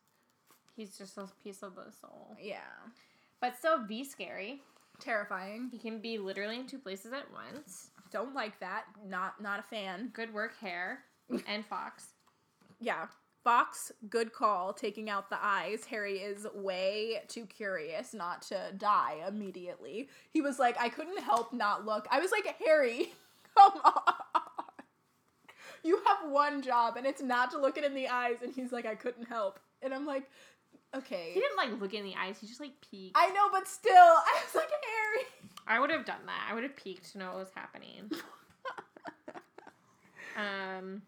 He's 0.76 0.96
just 0.98 1.18
a 1.18 1.28
piece 1.44 1.64
of 1.64 1.74
the 1.76 1.92
soul. 1.92 2.38
yeah. 2.40 2.70
But 3.42 3.58
still 3.58 3.80
be 3.86 4.04
scary. 4.04 4.62
Terrifying. 5.00 5.70
He 5.72 5.78
can 5.80 6.00
be 6.00 6.18
literally 6.20 6.60
in 6.60 6.68
two 6.68 6.78
places 6.80 7.14
at 7.14 7.32
once. 7.32 7.92
Don't 8.12 8.34
like 8.36 8.60
that. 8.60 8.86
Not 9.06 9.42
not 9.42 9.60
a 9.60 9.64
fan. 9.64 10.10
Good 10.14 10.34
work, 10.34 10.58
Hair 10.60 11.04
and 11.48 11.66
Fawkes. 11.66 12.14
Yeah. 12.80 13.08
Fawkes, 13.48 13.94
good 14.10 14.34
call, 14.34 14.74
taking 14.74 15.10
out 15.10 15.30
the 15.30 15.38
eyes. 15.42 15.86
Harry 15.86 16.18
is 16.18 16.46
way 16.54 17.22
too 17.30 17.46
curious 17.46 18.14
not 18.14 18.42
to 18.42 18.74
die 18.78 19.24
immediately. 19.26 20.10
He 20.34 20.42
was 20.42 20.60
like, 20.60 20.78
I 20.78 20.90
couldn't 20.90 21.22
help 21.22 21.54
not 21.54 21.86
look. 21.86 22.10
I 22.12 22.20
was 22.20 22.30
like, 22.30 22.54
Harry, 22.66 23.14
come 23.58 23.72
on. 23.86 24.14
You 25.82 26.02
have 26.06 26.30
one 26.30 26.62
job 26.62 26.98
and 26.98 27.08
it's 27.08 27.22
not 27.22 27.50
to 27.52 27.58
look 27.58 27.78
it 27.78 27.86
in 27.86 27.96
the 27.96 28.10
eyes. 28.10 28.36
And 28.44 28.54
he's 28.54 28.74
like, 28.74 28.86
I 28.86 28.96
couldn't 28.96 29.30
help. 29.30 29.62
And 29.82 29.94
I'm 29.94 30.06
like, 30.06 30.30
okay. 30.94 31.32
He 31.34 31.40
didn't 31.40 31.56
like 31.56 31.80
look 31.80 31.94
in 31.94 32.04
the 32.04 32.16
eyes. 32.20 32.36
He 32.42 32.48
just 32.48 32.60
like 32.60 32.74
peeked. 32.92 33.16
I 33.18 33.28
know, 33.28 33.48
but 33.50 33.66
still, 33.66 33.94
I 33.94 34.42
was 34.44 34.56
like, 34.56 34.68
Harry. 34.68 35.26
I 35.66 35.80
would 35.80 35.92
have 35.92 36.04
done 36.04 36.26
that. 36.26 36.50
I 36.52 36.54
would 36.54 36.64
have 36.64 36.76
peeked 36.76 37.14
to 37.14 37.18
know 37.18 37.28
what 37.28 37.38
was 37.38 37.52
happening. 37.56 38.12
um, 40.36 41.02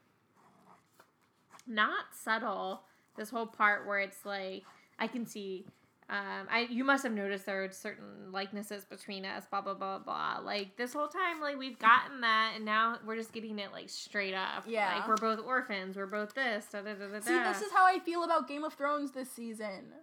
not 1.69 2.05
subtle. 2.13 2.81
This 3.15 3.29
whole 3.29 3.45
part 3.47 3.85
where 3.87 3.99
it's 3.99 4.25
like 4.25 4.63
I 4.97 5.07
can 5.07 5.25
see. 5.25 5.65
Um, 6.11 6.47
I 6.49 6.61
you 6.69 6.83
must 6.83 7.03
have 7.03 7.11
noticed 7.11 7.45
there 7.45 7.63
are 7.63 7.71
certain 7.71 8.31
likenesses 8.31 8.83
between 8.83 9.25
us. 9.25 9.45
Blah 9.49 9.61
blah 9.61 9.75
blah 9.75 9.99
blah. 9.99 10.39
Like 10.43 10.75
this 10.75 10.93
whole 10.93 11.07
time, 11.07 11.39
like 11.39 11.57
we've 11.59 11.77
gotten 11.77 12.21
that, 12.21 12.53
and 12.55 12.65
now 12.65 12.97
we're 13.05 13.15
just 13.15 13.31
getting 13.31 13.59
it 13.59 13.71
like 13.71 13.89
straight 13.89 14.33
up. 14.33 14.63
Yeah. 14.67 14.95
like 14.95 15.07
we're 15.07 15.17
both 15.17 15.45
orphans. 15.45 15.95
We're 15.97 16.07
both 16.07 16.33
this. 16.33 16.65
Da, 16.71 16.81
da, 16.81 16.93
da, 16.95 17.07
da, 17.07 17.19
See, 17.19 17.37
this 17.39 17.61
is 17.61 17.71
how 17.71 17.85
I 17.85 17.99
feel 17.99 18.23
about 18.23 18.47
Game 18.47 18.63
of 18.63 18.73
Thrones 18.73 19.11
this 19.11 19.29
season. 19.31 19.93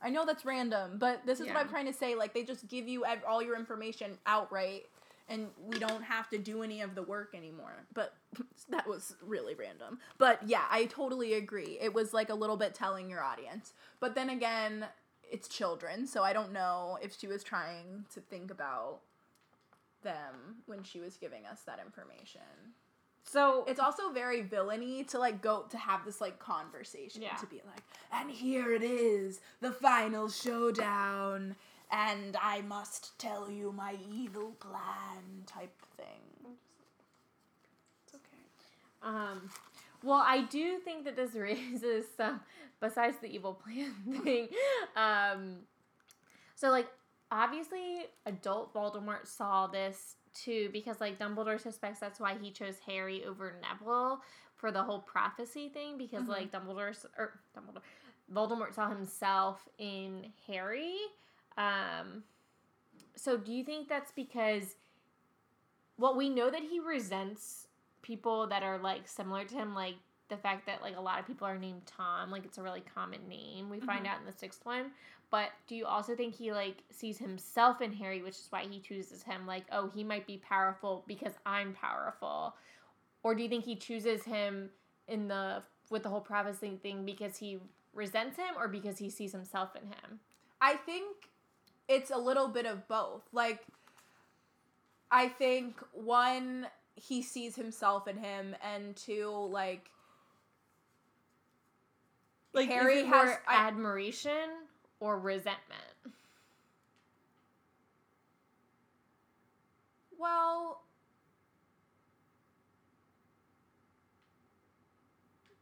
I 0.00 0.10
know 0.10 0.24
that's 0.26 0.44
random, 0.44 0.98
but 0.98 1.22
this 1.24 1.40
is 1.40 1.46
Yeah. 1.46 1.54
what 1.54 1.62
I'm 1.62 1.68
trying 1.70 1.86
to 1.86 1.92
say. 1.94 2.14
Like, 2.14 2.34
they 2.34 2.42
just 2.42 2.68
give 2.68 2.86
you 2.86 3.06
ev- 3.06 3.24
all 3.26 3.42
your 3.42 3.58
information 3.58 4.18
outright, 4.26 4.84
and 5.28 5.48
we 5.66 5.78
don't 5.78 6.02
have 6.02 6.28
to 6.30 6.38
do 6.38 6.62
any 6.62 6.80
of 6.82 6.94
the 6.94 7.02
work 7.02 7.34
anymore. 7.34 7.86
But 7.94 8.14
that 8.70 8.86
was 8.86 9.16
really 9.22 9.54
random. 9.54 9.98
But 10.18 10.40
yeah, 10.46 10.64
I 10.70 10.86
totally 10.86 11.34
agree. 11.34 11.78
It 11.80 11.94
was 11.94 12.12
like 12.12 12.30
a 12.30 12.34
little 12.34 12.56
bit 12.56 12.74
telling 12.74 13.08
your 13.08 13.22
audience. 13.22 13.72
But 14.00 14.14
then 14.14 14.30
again, 14.30 14.86
it's 15.30 15.48
children, 15.48 16.06
so 16.06 16.22
I 16.22 16.32
don't 16.32 16.52
know 16.52 16.98
if 17.02 17.18
she 17.18 17.26
was 17.26 17.42
trying 17.42 18.04
to 18.14 18.20
think 18.20 18.50
about 18.50 19.00
them 20.02 20.56
when 20.66 20.82
she 20.82 21.00
was 21.00 21.16
giving 21.16 21.46
us 21.46 21.62
that 21.62 21.80
information 21.84 22.42
so 23.26 23.64
it's 23.66 23.80
also 23.80 24.10
very 24.10 24.42
villainy 24.42 25.02
to 25.02 25.18
like 25.18 25.40
go 25.40 25.64
to 25.70 25.78
have 25.78 26.04
this 26.04 26.20
like 26.20 26.38
conversation 26.38 27.22
Yeah. 27.22 27.34
to 27.36 27.46
be 27.46 27.62
like 27.66 27.82
and 28.12 28.30
here 28.30 28.74
it 28.74 28.82
is 28.82 29.40
the 29.62 29.72
final 29.72 30.28
showdown 30.28 31.56
and 31.96 32.36
i 32.42 32.60
must 32.62 33.18
tell 33.18 33.50
you 33.50 33.72
my 33.72 33.96
evil 34.12 34.50
plan 34.60 35.24
type 35.46 35.80
thing 35.96 36.56
it's 38.04 38.14
okay 38.14 38.42
Um, 39.02 39.50
well, 40.02 40.22
I 40.26 40.42
do 40.42 40.78
think 40.78 41.04
that 41.04 41.16
this 41.16 41.34
raises 41.46 42.04
some, 42.16 42.40
besides 42.80 43.16
the 43.22 43.28
evil 43.34 43.54
plan 43.54 43.92
thing. 44.24 44.48
Um, 44.96 45.60
so 46.54 46.68
like 46.70 46.88
obviously, 47.30 48.06
adult 48.26 48.74
Voldemort 48.74 49.26
saw 49.26 49.66
this 49.66 50.16
too 50.34 50.68
because 50.72 51.00
like 51.00 51.18
Dumbledore 51.18 51.60
suspects 51.60 52.00
that's 52.00 52.18
why 52.20 52.36
he 52.40 52.50
chose 52.50 52.76
Harry 52.86 53.24
over 53.24 53.54
Neville 53.62 54.20
for 54.56 54.70
the 54.72 54.82
whole 54.82 55.00
prophecy 55.00 55.68
thing 55.68 55.96
because 55.98 56.24
Mhm. 56.24 56.28
like 56.28 56.50
Dumbledore 56.52 56.94
or 57.18 57.40
Dumbledore, 57.56 57.82
Voldemort 58.32 58.74
saw 58.74 58.88
himself 58.88 59.68
in 59.78 60.32
Harry. 60.46 60.96
Um, 61.56 62.24
so 63.16 63.36
do 63.36 63.52
you 63.52 63.64
think 63.64 63.88
that's 63.88 64.12
because? 64.12 64.76
Well, 65.98 66.16
we 66.16 66.28
know 66.28 66.50
that 66.50 66.62
he 66.62 66.80
resents 66.80 67.68
people 68.02 68.46
that 68.48 68.62
are 68.62 68.78
like 68.78 69.06
similar 69.08 69.44
to 69.44 69.54
him, 69.54 69.74
like 69.74 69.94
the 70.28 70.36
fact 70.36 70.66
that 70.66 70.82
like 70.82 70.96
a 70.96 71.00
lot 71.00 71.20
of 71.20 71.26
people 71.26 71.46
are 71.46 71.58
named 71.58 71.82
Tom, 71.86 72.30
like 72.30 72.44
it's 72.44 72.58
a 72.58 72.62
really 72.62 72.82
common 72.94 73.20
name. 73.28 73.70
We 73.70 73.78
find 73.80 74.04
Mhm. 74.04 74.08
out 74.08 74.20
in 74.20 74.26
the 74.26 74.32
sixth 74.32 74.64
one. 74.64 74.92
But 75.30 75.50
do 75.66 75.74
you 75.74 75.86
also 75.86 76.14
think 76.14 76.34
he 76.34 76.52
like 76.52 76.82
sees 76.90 77.18
himself 77.18 77.80
in 77.80 77.92
Harry, 77.92 78.22
which 78.22 78.34
is 78.36 78.46
why 78.50 78.64
he 78.66 78.80
chooses 78.80 79.22
him? 79.22 79.46
Like, 79.46 79.64
oh, 79.72 79.88
he 79.88 80.04
might 80.04 80.26
be 80.26 80.38
powerful 80.38 81.04
because 81.06 81.34
I'm 81.46 81.74
powerful, 81.74 82.54
or 83.22 83.34
do 83.34 83.42
you 83.42 83.48
think 83.48 83.64
he 83.64 83.76
chooses 83.76 84.24
him 84.24 84.70
in 85.08 85.28
the 85.28 85.62
with 85.90 86.02
the 86.02 86.08
whole 86.08 86.20
prophecy 86.20 86.78
thing 86.82 87.04
because 87.04 87.36
he 87.36 87.58
resents 87.92 88.36
him, 88.36 88.54
or 88.56 88.68
because 88.68 88.98
he 88.98 89.10
sees 89.10 89.32
himself 89.32 89.76
in 89.76 89.86
him? 89.86 90.20
i 90.60 90.74
think 90.76 91.28
it's 91.88 92.10
a 92.10 92.16
little 92.18 92.48
bit 92.48 92.66
of 92.66 92.86
both 92.88 93.22
like 93.32 93.60
i 95.10 95.28
think 95.28 95.76
one 95.92 96.66
he 96.96 97.22
sees 97.22 97.56
himself 97.56 98.06
in 98.08 98.16
him 98.16 98.54
and 98.62 98.96
two 98.96 99.30
like 99.50 99.90
Like 102.52 102.68
Harry 102.68 102.98
is 102.98 103.02
it 103.04 103.08
has 103.08 103.36
I- 103.48 103.66
admiration 103.66 104.48
or 105.00 105.18
resentment. 105.18 105.82
well 110.18 110.83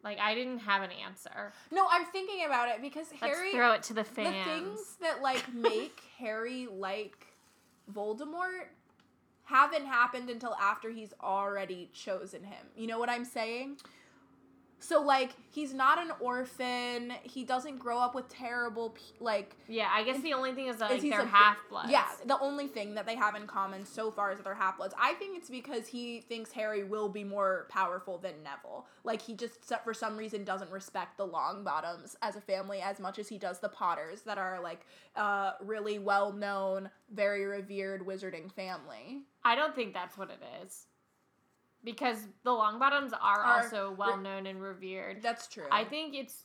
Like 0.04 0.18
I 0.18 0.34
didn't 0.34 0.58
have 0.60 0.82
an 0.82 0.90
answer. 1.04 1.52
no 1.70 1.86
i'm 1.90 2.04
thinking 2.06 2.44
about 2.44 2.68
it 2.68 2.82
because 2.82 3.06
Let's 3.20 3.36
harry 3.36 3.52
throw 3.52 3.72
it 3.72 3.82
to 3.84 3.94
the 3.94 4.04
fans. 4.04 4.34
the 4.44 4.50
things 4.50 4.96
that 5.00 5.22
like 5.22 5.52
make 5.70 6.00
Harry 6.18 6.66
like 6.70 7.26
Voldemort 7.92 8.66
haven't 9.44 9.86
happened 9.86 10.30
until 10.30 10.54
after 10.54 10.90
he's 10.90 11.12
already 11.20 11.90
chosen 11.92 12.44
him. 12.44 12.64
You 12.76 12.86
know 12.86 12.98
what 12.98 13.10
I'm 13.10 13.24
saying? 13.24 13.78
So 14.82 15.00
like 15.00 15.30
he's 15.52 15.72
not 15.72 15.98
an 15.98 16.10
orphan. 16.18 17.12
He 17.22 17.44
doesn't 17.44 17.78
grow 17.78 17.98
up 17.98 18.16
with 18.16 18.28
terrible 18.28 18.90
pe- 18.90 19.24
like 19.24 19.54
yeah, 19.68 19.88
I 19.92 20.02
guess 20.02 20.20
the 20.20 20.32
only 20.32 20.52
thing 20.54 20.66
is 20.66 20.78
that 20.78 20.90
like, 20.90 21.04
is 21.04 21.08
they're 21.08 21.24
half 21.24 21.56
bloods. 21.70 21.90
yeah, 21.90 22.06
the 22.26 22.38
only 22.40 22.66
thing 22.66 22.96
that 22.96 23.06
they 23.06 23.14
have 23.14 23.36
in 23.36 23.46
common 23.46 23.86
so 23.86 24.10
far 24.10 24.32
is 24.32 24.38
that 24.38 24.44
they're 24.44 24.54
half 24.54 24.78
bloods. 24.78 24.92
I 25.00 25.14
think 25.14 25.38
it's 25.38 25.48
because 25.48 25.86
he 25.86 26.20
thinks 26.22 26.50
Harry 26.50 26.82
will 26.82 27.08
be 27.08 27.22
more 27.22 27.66
powerful 27.70 28.18
than 28.18 28.34
Neville. 28.42 28.86
Like 29.04 29.22
he 29.22 29.34
just 29.34 29.72
for 29.84 29.94
some 29.94 30.16
reason 30.16 30.42
doesn't 30.42 30.70
respect 30.72 31.16
the 31.16 31.28
Longbottoms 31.28 32.16
as 32.20 32.34
a 32.34 32.40
family 32.40 32.80
as 32.80 32.98
much 32.98 33.20
as 33.20 33.28
he 33.28 33.38
does 33.38 33.60
the 33.60 33.68
Potters 33.68 34.22
that 34.22 34.36
are 34.36 34.60
like 34.60 34.84
uh 35.14 35.52
really 35.62 36.00
well 36.00 36.32
known, 36.32 36.90
very 37.12 37.44
revered 37.44 38.04
wizarding 38.04 38.50
family. 38.50 39.22
I 39.44 39.54
don't 39.54 39.76
think 39.76 39.94
that's 39.94 40.18
what 40.18 40.30
it 40.30 40.42
is. 40.64 40.86
Because 41.84 42.28
the 42.44 42.50
Longbottoms 42.50 43.12
are, 43.12 43.40
Are 43.40 43.62
also 43.62 43.92
well 43.96 44.16
known 44.16 44.46
and 44.46 44.62
revered. 44.62 45.20
That's 45.22 45.48
true. 45.48 45.66
I 45.70 45.84
think 45.84 46.14
it's 46.14 46.44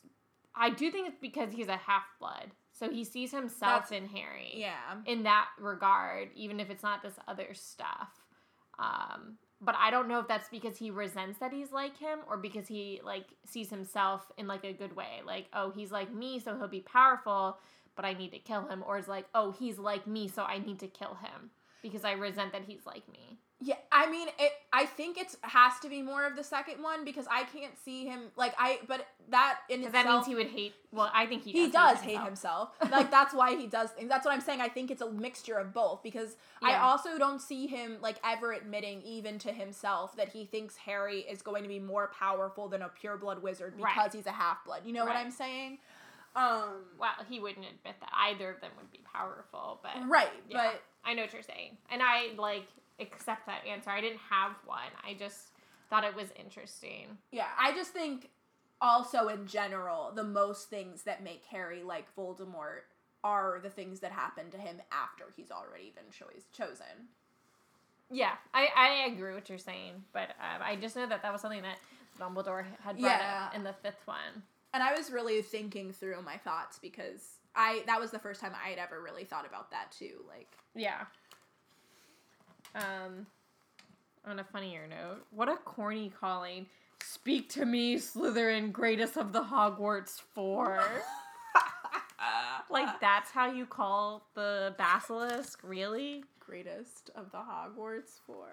I 0.55 0.71
do 0.71 0.89
think 0.89 1.07
it's 1.07 1.19
because 1.21 1.53
he's 1.53 1.67
a 1.67 1.77
half 1.77 2.03
blood. 2.19 2.51
So 2.71 2.89
he 2.89 3.03
sees 3.03 3.31
himself 3.31 3.89
That's- 3.89 3.91
in 3.91 4.07
Harry. 4.09 4.53
yeah. 4.55 4.95
in 5.05 5.23
that 5.23 5.47
regard, 5.59 6.29
even 6.35 6.59
if 6.59 6.69
it's 6.69 6.83
not 6.83 7.01
this 7.03 7.15
other 7.27 7.53
stuff. 7.53 8.09
Um, 8.79 9.37
but 9.59 9.75
I 9.75 9.89
don't 9.89 10.07
know 10.07 10.19
if 10.19 10.27
that's 10.27 10.49
because 10.49 10.77
he 10.77 10.91
resents 10.91 11.39
that 11.39 11.51
he's 11.51 11.71
like 11.71 11.97
him 11.97 12.19
or 12.29 12.37
because 12.37 12.67
he 12.67 13.01
like 13.03 13.25
sees 13.45 13.69
himself 13.69 14.31
in 14.37 14.45
like 14.47 14.63
a 14.63 14.73
good 14.73 14.95
way. 14.95 15.21
Like, 15.25 15.47
oh, 15.53 15.71
he's 15.71 15.91
like 15.91 16.13
me, 16.13 16.39
so 16.39 16.55
he'll 16.57 16.67
be 16.67 16.81
powerful, 16.81 17.57
but 17.95 18.05
I 18.05 18.13
need 18.13 18.31
to 18.31 18.39
kill 18.39 18.67
him. 18.67 18.83
Or 18.85 18.97
it's 18.99 19.07
like, 19.07 19.25
oh, 19.33 19.51
he's 19.51 19.79
like 19.79 20.05
me, 20.05 20.27
so 20.27 20.43
I 20.43 20.59
need 20.59 20.79
to 20.79 20.87
kill 20.87 21.15
him 21.15 21.49
because 21.81 22.05
I 22.05 22.11
resent 22.11 22.51
that 22.51 22.65
he's 22.67 22.85
like 22.85 23.07
me. 23.11 23.39
Yeah, 23.59 23.73
I 23.91 24.07
mean, 24.07 24.27
it. 24.37 24.51
I 24.71 24.85
think 24.85 25.17
it's 25.17 25.35
has 25.41 25.79
to 25.79 25.89
be 25.89 26.03
more 26.03 26.27
of 26.27 26.35
the 26.35 26.43
second 26.43 26.83
one 26.83 27.03
because 27.03 27.25
I 27.29 27.43
can't 27.45 27.73
see 27.83 28.05
him 28.05 28.25
like 28.35 28.53
I. 28.55 28.79
But 28.87 29.07
that 29.29 29.61
in 29.67 29.79
itself, 29.79 29.93
that 29.93 30.05
means 30.05 30.27
he 30.27 30.35
would 30.35 30.47
hate. 30.47 30.73
Well, 30.91 31.09
I 31.11 31.25
think 31.25 31.43
he 31.43 31.53
does 31.53 31.61
he 31.65 31.71
does 31.71 31.99
hate 32.01 32.17
hate 32.17 32.23
himself. 32.25 32.69
like 32.91 33.09
that's 33.09 33.33
why 33.33 33.55
he 33.55 33.65
does 33.65 33.89
things. 33.89 34.09
That's 34.09 34.25
what 34.25 34.33
I'm 34.35 34.41
saying. 34.41 34.61
I 34.61 34.67
think 34.69 34.91
it's 34.91 35.01
a 35.01 35.09
mixture 35.09 35.55
of 35.55 35.73
both 35.73 36.03
because 36.03 36.37
I 36.61 36.75
also 36.75 37.17
don't 37.17 37.41
see 37.41 37.65
him 37.65 37.97
like 37.99 38.17
ever 38.23 38.53
admitting 38.53 39.01
even 39.01 39.39
to 39.39 39.51
himself 39.51 40.15
that 40.17 40.29
he 40.29 40.45
thinks 40.45 40.77
Harry 40.77 41.21
is 41.21 41.41
going 41.41 41.63
to 41.63 41.69
be 41.69 41.79
more 41.79 42.11
powerful 42.17 42.67
than 42.67 42.83
a 42.83 42.89
pureblood 42.89 43.41
wizard 43.41 43.75
because 43.75 43.95
Right. 43.97 44.13
he's 44.13 44.27
a 44.27 44.31
half 44.31 44.63
blood. 44.65 44.81
You 44.85 44.93
know 44.93 45.03
what 45.05 45.15
I'm 45.15 45.31
saying? 45.31 45.79
Um 46.35 46.83
Well, 46.99 47.09
he 47.27 47.39
wouldn't 47.39 47.65
admit 47.65 47.95
that 48.01 48.09
either 48.13 48.51
of 48.51 48.61
them 48.61 48.69
would 48.77 48.91
be 48.91 48.99
powerful, 49.11 49.79
but 49.81 49.93
right, 50.07 50.29
Yeah. 50.47 50.57
but 50.71 50.83
I 51.03 51.15
know 51.15 51.23
what 51.23 51.33
you're 51.33 51.41
saying, 51.41 51.77
and 51.89 52.03
I 52.03 52.33
like 52.37 52.67
accept 52.99 53.45
that 53.45 53.65
answer. 53.67 53.89
I 53.89 54.01
didn't 54.01 54.19
have 54.29 54.51
one. 54.65 54.91
I 55.05 55.13
just 55.13 55.49
thought 55.89 56.03
it 56.03 56.15
was 56.15 56.27
interesting. 56.39 57.17
yeah, 57.31 57.47
I 57.59 57.73
just 57.73 57.91
think 57.91 58.29
also 58.81 59.27
in 59.29 59.47
general 59.47 60.11
the 60.13 60.23
most 60.23 60.69
things 60.69 61.03
that 61.03 61.23
make 61.23 61.43
Harry 61.49 61.81
like 61.83 62.05
Voldemort 62.15 62.81
are 63.23 63.59
the 63.63 63.69
things 63.69 63.99
that 64.01 64.11
happen 64.11 64.51
to 64.51 64.57
him 64.57 64.77
after 64.91 65.25
he's 65.35 65.49
already 65.51 65.91
been 65.95 66.05
cho- 66.11 66.27
chosen. 66.53 67.07
Yeah, 68.09 68.33
I, 68.53 68.67
I 68.75 68.89
agree 69.11 69.27
with 69.33 69.35
what 69.35 69.49
you're 69.49 69.57
saying, 69.57 70.03
but 70.13 70.29
um, 70.39 70.61
I 70.63 70.75
just 70.77 70.95
know 70.95 71.07
that 71.07 71.21
that 71.23 71.31
was 71.33 71.41
something 71.41 71.63
that 71.63 71.77
Dumbledore 72.19 72.63
had 72.83 72.97
brought 72.99 73.19
Yeah. 73.19 73.47
up 73.49 73.55
in 73.55 73.63
the 73.63 73.73
fifth 73.73 74.05
one. 74.05 74.43
and 74.73 74.81
I 74.83 74.93
was 74.95 75.11
really 75.11 75.41
thinking 75.41 75.91
through 75.91 76.21
my 76.21 76.37
thoughts 76.37 76.79
because 76.79 77.21
I 77.55 77.81
that 77.87 77.99
was 77.99 78.11
the 78.11 78.19
first 78.19 78.39
time 78.39 78.53
I 78.53 78.69
had 78.69 78.77
ever 78.79 79.01
really 79.01 79.23
thought 79.23 79.45
about 79.47 79.71
that 79.71 79.91
too. 79.91 80.23
Like, 80.27 80.47
Yeah. 80.75 81.05
Um, 82.77 83.27
on 84.25 84.39
a 84.39 84.43
funnier 84.43 84.87
note, 84.87 85.25
what 85.31 85.49
a 85.49 85.57
corny 85.57 86.11
calling. 86.19 86.67
Speak 87.01 87.49
to 87.49 87.65
me, 87.65 87.97
Slytherin, 87.97 88.71
greatest 88.71 89.17
of 89.17 89.33
the 89.33 89.43
Hogwarts 89.43 90.21
four. 90.33 90.83
like 92.69 92.99
that's 92.99 93.31
how 93.31 93.51
you 93.51 93.65
call 93.65 94.27
the 94.35 94.75
basilisk, 94.77 95.59
really? 95.63 96.23
greatest 96.47 97.11
of 97.15 97.29
the 97.31 97.37
Hogwarts 97.37 98.19
four. 98.25 98.47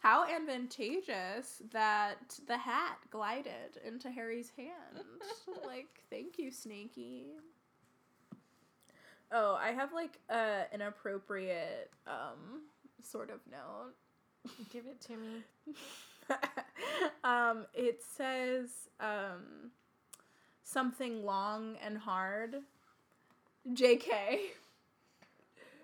How 0.00 0.24
advantageous 0.24 1.62
that 1.72 2.38
the 2.46 2.56
hat 2.56 2.98
glided 3.10 3.78
into 3.86 4.10
Harry's 4.10 4.50
hand. 4.56 5.04
like, 5.66 6.02
thank 6.10 6.38
you, 6.38 6.50
Snaky. 6.50 7.26
Oh, 9.30 9.58
I 9.60 9.72
have 9.72 9.92
like 9.92 10.18
uh, 10.30 10.62
an 10.72 10.80
appropriate 10.82 11.90
um 12.06 12.62
sort 13.06 13.30
of 13.30 13.40
note. 13.50 13.94
Give 14.72 14.84
it 14.86 15.00
to 15.02 15.16
me. 15.16 15.74
um, 17.24 17.66
it 17.74 18.02
says 18.16 18.68
um, 19.00 19.70
something 20.62 21.24
long 21.24 21.76
and 21.84 21.96
hard. 21.96 22.56
JK. 23.72 24.10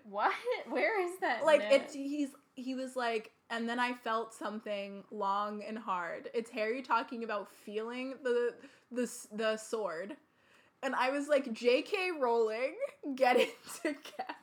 What? 0.09 0.33
Where 0.69 1.03
is 1.03 1.19
that? 1.21 1.45
Like 1.45 1.61
note? 1.61 1.71
it's 1.71 1.93
he's 1.93 2.29
he 2.55 2.75
was 2.75 2.95
like, 2.95 3.31
and 3.49 3.67
then 3.67 3.79
I 3.79 3.93
felt 3.93 4.33
something 4.33 5.03
long 5.11 5.63
and 5.63 5.77
hard. 5.77 6.29
It's 6.33 6.49
Harry 6.51 6.81
talking 6.81 7.23
about 7.23 7.49
feeling 7.49 8.15
the 8.23 8.53
the 8.91 9.09
the 9.33 9.57
sword, 9.57 10.15
and 10.83 10.95
I 10.95 11.11
was 11.11 11.27
like, 11.27 11.51
J.K. 11.53 12.11
Rowling, 12.19 12.75
get 13.15 13.37
it 13.37 13.55
together. 13.81 14.35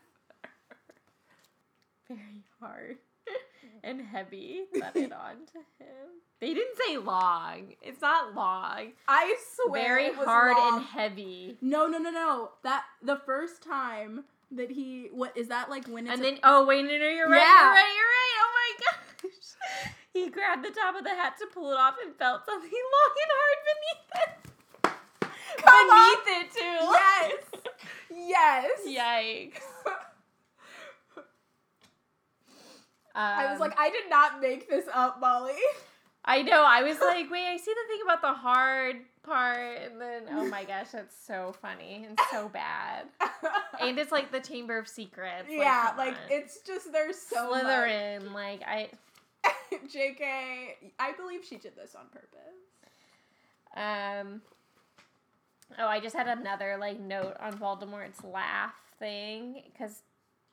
very 2.08 2.42
hard 2.60 2.98
and 3.84 4.00
heavy. 4.00 4.62
Let 4.78 4.96
it 4.96 5.12
on 5.12 5.46
to 5.52 5.58
him. 5.78 6.08
They 6.40 6.54
didn't 6.54 6.76
say 6.86 6.96
long. 6.98 7.74
It's 7.82 8.00
not 8.00 8.34
long. 8.34 8.92
I 9.08 9.36
swear, 9.56 9.82
Very 9.82 10.04
it 10.06 10.16
was 10.16 10.26
hard 10.26 10.56
long. 10.56 10.76
and 10.78 10.84
heavy. 10.86 11.56
No, 11.60 11.86
no, 11.86 11.98
no, 11.98 12.10
no. 12.10 12.50
That 12.64 12.84
the 13.02 13.16
first 13.26 13.62
time 13.62 14.24
that 14.52 14.70
he 14.70 15.08
what 15.12 15.36
is 15.36 15.48
that 15.48 15.68
like 15.68 15.86
when 15.88 16.06
it's 16.06 16.14
And 16.14 16.20
a- 16.24 16.30
then, 16.30 16.38
oh 16.44 16.64
wait, 16.64 16.82
no, 16.84 16.90
no, 16.90 17.08
you're 17.08 17.28
right, 17.28 17.38
Yeah. 17.40 17.64
you're 17.64 17.74
right, 17.74 17.94
you're 17.96 18.06
right. 18.06 18.34
Oh 18.40 18.50
my 18.54 18.84
gosh. 19.28 19.32
He 20.14 20.30
grabbed 20.30 20.64
the 20.64 20.70
top 20.70 20.96
of 20.96 21.04
the 21.04 21.10
hat 21.10 21.34
to 21.40 21.46
pull 21.52 21.70
it 21.72 21.76
off 21.78 21.94
and 22.04 22.14
felt 22.16 22.44
something 22.46 22.70
long 22.70 23.14
and 23.22 23.32
hard 23.34 23.58
beneath 23.68 24.10
it. 24.22 25.62
Come 25.64 25.90
on. 25.90 26.16
beneath 26.24 26.46
it 26.46 26.52
too. 26.52 28.16
yes, 28.16 28.80
yes. 28.86 29.54
Yikes. 29.86 29.92
I 33.20 33.46
was 33.52 33.54
Um, 33.54 33.60
like, 33.68 33.78
I 33.78 33.90
did 33.90 34.08
not 34.08 34.40
make 34.40 34.68
this 34.68 34.86
up, 34.92 35.20
Molly. 35.20 35.52
I 36.24 36.42
know. 36.42 36.62
I 36.66 36.82
was 36.82 36.98
like, 37.00 37.30
wait, 37.30 37.46
I 37.46 37.56
see 37.56 37.72
the 37.72 37.88
thing 37.88 38.00
about 38.04 38.20
the 38.20 38.32
hard 38.34 38.96
part, 39.22 39.78
and 39.82 40.00
then 40.00 40.22
oh 40.30 40.46
my 40.46 40.64
gosh, 40.64 40.88
that's 40.92 41.16
so 41.26 41.54
funny 41.62 42.04
and 42.06 42.18
so 42.30 42.48
bad. 42.48 43.06
And 43.80 43.98
it's 43.98 44.12
like 44.12 44.30
the 44.32 44.40
Chamber 44.40 44.78
of 44.78 44.88
Secrets. 44.88 45.48
Like, 45.48 45.58
yeah, 45.58 45.92
like 45.96 46.16
it's 46.30 46.60
just 46.66 46.92
there's 46.92 47.16
so 47.18 47.50
much. 47.50 47.64
Slytherin. 47.64 48.32
Like 48.32 48.60
I, 48.66 48.88
JK, 49.72 50.74
I 50.98 51.12
believe 51.12 51.44
she 51.44 51.56
did 51.56 51.76
this 51.76 51.94
on 51.94 52.06
purpose. 52.12 52.58
um. 53.76 54.42
Oh, 55.78 55.86
I 55.86 56.00
just 56.00 56.16
had 56.16 56.26
another 56.28 56.76
like 56.78 56.98
note 56.98 57.36
on 57.40 57.52
Voldemort's 57.58 58.24
laugh 58.24 58.74
thing 58.98 59.62
because 59.72 60.02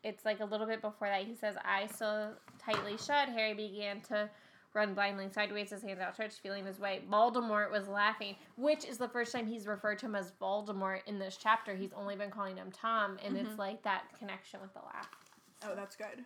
it's 0.06 0.24
like 0.24 0.40
a 0.40 0.46
little 0.46 0.68
bit 0.68 0.82
before 0.82 1.10
that. 1.10 1.24
He 1.24 1.36
says, 1.36 1.56
"Eyes 1.66 1.92
so 1.98 2.32
tightly 2.60 2.98
shut." 2.98 3.28
Harry 3.30 3.54
began 3.54 4.00
to 4.02 4.30
run 4.74 4.94
blindly 4.94 5.30
sideways, 5.30 5.72
his 5.72 5.82
hands 5.82 6.00
outstretched, 6.00 6.40
feeling 6.40 6.66
his 6.66 6.80
way. 6.80 7.02
Voldemort 7.10 7.72
was 7.72 7.88
laughing, 7.88 8.36
which 8.58 8.86
is 8.86 8.98
the 8.98 9.08
first 9.08 9.32
time 9.32 9.48
he's 9.48 9.66
referred 9.68 9.98
to 10.00 10.06
him 10.06 10.16
as 10.16 10.34
Voldemort 10.40 11.00
in 11.08 11.18
this 11.18 11.38
chapter. 11.42 11.76
He's 11.76 11.94
only 11.94 12.16
been 12.16 12.30
calling 12.30 12.58
him 12.58 12.72
Tom, 12.72 13.18
and 13.26 13.36
it's 13.38 13.58
like 13.58 13.82
that 13.84 14.04
connection 14.20 14.60
with 14.62 14.74
the 14.74 14.82
laugh. 14.82 15.10
Oh, 15.66 15.76
that's 15.76 15.96
good. 15.96 16.24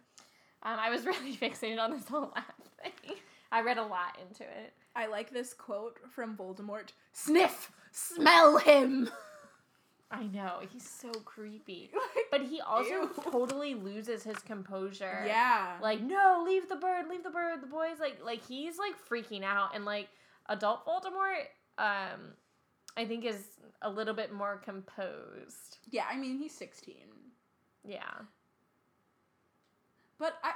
Um, 0.63 0.77
I 0.79 0.89
was 0.89 1.05
really 1.05 1.35
fixated 1.35 1.79
on 1.79 1.91
this 1.91 2.07
whole 2.07 2.31
laugh 2.35 2.53
thing. 2.81 3.15
I 3.51 3.61
read 3.61 3.77
a 3.77 3.83
lot 3.83 4.17
into 4.27 4.43
it. 4.43 4.73
I 4.95 5.07
like 5.07 5.31
this 5.31 5.53
quote 5.53 5.97
from 6.11 6.35
Voldemort. 6.35 6.89
Sniff, 7.13 7.71
smell 7.91 8.57
him. 8.57 9.09
I 10.11 10.23
know 10.23 10.59
he's 10.71 10.87
so 10.89 11.11
creepy, 11.11 11.91
but 12.31 12.41
he 12.41 12.59
also 12.61 12.89
Ew. 12.89 13.11
totally 13.31 13.75
loses 13.75 14.23
his 14.23 14.37
composure. 14.39 15.23
yeah, 15.27 15.77
like 15.81 16.01
no, 16.01 16.43
leave 16.45 16.67
the 16.67 16.75
bird, 16.77 17.07
leave 17.09 17.23
the 17.23 17.29
bird. 17.29 17.61
The 17.61 17.67
boys 17.67 17.99
like 17.99 18.17
like 18.25 18.43
he's 18.47 18.77
like 18.79 18.93
freaking 19.07 19.43
out, 19.43 19.75
and 19.75 19.85
like 19.85 20.09
adult 20.47 20.83
Voldemort, 20.85 21.45
um, 21.77 22.33
I 22.97 23.05
think 23.05 23.23
is 23.23 23.43
a 23.83 23.89
little 23.89 24.15
bit 24.15 24.33
more 24.33 24.57
composed. 24.57 25.77
yeah. 25.91 26.05
I 26.11 26.17
mean, 26.17 26.37
he's 26.39 26.53
sixteen, 26.53 27.05
Yeah, 27.87 28.01
but 30.17 30.33
I 30.43 30.53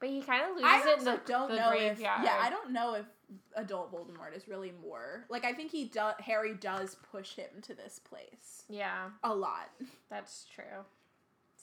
but 0.00 0.08
he 0.08 0.20
kind 0.22 0.42
of 0.44 0.50
loses 0.56 0.64
I 0.64 0.90
it 0.92 0.98
in 0.98 1.04
the, 1.04 1.20
don't 1.26 1.50
the 1.50 1.56
know 1.56 1.70
graveyard. 1.70 2.20
if 2.20 2.24
yeah 2.24 2.38
I 2.40 2.50
don't 2.50 2.72
know 2.72 2.94
if 2.94 3.06
adult 3.56 3.92
Voldemort 3.92 4.36
is 4.36 4.46
really 4.48 4.72
more 4.82 5.24
like 5.28 5.44
I 5.44 5.52
think 5.52 5.70
he 5.72 5.86
does 5.86 6.14
Harry 6.20 6.54
does 6.54 6.96
push 7.10 7.34
him 7.34 7.48
to 7.62 7.74
this 7.74 7.98
place 7.98 8.64
Yeah, 8.68 9.08
a 9.24 9.34
lot. 9.34 9.70
that's 10.10 10.46
true. 10.54 10.84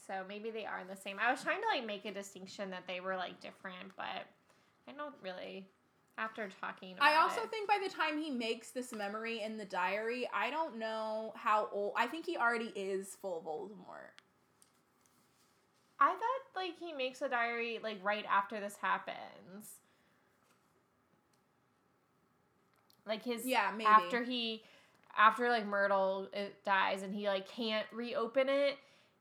So 0.08 0.14
maybe 0.28 0.52
they 0.52 0.66
are 0.66 0.82
the 0.90 0.98
same. 0.98 1.18
I 1.18 1.32
was 1.32 1.42
trying 1.44 1.62
to 1.62 1.68
like 1.78 1.86
make 1.86 2.04
a 2.06 2.14
distinction 2.14 2.70
that 2.72 2.84
they 2.88 3.00
were 3.00 3.16
like 3.16 3.40
different, 3.40 3.96
but 3.96 4.26
I 4.88 4.92
don't 4.98 5.16
really. 5.24 5.68
After 6.16 6.48
talking, 6.62 6.96
I 7.00 7.16
also 7.16 7.42
it. 7.42 7.50
think 7.50 7.68
by 7.68 7.80
the 7.84 7.90
time 7.90 8.22
he 8.22 8.30
makes 8.30 8.70
this 8.70 8.92
memory 8.94 9.42
in 9.42 9.58
the 9.58 9.66
diary, 9.66 10.30
I 10.32 10.52
don't 10.52 10.78
know 10.78 11.34
how 11.36 11.70
old. 11.72 11.94
I 11.98 12.06
think 12.06 12.26
he 12.28 12.38
already 12.38 12.72
is 12.76 13.18
full 13.20 13.42
Voldemort. 13.44 14.12
I 16.04 16.10
thought 16.10 16.62
like 16.62 16.78
he 16.78 16.92
makes 16.92 17.22
a 17.22 17.30
diary 17.30 17.80
like 17.82 17.98
right 18.04 18.26
after 18.30 18.60
this 18.60 18.76
happens. 18.82 19.78
Like 23.08 23.24
his 23.24 23.46
Yeah, 23.46 23.72
maybe. 23.72 23.86
after 23.88 24.22
he 24.22 24.64
after 25.18 25.48
like 25.48 25.66
Myrtle 25.66 26.28
uh, 26.36 26.40
dies 26.66 27.04
and 27.04 27.16
he 27.16 27.28
like 27.28 27.48
can't 27.48 27.86
reopen 27.94 28.50
it. 28.50 28.78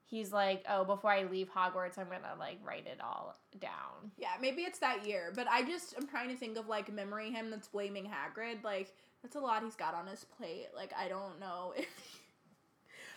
He's 0.07 0.33
like, 0.33 0.65
oh, 0.69 0.85
before 0.85 1.11
I 1.13 1.23
leave 1.23 1.51
Hogwarts, 1.55 1.99
I'm 1.99 2.07
gonna 2.07 2.35
like 2.37 2.59
write 2.67 2.87
it 2.89 2.99
all 3.01 3.37
down. 3.61 4.11
Yeah, 4.19 4.33
maybe 4.41 4.63
it's 4.63 4.81
that 4.81 5.07
year, 5.07 5.33
but 5.37 5.47
I 5.49 5.63
just 5.63 5.95
I'm 5.97 6.09
trying 6.09 6.31
to 6.31 6.37
think 6.37 6.59
of 6.59 6.67
like 6.67 6.93
memory 6.93 7.31
him 7.31 7.51
that's 7.51 7.69
blaming 7.69 8.07
Hagrid. 8.07 8.65
Like 8.65 8.93
that's 9.23 9.37
a 9.37 9.41
lot 9.41 9.63
he's 9.63 9.77
got 9.77 9.95
on 9.95 10.09
his 10.09 10.25
plate. 10.25 10.67
Like 10.75 10.93
I 10.99 11.07
don't 11.07 11.39
know 11.39 11.75
if. 11.77 11.87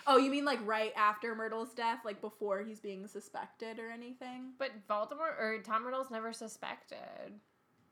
Oh, 0.08 0.18
you 0.18 0.32
mean 0.32 0.46
like 0.46 0.60
right 0.66 0.94
after 0.96 1.36
Myrtle's 1.36 1.74
death, 1.74 2.00
like 2.06 2.22
before 2.22 2.64
he's 2.64 2.80
being 2.80 3.08
suspected 3.08 3.80
or 3.80 3.90
anything? 3.90 4.54
But 4.58 4.88
Voldemort 4.88 5.40
or 5.40 5.62
Tom 5.64 5.86
Riddle's 5.86 6.12
never 6.12 6.34
suspected. 6.34 7.40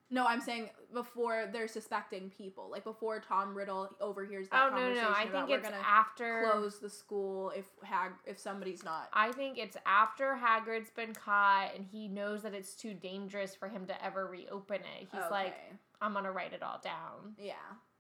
No, 0.09 0.27
I'm 0.27 0.41
saying 0.41 0.69
before 0.93 1.49
they're 1.51 1.67
suspecting 1.67 2.29
people, 2.29 2.69
like 2.69 2.83
before 2.83 3.19
Tom 3.19 3.55
Riddle 3.55 3.89
overhears 3.99 4.47
that 4.49 4.71
Oh 4.71 4.75
no, 4.75 4.93
no, 4.93 5.01
no! 5.01 5.09
I 5.09 5.23
about 5.23 5.47
think 5.47 5.59
it's 5.59 5.69
after. 5.83 6.49
close 6.51 6.77
the 6.77 6.89
school 6.89 7.51
if 7.55 7.65
Hag 7.81 8.11
if 8.27 8.37
somebody's 8.37 8.83
not. 8.83 9.09
I 9.11 9.31
think 9.31 9.57
it's 9.57 9.75
after 9.87 10.37
Hagrid's 10.39 10.91
been 10.91 11.13
caught 11.13 11.71
and 11.75 11.83
he 11.83 12.07
knows 12.07 12.43
that 12.43 12.53
it's 12.53 12.75
too 12.75 12.93
dangerous 12.93 13.55
for 13.55 13.67
him 13.67 13.87
to 13.87 14.05
ever 14.05 14.27
reopen 14.27 14.81
it. 14.81 15.07
He's 15.11 15.31
like, 15.31 15.55
I'm 15.99 16.13
gonna 16.13 16.31
write 16.31 16.53
it 16.53 16.61
all 16.61 16.79
down 16.83 17.33
yeah. 17.39 17.53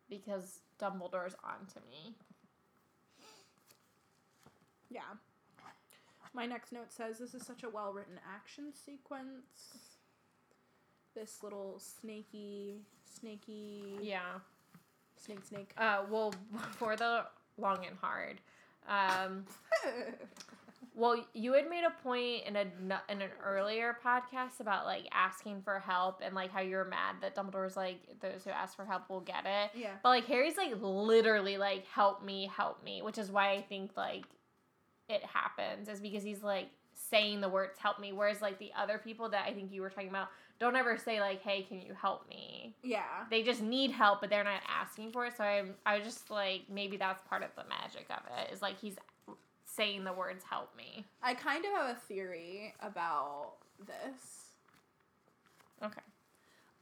because 0.07 0.59
Dumbledore's 0.79 1.35
on 1.43 1.65
to 1.73 1.79
me. 1.89 2.15
Yeah. 4.93 5.01
My 6.35 6.45
next 6.47 6.71
note 6.71 6.91
says 6.91 7.19
this 7.19 7.33
is 7.35 7.45
such 7.45 7.63
a 7.63 7.69
well 7.69 7.93
written 7.93 8.19
action 8.33 8.73
sequence. 8.73 9.89
This 11.15 11.43
little 11.43 11.77
snaky, 11.79 12.81
snaky, 13.05 13.97
Yeah. 14.01 14.39
snake, 15.15 15.43
snake. 15.43 15.73
Uh, 15.77 16.03
well, 16.09 16.33
for 16.71 16.95
the 16.95 17.25
long 17.57 17.85
and 17.85 17.95
hard. 18.01 18.41
Um, 18.87 19.45
well, 20.95 21.23
you 21.33 21.53
had 21.53 21.69
made 21.69 21.83
a 21.83 21.91
point 22.03 22.43
in 22.47 22.55
a 22.55 22.65
in 23.09 23.21
an 23.21 23.29
earlier 23.45 23.95
podcast 24.03 24.59
about 24.59 24.85
like 24.85 25.07
asking 25.11 25.61
for 25.61 25.79
help 25.79 26.19
and 26.23 26.33
like 26.33 26.51
how 26.51 26.61
you 26.61 26.75
were 26.77 26.85
mad 26.85 27.17
that 27.21 27.35
Dumbledore's 27.35 27.77
like 27.77 27.99
those 28.21 28.43
who 28.43 28.49
ask 28.49 28.75
for 28.75 28.85
help 28.85 29.07
will 29.09 29.21
get 29.21 29.45
it. 29.45 29.71
yeah. 29.79 29.91
But 30.01 30.09
like 30.09 30.25
Harry's 30.25 30.57
like 30.57 30.73
literally 30.81 31.57
like 31.57 31.85
help 31.87 32.23
me, 32.23 32.49
help 32.55 32.83
me, 32.83 33.01
which 33.03 33.17
is 33.19 33.31
why 33.31 33.51
I 33.51 33.61
think 33.61 33.91
like 33.95 34.25
it 35.13 35.23
happens 35.23 35.87
is 35.87 35.99
because 35.99 36.23
he's 36.23 36.43
like 36.43 36.69
saying 36.93 37.41
the 37.41 37.49
words 37.49 37.77
help 37.79 37.99
me 37.99 38.11
whereas 38.11 38.41
like 38.41 38.59
the 38.59 38.71
other 38.77 38.97
people 38.97 39.29
that 39.29 39.45
I 39.47 39.53
think 39.53 39.71
you 39.71 39.81
were 39.81 39.89
talking 39.89 40.09
about 40.09 40.29
don't 40.59 40.75
ever 40.75 40.97
say 40.97 41.19
like 41.19 41.41
hey, 41.41 41.63
can 41.63 41.81
you 41.81 41.93
help 41.99 42.27
me? 42.29 42.75
Yeah. 42.83 43.25
They 43.29 43.43
just 43.43 43.61
need 43.61 43.91
help 43.91 44.21
but 44.21 44.29
they're 44.29 44.43
not 44.43 44.61
asking 44.67 45.11
for 45.11 45.25
it. 45.25 45.33
So 45.37 45.43
I'm 45.43 45.75
I 45.85 45.99
just 45.99 46.29
like 46.29 46.63
maybe 46.69 46.97
that's 46.97 47.21
part 47.27 47.43
of 47.43 47.49
the 47.55 47.63
magic 47.69 48.05
of 48.09 48.23
it 48.39 48.53
is 48.53 48.61
like 48.61 48.79
he's 48.79 48.95
saying 49.65 50.03
the 50.03 50.13
words 50.13 50.43
help 50.49 50.75
me. 50.77 51.05
I 51.21 51.33
kind 51.33 51.65
of 51.65 51.71
have 51.71 51.95
a 51.95 51.99
theory 51.99 52.73
about 52.81 53.53
this. 53.85 54.53
Okay. 55.83 56.01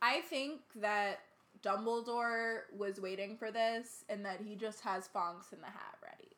I 0.01 0.21
think 0.21 0.61
that 0.75 1.19
Dumbledore 1.63 2.61
was 2.75 2.99
waiting 2.99 3.38
for 3.38 3.51
this 3.51 4.03
and 4.09 4.25
that 4.25 4.41
he 4.41 4.55
just 4.55 4.82
has 4.82 5.07
Fawkes 5.07 5.53
in 5.53 5.59
the 5.61 5.67
hat 5.67 5.95
ready. 6.03 6.30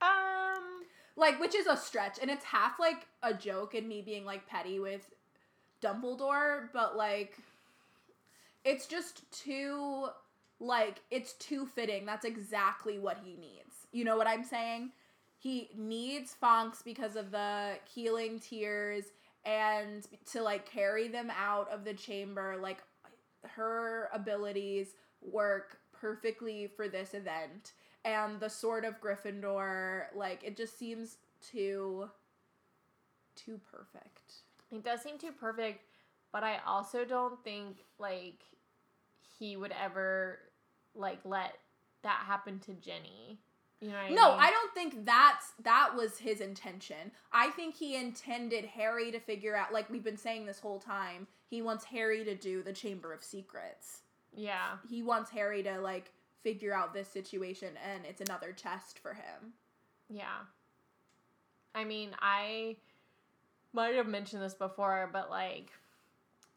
Um 0.00 0.84
Like, 1.16 1.38
which 1.38 1.54
is 1.54 1.66
a 1.66 1.76
stretch, 1.76 2.18
and 2.20 2.30
it's 2.30 2.44
half 2.44 2.78
like 2.80 3.06
a 3.22 3.34
joke 3.34 3.74
and 3.74 3.86
me 3.86 4.00
being 4.00 4.24
like 4.24 4.46
petty 4.46 4.78
with 4.80 5.10
Dumbledore, 5.82 6.68
but 6.72 6.96
like, 6.96 7.36
it's 8.64 8.86
just 8.86 9.30
too, 9.30 10.08
like, 10.60 11.00
it's 11.10 11.34
too 11.34 11.66
fitting. 11.66 12.06
That's 12.06 12.24
exactly 12.24 12.98
what 12.98 13.18
he 13.22 13.34
needs. 13.36 13.86
You 13.92 14.04
know 14.04 14.16
what 14.16 14.26
I'm 14.26 14.44
saying? 14.44 14.92
He 15.38 15.70
needs 15.76 16.34
Fawkes 16.34 16.82
because 16.82 17.16
of 17.16 17.30
the 17.30 17.74
healing 17.92 18.38
tears 18.38 19.04
and 19.44 20.06
to 20.32 20.42
like 20.42 20.70
carry 20.70 21.08
them 21.08 21.30
out 21.36 21.70
of 21.70 21.84
the 21.84 21.94
chamber. 21.94 22.56
Like, 22.60 22.82
her 23.42 24.10
abilities 24.12 24.94
work 25.22 25.78
perfectly 25.92 26.66
for 26.66 26.88
this 26.88 27.14
event 27.14 27.72
and 28.04 28.40
the 28.40 28.50
sword 28.50 28.84
of 28.84 29.00
Gryffindor, 29.00 30.04
like 30.14 30.42
it 30.44 30.56
just 30.56 30.78
seems 30.78 31.16
too 31.40 32.08
too 33.36 33.60
perfect. 33.70 34.34
It 34.72 34.84
does 34.84 35.02
seem 35.02 35.18
too 35.18 35.32
perfect, 35.32 35.84
but 36.32 36.44
I 36.44 36.58
also 36.66 37.04
don't 37.04 37.42
think 37.42 37.78
like 37.98 38.42
he 39.38 39.56
would 39.56 39.72
ever 39.82 40.38
like 40.94 41.18
let 41.24 41.54
that 42.02 42.24
happen 42.26 42.58
to 42.60 42.72
Ginny. 42.74 43.38
You 43.80 43.88
know 43.88 43.94
what 43.94 44.02
I 44.04 44.08
No, 44.10 44.30
mean? 44.32 44.40
I 44.40 44.50
don't 44.50 44.74
think 44.74 45.06
that's 45.06 45.52
that 45.62 45.92
was 45.96 46.18
his 46.18 46.40
intention. 46.40 47.12
I 47.32 47.48
think 47.50 47.74
he 47.74 47.96
intended 47.96 48.64
Harry 48.66 49.10
to 49.10 49.18
figure 49.18 49.56
out 49.56 49.72
like 49.72 49.88
we've 49.90 50.04
been 50.04 50.18
saying 50.18 50.46
this 50.46 50.60
whole 50.60 50.78
time. 50.78 51.26
He 51.48 51.62
wants 51.62 51.84
Harry 51.84 52.24
to 52.24 52.34
do 52.34 52.62
the 52.62 52.72
Chamber 52.72 53.12
of 53.12 53.22
Secrets. 53.24 54.02
Yeah. 54.34 54.76
He 54.88 55.02
wants 55.02 55.30
Harry 55.30 55.62
to 55.62 55.80
like 55.80 56.12
figure 56.42 56.74
out 56.74 56.94
this 56.94 57.08
situation 57.08 57.70
and 57.92 58.04
it's 58.04 58.20
another 58.20 58.52
test 58.52 58.98
for 58.98 59.14
him. 59.14 59.52
Yeah. 60.08 60.44
I 61.74 61.84
mean, 61.84 62.10
I 62.20 62.76
might 63.72 63.94
have 63.94 64.08
mentioned 64.08 64.42
this 64.42 64.54
before, 64.54 65.08
but 65.12 65.30
like, 65.30 65.70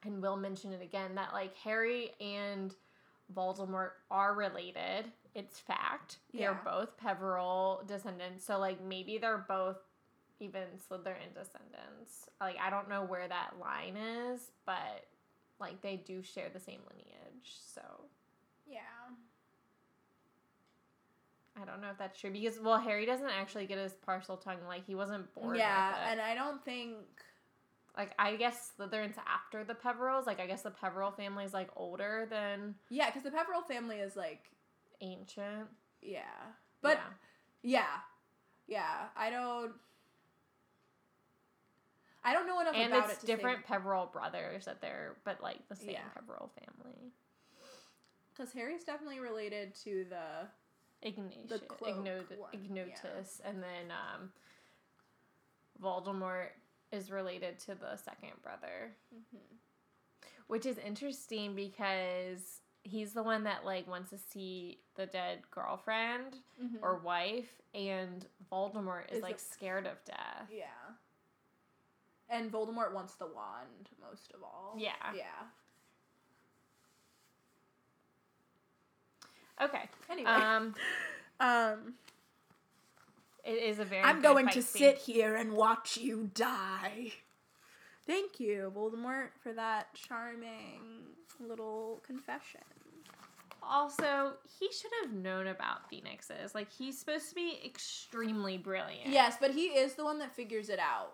and 0.05 0.21
will 0.21 0.37
mention 0.37 0.73
it 0.73 0.81
again 0.81 1.15
that 1.15 1.33
like 1.33 1.55
Harry 1.57 2.11
and 2.19 2.75
Voldemort 3.33 3.91
are 4.11 4.33
related. 4.33 5.11
It's 5.35 5.59
fact. 5.59 6.17
They're 6.33 6.59
both 6.65 6.97
Peverell 6.97 7.83
descendants, 7.87 8.45
so 8.45 8.59
like 8.59 8.83
maybe 8.83 9.17
they're 9.17 9.45
both 9.47 9.77
even 10.39 10.63
Slytherin 10.89 11.33
descendants. 11.33 12.27
Like 12.41 12.57
I 12.61 12.69
don't 12.69 12.89
know 12.89 13.03
where 13.03 13.27
that 13.27 13.53
line 13.59 13.95
is, 13.97 14.51
but 14.65 15.05
like 15.59 15.81
they 15.81 15.95
do 15.95 16.21
share 16.21 16.49
the 16.53 16.59
same 16.59 16.81
lineage. 16.89 17.55
So 17.73 17.81
Yeah. 18.69 18.79
I 21.61 21.65
don't 21.65 21.81
know 21.81 21.89
if 21.91 21.97
that's 21.99 22.19
true 22.19 22.31
because 22.31 22.59
well, 22.59 22.79
Harry 22.79 23.05
doesn't 23.05 23.29
actually 23.29 23.65
get 23.67 23.77
his 23.77 23.93
Parseltongue. 24.07 24.65
Like 24.67 24.85
he 24.85 24.95
wasn't 24.95 25.31
born. 25.35 25.55
yeah, 25.55 25.89
with 25.89 25.97
it. 25.97 26.11
and 26.11 26.21
I 26.21 26.33
don't 26.35 26.63
think 26.65 26.95
like 27.97 28.13
I 28.17 28.35
guess 28.35 28.71
Slytherin's 28.79 29.17
after 29.27 29.63
the 29.63 29.75
Peverells. 29.75 30.25
Like 30.25 30.39
I 30.39 30.47
guess 30.47 30.63
the 30.63 30.71
Peverell 30.71 31.11
family 31.11 31.43
is 31.45 31.53
like 31.53 31.69
older 31.75 32.25
than 32.29 32.75
yeah, 32.89 33.07
because 33.09 33.23
the 33.23 33.31
Peverell 33.31 33.61
family 33.61 33.97
is 33.97 34.15
like 34.15 34.49
ancient. 35.01 35.67
yeah, 36.01 36.21
but 36.81 36.99
Yeah. 37.61 37.81
yeah, 37.81 37.85
yeah, 38.67 38.95
I 39.15 39.29
don't. 39.29 39.73
I 42.25 42.33
don't 42.33 42.47
know 42.47 42.59
enough 42.61 42.73
and 42.75 42.93
about 42.93 43.09
it's 43.09 43.17
it 43.17 43.19
to 43.21 43.25
different 43.27 43.65
Peverell 43.65 44.09
brothers 44.11 44.65
that 44.65 44.79
they're 44.81 45.17
but 45.25 45.43
like 45.43 45.59
the 45.69 45.75
same 45.75 45.91
Yeah. 45.91 45.99
Peverell 46.15 46.51
family. 46.57 47.11
because 48.31 48.53
Harry's 48.53 48.83
definitely 48.85 49.19
related 49.19 49.75
to 49.83 50.05
the 50.09 50.47
Ignatius, 51.03 51.61
cloak 51.67 51.89
Ignot- 51.97 52.39
one, 52.39 52.49
yeah. 52.75 52.85
And 53.45 53.61
then 53.61 53.91
um, 53.91 54.31
Voldemort 55.81 56.47
is 56.91 57.11
related 57.11 57.59
to 57.59 57.75
the 57.75 57.95
second 57.97 58.31
brother, 58.41 58.91
which 60.47 60.65
is 60.65 60.77
interesting 60.77 61.55
because 61.55 62.61
he's 62.83 63.13
the 63.13 63.23
one 63.23 63.43
that 63.45 63.65
like 63.65 63.87
wants 63.87 64.09
to 64.11 64.17
see 64.17 64.79
the 64.95 65.05
dead 65.05 65.39
girlfriend 65.51 66.37
or 66.81 66.97
wife, 66.99 67.61
and 67.73 68.25
Voldemort 68.51 69.09
is, 69.11 69.17
Is 69.17 69.23
like 69.23 69.35
a- 69.35 69.39
scared 69.39 69.85
of 69.87 70.03
death. 70.05 70.47
yeah. 70.51 70.65
And 72.29 72.51
Voldemort 72.51 72.93
wants 72.93 73.15
the 73.15 73.25
wand 73.25 73.89
most 74.01 74.31
of 74.33 74.41
all. 74.43 74.75
Yeah. 74.77 74.91
Yeah. 75.15 75.23
Okay. 79.61 79.89
Anyway, 80.09 80.29
Um, 80.29 80.73
um, 81.39 81.93
it 83.43 83.51
is 83.63 83.79
a 83.79 83.85
very. 83.85 84.03
I'm 84.03 84.21
going 84.21 84.47
to 84.49 84.61
scene. 84.61 84.81
sit 84.81 84.97
here 84.97 85.35
and 85.35 85.53
watch 85.53 85.97
you 85.97 86.29
die. 86.33 87.11
Thank 88.05 88.39
you, 88.39 88.71
Voldemort, 88.75 89.29
for 89.41 89.53
that 89.53 89.93
charming 89.93 90.81
little 91.39 92.01
confession. 92.05 92.61
Also, 93.61 94.33
he 94.59 94.69
should 94.73 94.91
have 95.03 95.13
known 95.13 95.47
about 95.47 95.89
phoenixes. 95.89 96.53
Like 96.53 96.69
he's 96.71 96.97
supposed 96.99 97.29
to 97.29 97.35
be 97.35 97.61
extremely 97.65 98.57
brilliant. 98.57 99.07
Yes, 99.07 99.37
but 99.39 99.51
he 99.51 99.67
is 99.67 99.93
the 99.93 100.03
one 100.03 100.19
that 100.19 100.35
figures 100.35 100.67
it 100.69 100.79
out. 100.79 101.13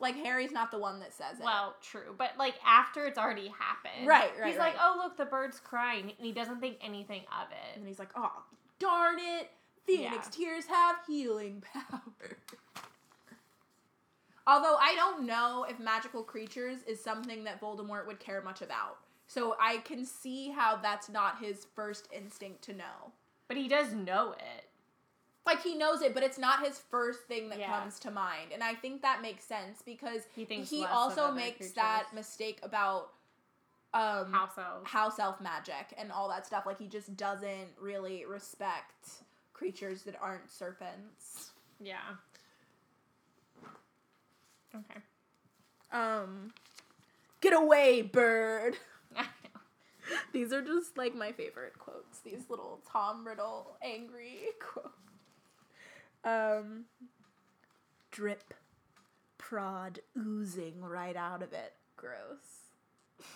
Like 0.00 0.16
Harry's 0.16 0.50
not 0.50 0.70
the 0.70 0.78
one 0.78 0.98
that 1.00 1.12
says 1.12 1.38
it. 1.38 1.44
Well, 1.44 1.76
true, 1.82 2.14
but 2.16 2.30
like 2.38 2.54
after 2.66 3.06
it's 3.06 3.18
already 3.18 3.48
happened, 3.48 4.06
Right, 4.06 4.30
right, 4.40 4.48
He's 4.50 4.58
like, 4.58 4.74
"Oh, 4.80 4.94
look, 4.96 5.16
the 5.18 5.26
bird's 5.26 5.60
crying," 5.60 6.12
and 6.16 6.26
he 6.26 6.32
doesn't 6.32 6.60
think 6.60 6.78
anything 6.82 7.22
of 7.40 7.48
it. 7.50 7.76
and 7.78 7.86
he's 7.86 7.98
like, 7.98 8.10
"Oh, 8.16 8.42
darn 8.78 9.18
it! 9.18 9.50
Phoenix 9.86 10.30
Yeah. 10.38 10.46
tears 10.46 10.66
have 10.66 10.96
healing 11.06 11.62
power." 11.72 12.38
Although 14.46 14.76
I 14.80 14.94
don't 14.96 15.26
know 15.26 15.64
if 15.68 15.78
magical 15.78 16.22
creatures 16.24 16.78
is 16.86 17.02
something 17.02 17.44
that 17.44 17.60
Voldemort 17.60 18.06
would 18.06 18.18
care 18.18 18.42
much 18.42 18.62
about. 18.62 18.96
So 19.26 19.54
I 19.60 19.78
can 19.78 20.04
see 20.04 20.50
how 20.50 20.76
that's 20.76 21.08
not 21.08 21.38
his 21.40 21.66
first 21.76 22.08
instinct 22.12 22.62
to 22.62 22.72
know. 22.72 23.12
But 23.46 23.58
he 23.58 23.68
does 23.68 23.92
know 23.92 24.32
it. 24.32 24.64
Like 25.50 25.62
he 25.64 25.74
knows 25.74 26.00
it, 26.00 26.14
but 26.14 26.22
it's 26.22 26.38
not 26.38 26.64
his 26.64 26.78
first 26.78 27.22
thing 27.26 27.48
that 27.48 27.58
Yeah. 27.58 27.80
comes 27.80 27.98
to 28.00 28.10
mind. 28.12 28.52
And 28.52 28.62
I 28.62 28.74
think 28.74 29.02
that 29.02 29.20
makes 29.20 29.42
sense 29.44 29.82
because 29.82 30.22
He 30.36 30.44
thinks 30.44 30.70
he 30.70 30.84
also 30.84 31.32
makes 31.32 31.72
that 31.72 32.14
mistake 32.14 32.60
about 32.62 33.10
um 33.92 34.32
House 34.32 34.56
elves. 34.56 34.88
house 34.88 35.18
elf 35.18 35.40
magic 35.40 35.92
and 35.98 36.12
all 36.12 36.28
that 36.28 36.46
stuff. 36.46 36.66
Like 36.66 36.78
he 36.78 36.86
just 36.86 37.16
doesn't 37.16 37.70
really 37.80 38.24
respect 38.24 39.08
creatures 39.52 40.04
that 40.04 40.14
aren't 40.22 40.48
serpents. 40.48 41.50
Yeah. 41.80 41.98
Okay. 44.72 45.00
Um 45.90 46.52
it 47.42 47.52
away, 47.52 48.02
bird. 48.02 48.76
These 50.32 50.52
are 50.52 50.62
just 50.62 50.96
like 50.96 51.14
my 51.16 51.32
favorite 51.32 51.76
quotes. 51.78 52.20
These 52.20 52.44
little 52.48 52.80
Tom 52.88 53.26
Riddle 53.26 53.76
angry 53.82 54.38
quotes. 54.60 54.94
Um, 56.24 56.84
drip, 58.10 58.54
prod 59.38 60.00
oozing 60.18 60.80
right 60.80 61.16
out 61.16 61.42
of 61.42 61.52
it. 61.52 61.74
Gross. 61.96 62.68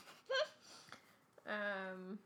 Um, 1.47 2.19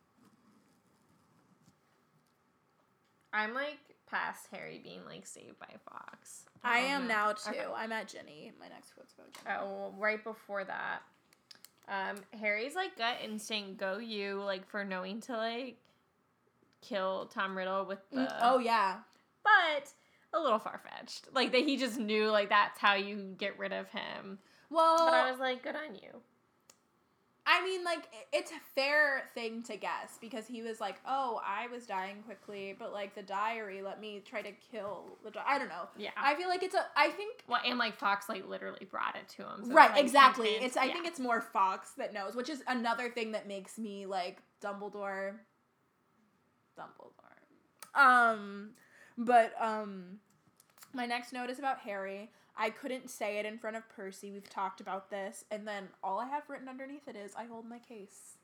I'm 3.33 3.53
like 3.55 3.79
past 4.09 4.47
Harry 4.53 4.81
being 4.83 5.01
like 5.07 5.27
saved 5.27 5.59
by 5.59 5.75
Fawkes. 5.85 6.45
I 6.65 6.79
am 6.79 7.03
know. 7.03 7.09
now 7.09 7.33
too. 7.33 7.51
Okay. 7.51 7.65
I'm 7.77 7.93
at 7.93 8.09
Ginny. 8.09 8.53
My 8.61 8.69
next 8.69 8.95
quote's 8.95 9.13
about 9.15 9.33
Ginny. 9.33 9.57
Oh, 9.61 9.65
well, 9.67 9.95
right 9.99 10.23
before 10.23 10.65
that, 10.65 11.01
um, 11.89 12.17
Harry's 12.39 12.75
like 12.75 12.97
gut 12.97 13.17
instinct, 13.23 13.79
go 13.79 13.99
you, 13.99 14.41
like 14.43 14.67
for 14.69 14.85
knowing 14.85 15.21
to 15.23 15.37
like 15.37 15.77
kill 16.81 17.27
Tom 17.33 17.57
Riddle 17.57 17.85
with 17.85 17.99
the. 18.11 18.21
Mm, 18.21 18.37
oh 18.43 18.59
yeah. 18.59 18.99
but 19.43 19.91
a 20.33 20.39
little 20.41 20.59
far 20.59 20.81
fetched. 20.83 21.29
Like 21.33 21.53
that 21.53 21.62
he 21.62 21.76
just 21.76 21.99
knew 21.99 22.31
like 22.31 22.49
that's 22.51 22.79
how 22.79 22.95
you 22.95 23.35
get 23.39 23.59
rid 23.59 23.72
of 23.72 23.89
him. 23.91 24.39
Well, 24.70 25.07
But 25.07 25.14
I 25.14 25.31
was 25.31 25.41
like, 25.41 25.62
good 25.62 25.76
on 25.76 25.95
you. 25.95 26.20
I 27.51 27.64
mean, 27.64 27.83
like, 27.83 28.01
it's 28.31 28.51
a 28.51 28.61
fair 28.74 29.31
thing 29.35 29.62
to 29.62 29.76
guess 29.79 30.18
because 30.20 30.47
he 30.47 30.61
was 30.61 30.83
like, 30.83 30.97
oh, 31.09 31.41
I 31.43 31.66
was 31.68 31.87
dying 31.87 32.22
quickly, 32.26 32.76
but 32.79 32.93
like 32.93 33.14
the 33.14 33.22
diary 33.22 33.81
let 33.81 33.99
me 34.03 34.22
try 34.22 34.43
to 34.43 34.51
kill 34.70 35.16
the. 35.24 35.31
Di-. 35.31 35.43
I 35.47 35.59
don't 35.59 35.70
know. 35.70 35.89
Yeah. 35.97 36.11
I 36.14 36.35
feel 36.35 36.51
like 36.51 36.62
it's 36.62 36.74
a. 36.74 36.85
I 36.95 37.09
think. 37.09 37.45
well, 37.49 37.62
and 37.64 37.79
like 37.79 37.97
Fawkes 37.99 38.29
like 38.29 38.47
literally 38.47 38.87
brought 38.91 39.16
it 39.16 39.26
to 39.37 39.43
him. 39.45 39.64
so 39.64 39.72
right, 39.72 39.93
like, 39.93 40.03
exactly. 40.05 40.49
It's. 40.49 40.76
I 40.76 40.85
Yeah. 40.85 40.93
think 40.93 41.07
it's 41.07 41.18
more 41.18 41.41
Fawkes 41.41 41.93
that 41.93 42.12
knows, 42.12 42.37
which 42.37 42.51
is 42.51 42.62
another 42.66 43.09
thing 43.09 43.33
that 43.33 43.49
makes 43.49 43.79
me 43.79 44.05
like 44.05 44.43
Dumbledore. 44.62 45.37
Dumbledore. 46.79 47.99
Um, 47.99 48.72
but 49.19 49.53
um, 49.61 50.21
my 50.95 51.05
next 51.05 51.33
note 51.33 51.51
is 51.51 51.59
about 51.59 51.81
Harry. 51.81 52.31
I 52.57 52.71
couldn't 52.71 53.11
say 53.11 53.39
it 53.39 53.47
in 53.47 53.59
front 53.59 53.77
of 53.77 53.89
Percy. 53.89 54.31
We've 54.31 54.49
talked 54.49 54.81
about 54.81 55.11
this, 55.11 55.45
and 55.51 55.66
then 55.66 55.89
all 56.03 56.21
I 56.21 56.27
have 56.27 56.49
written 56.49 56.69
underneath 56.69 57.09
it 57.09 57.16
is 57.16 57.33
I 57.37 57.45
hold 57.45 57.69
my 57.69 57.79
case. 57.79 58.37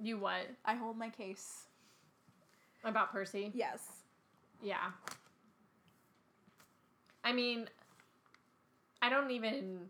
you 0.00 0.18
what 0.18 0.46
I 0.64 0.74
hold 0.74 0.96
my 0.98 1.08
case. 1.08 1.64
about 2.84 3.12
Percy? 3.12 3.50
Yes. 3.54 3.80
Yeah. 4.62 4.92
I 7.24 7.32
mean, 7.32 7.68
I 9.02 9.08
don't 9.10 9.30
even. 9.30 9.80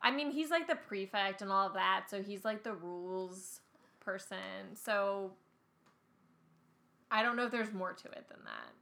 I 0.00 0.12
mean, 0.12 0.30
he's 0.30 0.50
like 0.50 0.68
the 0.68 0.76
prefect 0.76 1.42
and 1.42 1.50
all 1.50 1.66
of 1.66 1.74
that, 1.74 2.06
so 2.08 2.22
he's 2.22 2.44
like 2.44 2.62
the 2.62 2.74
rules 2.74 3.60
person. 4.00 4.74
So 4.74 5.32
I 7.10 7.22
don't 7.22 7.36
know 7.36 7.46
if 7.46 7.52
there's 7.52 7.72
more 7.72 7.92
to 7.92 8.08
it 8.08 8.26
than 8.28 8.38
that. 8.44 8.72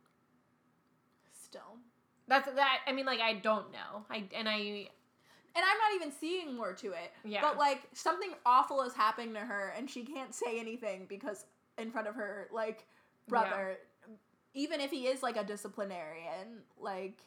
Still. 1.33 1.77
That's 2.29 2.51
that. 2.53 2.81
I 2.87 2.93
mean, 2.93 3.07
like 3.07 3.21
I 3.21 3.35
don't 3.35 3.71
know. 3.73 4.05
I 4.11 4.25
and 4.35 4.49
I 4.49 4.55
And 4.55 4.89
I'm 5.57 5.79
not 5.79 5.95
even 5.95 6.13
seeing 6.13 6.57
more 6.57 6.73
to 6.75 6.89
it. 6.89 7.13
Yeah. 7.25 7.41
But 7.41 7.59
like 7.59 7.83
something 7.93 8.31
awful 8.45 8.83
is 8.83 8.95
happening 8.95 9.35
to 9.35 9.41
her 9.41 9.73
and 9.77 9.89
she 9.89 10.03
can't 10.03 10.35
say 10.35 10.59
anything 10.59 11.07
because 11.09 11.45
in 11.79 11.91
front 11.91 12.09
of 12.09 12.15
her 12.15 12.49
like 12.53 12.87
brother 13.29 13.79
even 14.57 14.81
if 14.81 14.91
he 14.91 15.07
is 15.07 15.23
like 15.23 15.37
a 15.37 15.45
disciplinarian, 15.45 16.63
like 16.81 17.19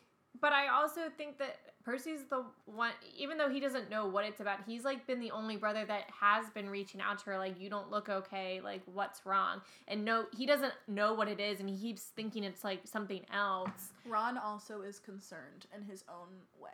But 0.41 0.53
I 0.53 0.67
also 0.67 1.01
think 1.17 1.37
that 1.39 1.57
Percy's 1.83 2.25
the 2.29 2.45
one, 2.65 2.91
even 3.17 3.37
though 3.37 3.49
he 3.49 3.59
doesn't 3.59 3.89
know 3.89 4.07
what 4.07 4.25
it's 4.25 4.39
about, 4.39 4.59
he's 4.65 4.85
like 4.85 5.07
been 5.07 5.19
the 5.19 5.31
only 5.31 5.57
brother 5.57 5.85
that 5.85 6.03
has 6.19 6.49
been 6.51 6.69
reaching 6.69 7.01
out 7.01 7.19
to 7.19 7.25
her, 7.25 7.37
like, 7.37 7.59
you 7.59 7.69
don't 7.69 7.89
look 7.89 8.09
okay, 8.09 8.61
like, 8.61 8.81
what's 8.85 9.25
wrong? 9.25 9.61
And 9.87 10.05
no, 10.05 10.25
he 10.37 10.45
doesn't 10.45 10.73
know 10.87 11.13
what 11.13 11.27
it 11.27 11.39
is, 11.39 11.59
and 11.59 11.69
he 11.69 11.77
keeps 11.77 12.03
thinking 12.03 12.43
it's 12.43 12.63
like 12.63 12.81
something 12.85 13.25
else. 13.33 13.91
Ron 14.07 14.37
also 14.37 14.81
is 14.81 14.99
concerned 14.99 15.65
in 15.75 15.83
his 15.83 16.03
own 16.07 16.27
way. 16.61 16.69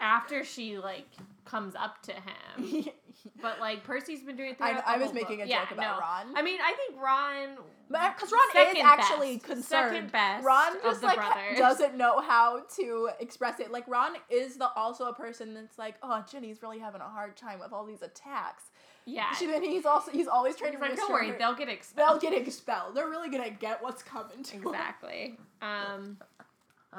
After 0.00 0.44
she, 0.44 0.78
like, 0.78 1.06
comes 1.44 1.74
up 1.74 2.02
to 2.02 2.12
him. 2.12 2.84
But, 3.42 3.58
like, 3.58 3.82
Percy's 3.82 4.22
been 4.22 4.36
doing 4.36 4.50
it 4.50 4.56
I, 4.60 4.80
I 4.86 4.98
was 4.98 5.12
making 5.12 5.38
book. 5.38 5.46
a 5.46 5.48
Yeah, 5.48 5.62
joke 5.64 5.72
about 5.72 5.96
no. 5.96 6.00
Ron. 6.00 6.36
I 6.36 6.42
mean, 6.42 6.58
I 6.64 6.74
think 6.74 7.00
Ron. 7.02 7.56
Because 7.88 8.30
Ron 8.30 8.66
is 8.76 8.82
actually 8.84 9.34
best. 9.38 9.46
concerned. 9.46 9.64
Second 9.94 10.12
best. 10.12 10.44
Ron 10.46 10.76
of 10.76 10.82
just 10.82 11.00
the 11.00 11.06
like 11.08 11.16
brothers. 11.16 11.58
doesn't 11.58 11.96
know 11.96 12.20
how 12.20 12.62
to 12.76 13.08
express 13.18 13.58
it. 13.58 13.72
Like 13.72 13.88
Ron 13.88 14.12
is 14.30 14.58
the 14.58 14.70
also 14.76 15.06
a 15.06 15.12
person 15.12 15.54
that's 15.54 15.76
like, 15.76 15.96
oh, 16.04 16.24
Ginny's 16.30 16.62
really 16.62 16.78
having 16.78 17.00
a 17.00 17.08
hard 17.08 17.36
time 17.36 17.58
with 17.58 17.72
all 17.72 17.84
these 17.84 18.02
attacks. 18.02 18.64
Yeah. 19.06 19.32
She, 19.34 19.46
then 19.46 19.62
he's 19.64 19.86
also 19.86 20.12
he's 20.12 20.28
always 20.28 20.54
trying 20.54 20.72
He's 20.72 20.80
to 20.80 20.86
like, 20.86 20.96
don't 20.96 21.10
worry, 21.12 21.30
her- 21.30 21.38
they'll 21.38 21.54
get 21.54 21.68
expelled. 21.68 22.20
they'll 22.20 22.30
get 22.30 22.40
expelled. 22.40 22.94
They're 22.94 23.08
really 23.08 23.30
gonna 23.30 23.50
get 23.50 23.82
what's 23.82 24.02
coming 24.04 24.42
to 24.44 24.52
them. 24.58 24.66
Exactly. 24.68 25.38
Um, 25.62 26.18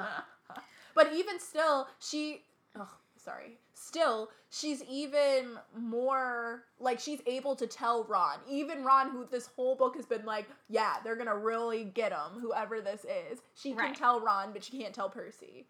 But 0.94 1.12
even 1.14 1.38
still, 1.38 1.86
she. 2.00 2.42
Oh, 2.78 2.88
sorry. 3.16 3.58
Still, 3.74 4.30
she's 4.50 4.82
even 4.84 5.58
more 5.76 6.64
like 6.78 6.98
she's 7.00 7.20
able 7.26 7.56
to 7.56 7.66
tell 7.66 8.04
Ron. 8.04 8.38
Even 8.48 8.84
Ron, 8.84 9.10
who 9.10 9.26
this 9.30 9.48
whole 9.56 9.74
book 9.76 9.96
has 9.96 10.06
been 10.06 10.24
like, 10.24 10.46
yeah, 10.68 10.96
they're 11.02 11.16
gonna 11.16 11.36
really 11.36 11.84
get 11.84 12.12
him, 12.12 12.40
whoever 12.40 12.80
this 12.80 13.04
is. 13.04 13.40
She 13.54 13.72
can 13.72 13.94
tell 13.94 14.20
Ron, 14.20 14.52
but 14.52 14.62
she 14.64 14.78
can't 14.78 14.94
tell 14.94 15.08
Percy. 15.08 15.66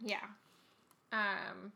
Yeah. 0.00 0.24
Um 1.12 1.72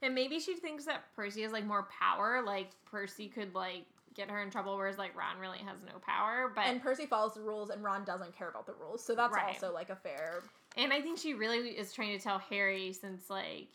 and 0.00 0.14
maybe 0.14 0.38
she 0.38 0.54
thinks 0.54 0.84
that 0.84 1.04
Percy 1.16 1.42
has 1.42 1.52
like 1.52 1.66
more 1.66 1.88
power, 2.00 2.42
like 2.44 2.70
Percy 2.84 3.28
could 3.28 3.54
like 3.54 3.84
get 4.14 4.30
her 4.30 4.42
in 4.42 4.50
trouble 4.50 4.76
whereas 4.76 4.98
like 4.98 5.16
Ron 5.16 5.38
really 5.38 5.58
has 5.58 5.82
no 5.84 5.98
power, 6.04 6.52
but 6.54 6.66
and 6.66 6.82
Percy 6.82 7.06
follows 7.06 7.34
the 7.34 7.40
rules, 7.42 7.70
and 7.70 7.82
Ron 7.82 8.04
doesn't 8.04 8.36
care 8.36 8.48
about 8.48 8.66
the 8.66 8.74
rules. 8.74 9.04
So 9.04 9.14
that's 9.14 9.34
Right. 9.34 9.46
also 9.54 9.72
like 9.72 9.90
a 9.90 9.96
fair. 9.96 10.42
And 10.76 10.92
I 10.92 11.00
think 11.00 11.18
she 11.18 11.34
really 11.34 11.70
is 11.70 11.92
trying 11.92 12.16
to 12.16 12.22
tell 12.22 12.38
Harry 12.38 12.92
since 12.92 13.28
like 13.30 13.68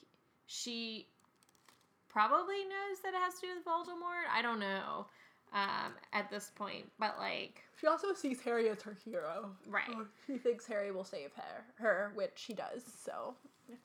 she 0.45 1.07
probably 2.09 2.63
knows 2.65 2.99
that 3.03 3.13
it 3.13 3.19
has 3.19 3.35
to 3.35 3.41
do 3.41 3.47
with 3.55 3.65
Voldemort. 3.65 4.29
I 4.31 4.41
don't 4.41 4.59
know. 4.59 5.07
Um 5.53 5.93
at 6.13 6.29
this 6.31 6.51
point, 6.55 6.89
but 6.99 7.15
like 7.19 7.63
She 7.79 7.87
also 7.87 8.13
sees 8.13 8.39
Harry 8.41 8.69
as 8.69 8.81
her 8.83 8.95
hero. 9.05 9.51
right. 9.67 9.89
She 10.27 10.37
thinks 10.37 10.65
Harry 10.65 10.91
will 10.91 11.03
save 11.03 11.31
her, 11.35 11.65
her, 11.75 12.11
which 12.15 12.43
he 12.47 12.53
does. 12.53 12.83
So 13.05 13.35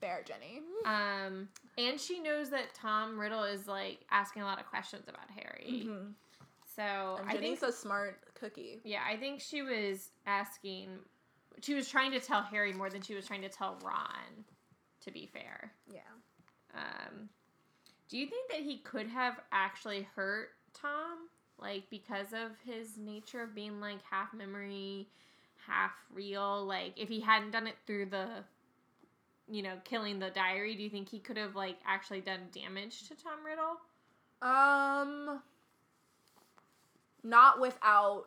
fair, 0.01 0.23
Ginny. 0.25 0.63
Um 0.85 1.49
and 1.77 1.99
she 2.01 2.21
knows 2.21 2.51
that 2.51 2.75
Tom 2.75 3.19
Riddle 3.19 3.45
is 3.45 3.67
like 3.67 4.01
asking 4.11 4.43
a 4.43 4.45
lot 4.47 4.61
of 4.61 4.67
questions 4.67 5.09
about 5.09 5.29
Harry. 5.35 5.85
Mhm. 5.87 6.13
So 6.77 7.17
And 7.21 7.29
I 7.29 7.37
think 7.37 7.61
a 7.63 7.73
smart 7.73 8.21
cookie. 8.35 8.81
Yeah, 8.85 9.03
I 9.07 9.17
think 9.17 9.41
she 9.41 9.63
was 9.63 10.11
asking. 10.27 10.91
She 11.61 11.75
was 11.75 11.89
trying 11.89 12.13
to 12.13 12.21
tell 12.21 12.43
Harry 12.43 12.73
more 12.73 12.91
than 12.91 13.03
she 13.03 13.15
was 13.15 13.27
trying 13.27 13.43
to 13.43 13.49
tell 13.49 13.77
Ron. 13.85 14.45
To 15.03 15.11
be 15.13 15.27
fair, 15.27 15.73
Yeah. 15.91 16.01
um, 16.75 17.31
do 18.09 18.19
you 18.19 18.27
think 18.27 18.51
that 18.51 18.61
he 18.61 18.79
could 18.79 19.07
have 19.07 19.41
actually 19.53 20.03
hurt 20.15 20.51
Tom, 20.75 21.29
like 21.57 21.89
because 21.89 22.33
of 22.35 22.51
his 22.67 22.99
nature 22.99 23.43
of 23.43 23.55
being 23.55 23.81
like 23.81 24.03
half 24.11 24.35
memory, 24.35 25.09
half 25.67 25.93
real? 26.13 26.67
Like 26.67 26.93
if 26.97 27.09
he 27.09 27.21
hadn't 27.21 27.53
done 27.53 27.67
it 27.67 27.77
through 27.87 28.07
the, 28.07 28.45
you 29.49 29.63
know, 29.63 29.77
killing 29.85 30.19
the 30.19 30.31
diary, 30.31 30.75
do 30.75 30.83
you 30.83 30.91
think 30.91 31.09
he 31.09 31.21
could 31.21 31.39
have 31.39 31.55
like 31.57 31.79
actually 31.87 32.21
done 32.21 32.49
damage 32.53 33.09
to 33.09 33.15
Tom 33.15 33.45
Riddle? 33.47 33.79
Um, 34.43 35.41
not 37.23 37.61
without 37.61 38.25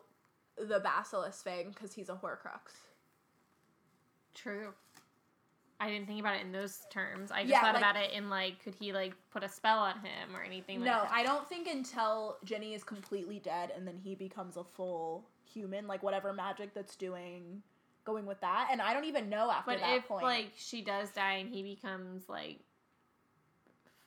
the 0.56 0.80
basilisk 0.80 1.44
thing 1.44 1.68
because 1.70 1.94
he's 1.94 2.08
a 2.08 2.14
Horcrux. 2.14 2.72
True. 4.34 4.72
I 5.80 5.88
didn't 5.90 6.06
think 6.06 6.20
about 6.20 6.36
it 6.36 6.42
in 6.42 6.52
those 6.52 6.86
terms. 6.90 7.32
I 7.32 7.40
just 7.40 7.48
Yeah, 7.50 7.60
thought 7.60 7.74
like- 7.74 7.82
about 7.82 7.96
it 7.96 8.12
in 8.12 8.30
like, 8.30 8.62
could 8.62 8.74
he 8.74 8.92
like 8.92 9.14
put 9.30 9.42
a 9.42 9.48
spell 9.48 9.78
on 9.80 9.98
him 9.98 10.34
or 10.36 10.42
anything? 10.42 10.78
like 10.80 10.86
No, 10.86 11.02
that? 11.02 11.10
I 11.12 11.24
don't 11.24 11.46
think 11.48 11.66
until 11.66 12.38
Ginny 12.44 12.74
is 12.74 12.84
completely 12.84 13.40
dead 13.40 13.72
and 13.74 13.86
then 13.86 13.98
he 13.98 14.14
becomes 14.14 14.56
a 14.56 14.62
full 14.64 15.24
human, 15.44 15.86
like 15.88 16.02
whatever 16.04 16.32
magic 16.32 16.72
that's 16.72 16.94
doing, 16.94 17.62
going 18.04 18.26
with 18.26 18.40
that. 18.42 18.68
And 18.70 18.80
I 18.80 18.94
don't 18.94 19.04
even 19.06 19.28
know 19.28 19.50
after 19.50 19.72
But 19.72 19.80
that 19.80 19.96
if 19.96 20.06
point. 20.06 20.22
like 20.22 20.52
she 20.56 20.82
does 20.82 21.10
die 21.10 21.34
and 21.34 21.48
he 21.52 21.62
becomes 21.64 22.28
like 22.28 22.60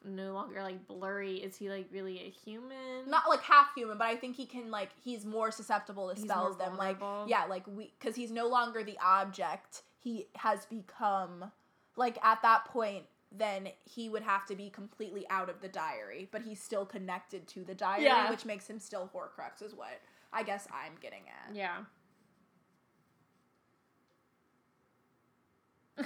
no 0.06 0.34
longer 0.34 0.62
like 0.62 0.88
blurry, 0.88 1.38
is 1.38 1.58
he 1.58 1.70
like 1.70 1.88
really 1.92 2.20
a 2.22 2.30
human? 2.30 3.10
not 3.10 3.28
like 3.28 3.42
half 3.42 3.74
human, 3.76 3.98
but 3.98 4.06
I 4.08 4.16
think 4.16 4.36
he 4.38 4.46
can 4.46 4.72
like 4.72 4.92
he's 5.04 5.26
more 5.26 5.52
susceptible 5.52 6.08
to 6.10 6.16
He's 6.16 6.24
spells 6.24 6.58
than 6.58 6.78
like 6.78 7.00
yeah, 7.28 7.46
like 7.50 7.66
we 7.68 7.92
because 8.00 8.16
he's 8.16 8.32
no 8.32 8.48
longer 8.48 8.82
the 8.84 8.98
object. 9.04 9.82
He 10.06 10.28
has 10.36 10.68
become 10.68 11.52
like 11.98 12.24
at 12.24 12.42
that 12.44 12.66
point. 12.66 13.06
Then 13.38 13.70
he 13.84 14.08
would 14.08 14.22
have 14.22 14.46
to 14.46 14.56
be 14.56 14.70
completely 14.70 15.26
out 15.32 15.50
of 15.50 15.60
the 15.60 15.68
diary, 15.68 16.30
but 16.32 16.44
he's 16.44 16.62
still 16.62 16.86
connected 16.86 17.48
to 17.50 17.66
the 17.66 17.74
diary, 17.74 18.04
Yeah. 18.06 18.30
which 18.30 18.46
makes 18.46 18.70
him 18.70 18.80
still 18.80 19.10
Horcrux, 19.14 19.62
is 19.66 19.74
what 19.74 20.00
I 20.32 20.44
guess 20.44 20.68
I'm 20.72 20.94
getting 21.02 21.24
at. 21.28 21.54
Yeah. 21.56 21.78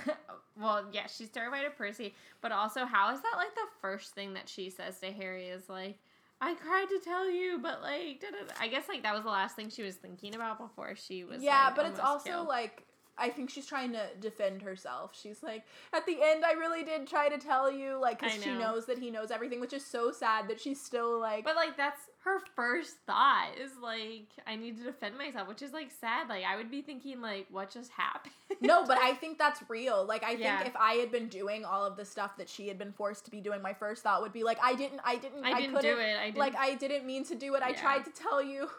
well, 0.60 0.86
yeah, 0.92 1.08
she's 1.08 1.30
terrified 1.30 1.66
of 1.66 1.76
Percy, 1.78 2.14
but 2.42 2.52
also 2.52 2.86
how 2.86 3.14
is 3.14 3.22
that 3.22 3.34
like 3.38 3.54
the 3.56 3.68
first 3.82 4.14
thing 4.16 4.34
that 4.36 4.48
she 4.48 4.70
says 4.70 5.00
to 5.00 5.12
Harry 5.12 5.48
is 5.48 5.68
like, 5.70 5.98
I 6.42 6.54
cried 6.56 6.88
to 6.90 7.00
tell 7.04 7.30
you, 7.30 7.60
but 7.62 7.82
like, 7.82 8.22
da-da-da." 8.22 8.54
I 8.60 8.68
guess 8.70 8.88
like 8.88 9.04
that 9.04 9.14
was 9.14 9.24
the 9.24 9.30
last 9.30 9.56
thing 9.56 9.70
she 9.70 9.84
was 9.84 9.96
thinking 9.96 10.36
about 10.36 10.58
before 10.58 10.96
she 10.96 11.24
was. 11.26 11.44
yeah, 11.44 11.66
like, 11.66 11.76
but 11.76 11.86
it's 11.88 12.00
also 12.00 12.30
killed. 12.30 12.48
like 12.48 12.86
I 13.20 13.30
think 13.30 13.50
she's 13.50 13.66
trying 13.66 13.92
to 13.94 14.08
defend 14.20 14.62
herself. 14.62 15.12
She's 15.20 15.44
like, 15.44 15.64
at 15.94 16.06
the 16.06 16.18
end, 16.24 16.46
I 16.46 16.54
really 16.54 16.84
did 16.84 17.08
try 17.08 17.30
to 17.30 17.38
tell 17.38 17.72
you, 17.72 17.98
like, 18.00 18.24
I 18.24 18.28
because 18.28 18.44
she 18.44 18.54
knows 18.54 18.86
that 18.86 18.98
he 18.98 19.12
knows 19.12 19.32
everything, 19.32 19.60
which 19.60 19.74
is 19.74 19.86
so 19.86 20.12
sad 20.12 20.48
that 20.48 20.60
she's 20.60 20.82
still 20.82 21.20
like, 21.20 21.44
But 21.44 21.56
like 21.56 21.76
that's 21.78 22.02
her 22.24 22.40
first 22.56 22.98
thought 23.08 23.52
is 23.60 23.72
like 23.82 24.28
I 24.46 24.56
need 24.58 24.78
to 24.78 24.84
defend 24.84 25.18
myself, 25.18 25.48
which 25.48 25.62
is 25.62 25.72
like 25.72 25.90
sad. 25.90 26.28
Like 26.30 26.44
I 26.44 26.58
would 26.58 26.70
be 26.70 26.82
thinking 26.82 27.22
like 27.22 27.48
what 27.50 27.72
just 27.72 27.92
happened. 27.92 28.34
no, 28.62 28.86
but 28.86 28.98
I 29.02 29.14
think 29.14 29.38
that's 29.38 29.62
real. 29.70 30.06
Like, 30.06 30.24
I 30.24 30.30
think 30.32 30.42
Yeah. 30.42 30.64
if 30.66 30.76
I 30.76 30.94
had 30.94 31.12
been 31.12 31.28
doing 31.28 31.64
all 31.66 31.86
of 31.86 31.96
the 31.98 32.06
stuff 32.06 32.38
that 32.38 32.50
she 32.50 32.68
had 32.68 32.78
been 32.78 32.92
forced 32.92 33.26
to 33.26 33.32
be 33.32 33.40
doing, 33.42 33.62
my 33.62 33.74
first 33.74 34.04
thought 34.04 34.22
would 34.22 34.34
be 34.34 34.44
like, 34.44 34.58
I 34.62 34.76
didn't, 34.76 35.02
I 35.04 35.16
didn't, 35.16 35.46
I 35.46 35.60
didn't 35.62 35.76
couldn't, 35.76 35.96
do 35.96 36.02
it. 36.02 36.18
I 36.18 36.26
didn't. 36.26 36.38
Like, 36.38 36.56
I 36.58 36.76
didn't 36.76 37.06
mean 37.06 37.24
to 37.26 37.36
do 37.36 37.56
it. 37.56 37.64
I 37.64 37.72
tried 37.74 38.04
to 38.06 38.12
tell 38.12 38.42
you. 38.44 38.70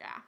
yeah. 0.00 0.18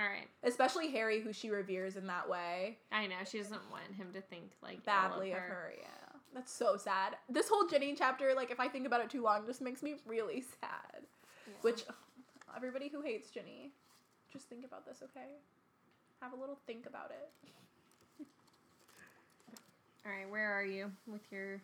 All 0.00 0.06
right. 0.06 0.28
Especially 0.42 0.90
Harry, 0.92 1.20
who 1.20 1.32
she 1.32 1.50
reveres 1.50 1.96
in 1.96 2.06
that 2.06 2.28
way. 2.28 2.78
I 2.90 3.06
know 3.06 3.16
she 3.30 3.38
doesn't 3.38 3.70
want 3.70 3.94
him 3.96 4.08
to 4.14 4.20
think 4.22 4.52
like 4.62 4.82
badly 4.84 5.32
of 5.32 5.38
her. 5.38 5.74
Yeah, 5.78 6.18
that's 6.34 6.50
so 6.50 6.76
sad. 6.76 7.16
This 7.28 7.48
whole 7.48 7.66
Ginny 7.66 7.94
chapter, 7.96 8.32
like 8.34 8.50
if 8.50 8.60
I 8.60 8.68
think 8.68 8.86
about 8.86 9.02
it 9.02 9.10
too 9.10 9.22
long, 9.22 9.44
just 9.46 9.60
makes 9.60 9.82
me 9.82 9.96
really 10.06 10.42
sad. 10.60 11.04
Which 11.60 11.82
everybody 12.56 12.88
who 12.88 13.02
hates 13.02 13.30
Ginny, 13.30 13.72
just 14.32 14.48
think 14.48 14.64
about 14.64 14.86
this, 14.86 15.02
okay? 15.02 15.34
Have 16.22 16.32
a 16.32 16.36
little 16.36 16.58
think 16.66 16.86
about 16.86 17.10
it. 17.10 18.24
All 20.06 20.12
right, 20.12 20.30
where 20.30 20.50
are 20.50 20.64
you 20.64 20.90
with 21.06 21.22
your? 21.30 21.60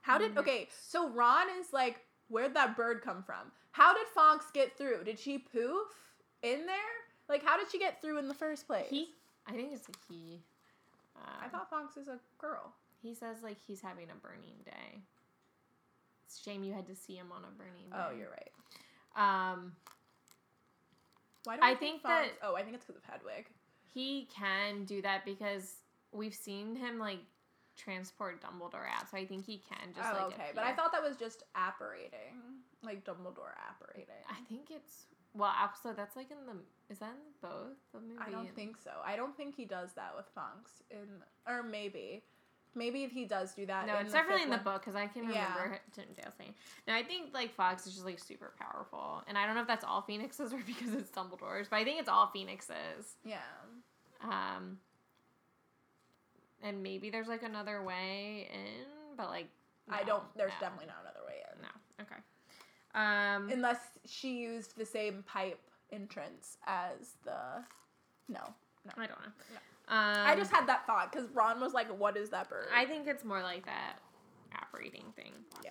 How 0.00 0.18
did 0.18 0.34
mm. 0.34 0.38
okay? 0.38 0.68
So 0.82 1.08
Ron 1.10 1.46
is 1.60 1.72
like, 1.72 2.00
where'd 2.28 2.54
that 2.54 2.76
bird 2.76 3.02
come 3.02 3.22
from? 3.22 3.52
How 3.70 3.94
did 3.94 4.06
Fawkes 4.12 4.46
get 4.52 4.76
through? 4.76 5.04
Did 5.04 5.20
she 5.20 5.38
poof 5.38 5.86
in 6.42 6.66
there? 6.66 7.07
Like, 7.28 7.44
how 7.44 7.56
did 7.58 7.70
she 7.70 7.78
get 7.78 8.00
through 8.00 8.18
in 8.18 8.28
the 8.28 8.34
first 8.34 8.66
place? 8.66 8.86
He, 8.88 9.08
I 9.46 9.52
think 9.52 9.72
it's 9.72 9.88
a 9.88 9.92
he. 10.12 10.40
Um, 11.16 11.32
I 11.44 11.48
thought 11.48 11.68
Fawkes 11.68 11.96
is 11.96 12.08
a 12.08 12.18
girl. 12.38 12.72
he 13.02 13.14
says 13.14 13.38
like 13.42 13.56
he's 13.66 13.80
having 13.80 14.06
a 14.10 14.14
burning 14.26 14.56
day. 14.64 15.02
It's 16.26 16.38
a 16.40 16.42
shame 16.42 16.62
you 16.64 16.72
had 16.74 16.86
to 16.86 16.94
see 16.94 17.14
him 17.16 17.32
on 17.32 17.42
a 17.44 17.50
burning 17.56 17.88
day. 17.90 17.96
Oh, 17.96 18.10
you're 18.16 18.30
right. 18.30 19.52
Um, 19.52 19.72
Why 21.44 21.56
do 21.56 21.62
I 21.62 21.70
I, 21.70 21.74
think 21.74 22.02
Fawkes? 22.02 22.28
that- 22.28 22.46
Oh, 22.48 22.54
I 22.54 22.62
think 22.62 22.74
it's 22.76 22.84
because 22.84 23.00
of 23.02 23.04
Hedwig. 23.04 23.46
he 23.94 24.28
can 24.34 24.84
do 24.84 25.02
that 25.02 25.24
because 25.24 25.76
we've 26.12 26.34
seen 26.34 26.76
him 26.76 26.98
like 26.98 27.18
transport 27.76 28.42
Dumbledore 28.42 28.86
out, 28.94 29.10
so 29.10 29.16
I 29.16 29.24
think 29.24 29.44
he 29.46 29.58
can 29.68 29.92
just 29.94 30.08
oh, 30.12 30.24
like. 30.26 30.34
okay. 30.34 30.50
But 30.54 30.64
I 30.64 30.72
thought 30.74 30.92
that 30.92 31.02
was 31.02 31.16
just 31.16 31.42
apparating, 31.54 32.36
like 32.82 33.04
Dumbledore 33.04 33.54
apparating. 33.68 34.14
I 34.28 34.40
think 34.48 34.70
it's 34.70 35.06
well. 35.38 35.52
Also, 35.60 35.94
that's 35.96 36.16
like 36.16 36.30
in 36.30 36.36
the. 36.46 36.60
Is 36.92 36.98
that 36.98 37.10
in 37.10 37.32
both 37.48 37.76
the 37.94 38.00
movie? 38.00 38.20
I 38.26 38.30
don't 38.30 38.54
think 38.54 38.76
so. 38.82 38.90
I 39.04 39.16
don't 39.16 39.36
think 39.36 39.54
he 39.56 39.64
does 39.64 39.90
that 39.94 40.12
with 40.16 40.26
Fawkes 40.34 40.82
in, 40.90 41.06
or 41.46 41.62
maybe, 41.62 42.22
maybe 42.74 43.06
he 43.06 43.24
does 43.26 43.52
do 43.54 43.66
that. 43.66 43.86
No, 43.86 43.96
it's 43.98 44.12
definitely 44.12 44.42
in 44.44 44.50
the 44.50 44.56
book 44.58 44.80
because 44.80 44.96
I 44.96 45.06
can 45.06 45.24
Yeah. 45.24 45.54
remember 45.54 45.78
Jim 45.94 46.06
Dale 46.16 46.32
saying. 46.38 46.54
No, 46.86 46.94
I 46.94 47.02
think 47.02 47.34
like 47.34 47.54
Fawkes 47.54 47.86
is 47.86 47.92
just 47.94 48.04
like 48.06 48.18
super 48.18 48.52
powerful, 48.58 49.22
and 49.28 49.36
I 49.38 49.44
don't 49.46 49.54
know 49.54 49.60
if 49.62 49.66
that's 49.66 49.84
all 49.84 50.02
Phoenixes 50.02 50.52
or 50.54 50.60
because 50.66 50.92
it's 50.94 51.10
Dumbledore's, 51.10 51.68
but 51.68 51.76
I 51.76 51.84
think 51.84 52.00
it's 52.00 52.08
all 52.08 52.28
Phoenixes. 52.32 53.16
Yeah, 53.24 53.38
Um, 54.22 54.78
and 56.62 56.82
maybe 56.82 57.10
there's 57.10 57.28
like 57.28 57.42
another 57.42 57.82
way 57.82 58.48
in, 58.52 58.86
but 59.16 59.28
like 59.28 59.48
I 59.90 60.02
don't. 60.04 60.22
There's 60.36 60.52
no, 60.60 60.66
definitely 60.68 60.86
not 60.86 60.96
another 61.02 61.24
way 61.26 61.34
in, 61.54 61.62
no. 61.62 61.68
Okay. 62.02 62.20
Um, 62.94 63.50
unless 63.50 63.78
she 64.06 64.38
used 64.38 64.76
the 64.76 64.84
same 64.86 65.22
pipe 65.26 65.60
entrance 65.92 66.56
as 66.66 67.14
the. 67.24 67.62
No, 68.28 68.40
no. 68.84 68.92
I 68.96 69.06
don't 69.06 69.20
know. 69.20 69.32
No. 69.54 69.94
Um, 69.94 70.26
I 70.26 70.34
just 70.36 70.50
had 70.50 70.66
that 70.68 70.86
thought 70.86 71.10
because 71.12 71.28
Ron 71.32 71.60
was 71.60 71.72
like, 71.72 71.88
"What 71.88 72.16
is 72.16 72.30
that 72.30 72.50
bird?" 72.50 72.66
I 72.74 72.84
think 72.84 73.06
it's 73.06 73.24
more 73.24 73.42
like 73.42 73.64
that 73.66 73.98
apparating 74.52 75.04
thing. 75.16 75.32
yeah. 75.64 75.70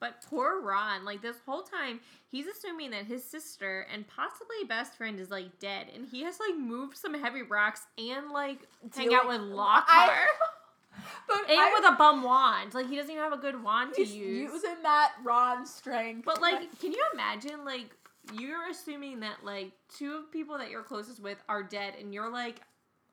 But 0.00 0.20
poor 0.28 0.60
Ron, 0.60 1.04
like 1.04 1.22
this 1.22 1.36
whole 1.46 1.62
time, 1.62 2.00
he's 2.28 2.46
assuming 2.48 2.90
that 2.90 3.04
his 3.04 3.22
sister 3.22 3.86
and 3.92 4.04
possibly 4.08 4.56
best 4.68 4.96
friend 4.96 5.20
is 5.20 5.30
like 5.30 5.60
dead, 5.60 5.86
and 5.94 6.08
he 6.08 6.24
has 6.24 6.38
like 6.40 6.58
moved 6.58 6.96
some 6.96 7.14
heavy 7.14 7.42
rocks 7.42 7.82
and 7.96 8.30
like 8.32 8.58
hang 8.96 9.14
out 9.14 9.28
with 9.28 9.40
Lockhart 9.40 9.86
I- 9.88 10.26
but 11.28 11.36
I, 11.48 11.72
with 11.74 11.92
a 11.92 11.96
bum 11.96 12.22
wand. 12.22 12.74
Like 12.74 12.88
he 12.88 12.96
doesn't 12.96 13.10
even 13.10 13.22
have 13.22 13.32
a 13.32 13.36
good 13.40 13.62
wand 13.62 13.94
to 13.94 14.02
use. 14.02 14.52
using 14.52 14.82
that 14.82 15.12
Ron 15.24 15.66
strength. 15.66 16.24
But 16.24 16.40
like, 16.40 16.78
can 16.80 16.92
you 16.92 17.02
imagine 17.12 17.64
like 17.64 17.90
you're 18.38 18.68
assuming 18.70 19.20
that 19.20 19.44
like 19.44 19.72
two 19.96 20.14
of 20.16 20.30
people 20.32 20.58
that 20.58 20.70
you're 20.70 20.82
closest 20.82 21.20
with 21.20 21.38
are 21.48 21.62
dead, 21.62 21.94
and 21.98 22.14
you're 22.14 22.30
like, 22.30 22.60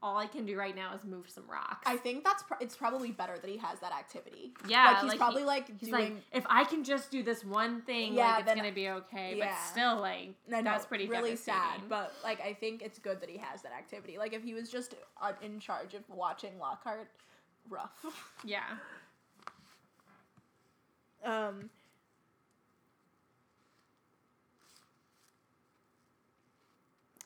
all 0.02 0.16
I 0.18 0.28
can 0.28 0.46
do 0.46 0.56
right 0.58 0.74
now 0.76 0.94
is 0.94 1.04
move 1.04 1.30
some 1.30 1.44
rocks. 1.50 1.84
I 1.86 1.98
think 1.98 2.24
that's 2.24 2.42
pro- 2.44 2.58
it's 2.62 2.76
probably 2.76 3.12
better 3.12 3.38
that 3.38 3.50
he 3.50 3.58
has 3.58 3.80
that 3.80 3.92
activity. 3.92 4.54
Yeah, 4.68 4.86
like 4.86 4.96
he's 4.98 5.04
like, 5.04 5.12
he- 5.14 5.18
probably 5.18 5.44
like 5.44 5.80
He's 5.80 5.90
doing. 5.90 5.92
like, 6.14 6.14
if 6.32 6.46
I 6.50 6.64
can 6.64 6.84
just 6.86 7.12
do 7.12 7.22
this 7.22 7.44
one 7.44 7.82
thing, 7.82 8.14
Yeah, 8.14 8.36
like 8.36 8.46
it's 8.46 8.56
gonna 8.56 8.72
be 8.72 8.88
okay. 8.90 9.36
yeah. 9.38 9.48
But 9.50 9.56
still, 9.72 10.00
like 10.00 10.30
know, 10.48 10.62
that's 10.64 10.86
pretty 10.86 11.08
really 11.08 11.36
sad. 11.36 11.82
But 11.90 12.14
like, 12.24 12.40
I 12.40 12.54
think 12.54 12.82
it's 12.82 12.98
good 13.00 13.20
that 13.20 13.30
he 13.30 13.38
has 13.40 13.62
that 13.64 13.74
activity. 13.74 14.18
Like, 14.18 14.32
if 14.34 14.42
he 14.44 14.54
was 14.54 14.70
just 14.70 14.96
uh, 15.22 15.34
in 15.42 15.60
charge 15.60 15.94
of 15.96 16.04
watching 16.08 16.58
Lockhart, 16.60 17.10
rough. 17.70 18.34
yeah. 18.44 18.64
um. 21.24 21.70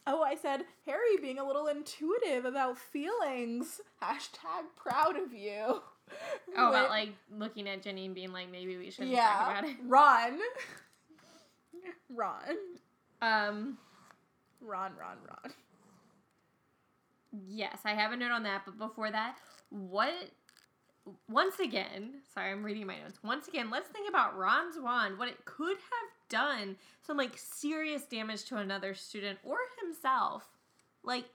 Oh, 0.06 0.22
I 0.22 0.36
said 0.36 0.66
Harry 0.86 1.18
being 1.22 1.40
a 1.40 1.46
little 1.46 1.68
intuitive 1.68 2.44
about 2.44 2.78
feelings. 2.78 3.80
Hashtag 4.02 4.66
proud 4.76 5.18
of 5.18 5.34
you. 5.34 5.82
Oh, 6.58 6.70
about 6.70 6.90
like 6.90 7.10
looking 7.32 7.68
at 7.70 7.82
Ginny 7.82 8.06
and 8.06 8.14
being 8.14 8.34
like, 8.34 8.52
maybe 8.52 8.78
we 8.78 8.92
shouldn't 8.92 9.14
yeah, 9.16 9.34
talk 9.34 9.52
about 9.52 9.64
it. 9.70 9.78
Ron. 9.88 10.40
Ron. 12.14 12.56
Um, 13.22 13.78
Ron. 14.62 14.92
Ron. 15.00 15.18
Ron. 15.28 15.54
yes, 17.48 17.80
I 17.86 17.94
have 17.94 18.12
a 18.12 18.18
note 18.18 18.32
on 18.32 18.44
that, 18.44 18.64
but 18.66 18.78
before 18.78 19.10
that, 19.10 19.38
what? 19.74 20.14
Once 21.28 21.60
again, 21.60 22.22
sorry, 22.34 22.52
I'm 22.52 22.64
reading 22.64 22.88
my 22.88 22.98
notes. 23.00 23.20
Once 23.24 23.48
again, 23.50 23.70
let's 23.70 23.90
think 23.90 24.08
about 24.08 24.38
Ron's 24.38 24.80
wand. 24.80 25.18
What 25.18 25.28
it 25.28 25.44
could 25.44 25.76
have 25.76 26.10
done 26.30 26.78
some 27.06 27.18
like 27.18 27.38
serious 27.38 28.04
damage 28.04 28.46
to 28.46 28.58
another 28.58 28.94
student 28.94 29.40
or 29.44 29.58
himself. 29.82 30.46
Like 31.04 31.26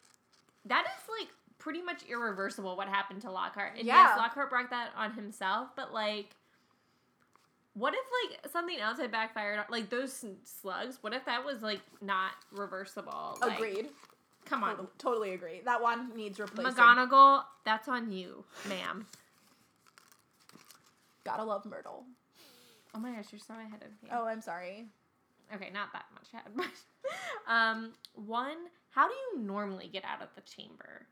that 0.64 0.86
is 0.86 1.02
like 1.20 1.28
pretty 1.58 1.82
much 1.82 2.02
irreversible. 2.08 2.76
What 2.76 2.88
happened 2.88 3.20
to 3.22 3.30
Lockhart? 3.30 3.74
And 3.76 3.86
Yeah. 3.86 4.08
yes, 4.08 4.16
Lockhart 4.18 4.48
brought 4.48 4.70
that 4.70 4.90
on 4.96 5.12
himself, 5.12 5.68
but 5.76 5.92
like. 5.92 6.34
What 7.74 7.94
if 7.94 8.00
like 8.32 8.50
something 8.50 8.76
else 8.80 8.98
had 8.98 9.12
backfired? 9.12 9.64
Like 9.70 9.88
those 9.88 10.24
slugs. 10.44 10.98
What 11.00 11.12
if 11.14 11.24
that 11.26 11.44
was 11.44 11.62
like 11.62 11.80
not 12.00 12.32
reversible? 12.50 13.38
Like, 13.40 13.56
Agreed. 13.56 13.88
Come 14.48 14.64
on, 14.64 14.70
Totally, 14.70 14.88
totally 14.98 15.34
agree. 15.34 15.60
That 15.64 15.82
one 15.82 16.16
needs 16.16 16.38
replacing. 16.38 16.72
McGonagall. 16.72 17.42
That's 17.64 17.88
on 17.88 18.10
you, 18.10 18.44
ma'am. 18.68 19.06
Gotta 21.24 21.44
love 21.44 21.66
Myrtle. 21.66 22.04
Oh 22.94 22.98
my 22.98 23.12
gosh, 23.12 23.26
you're 23.30 23.38
so 23.38 23.54
ahead 23.54 23.82
of 23.82 24.02
me. 24.02 24.08
Oh, 24.10 24.24
I'm 24.24 24.40
sorry. 24.40 24.86
Okay, 25.54 25.70
not 25.72 25.92
that 25.92 26.06
much 26.14 26.28
ahead, 26.32 26.52
but 26.56 26.66
um, 27.52 27.92
one. 28.14 28.56
How 28.90 29.06
do 29.06 29.14
you 29.14 29.40
normally 29.42 29.88
get 29.92 30.04
out 30.04 30.22
of 30.22 30.28
the 30.34 30.40
chamber? 30.40 31.06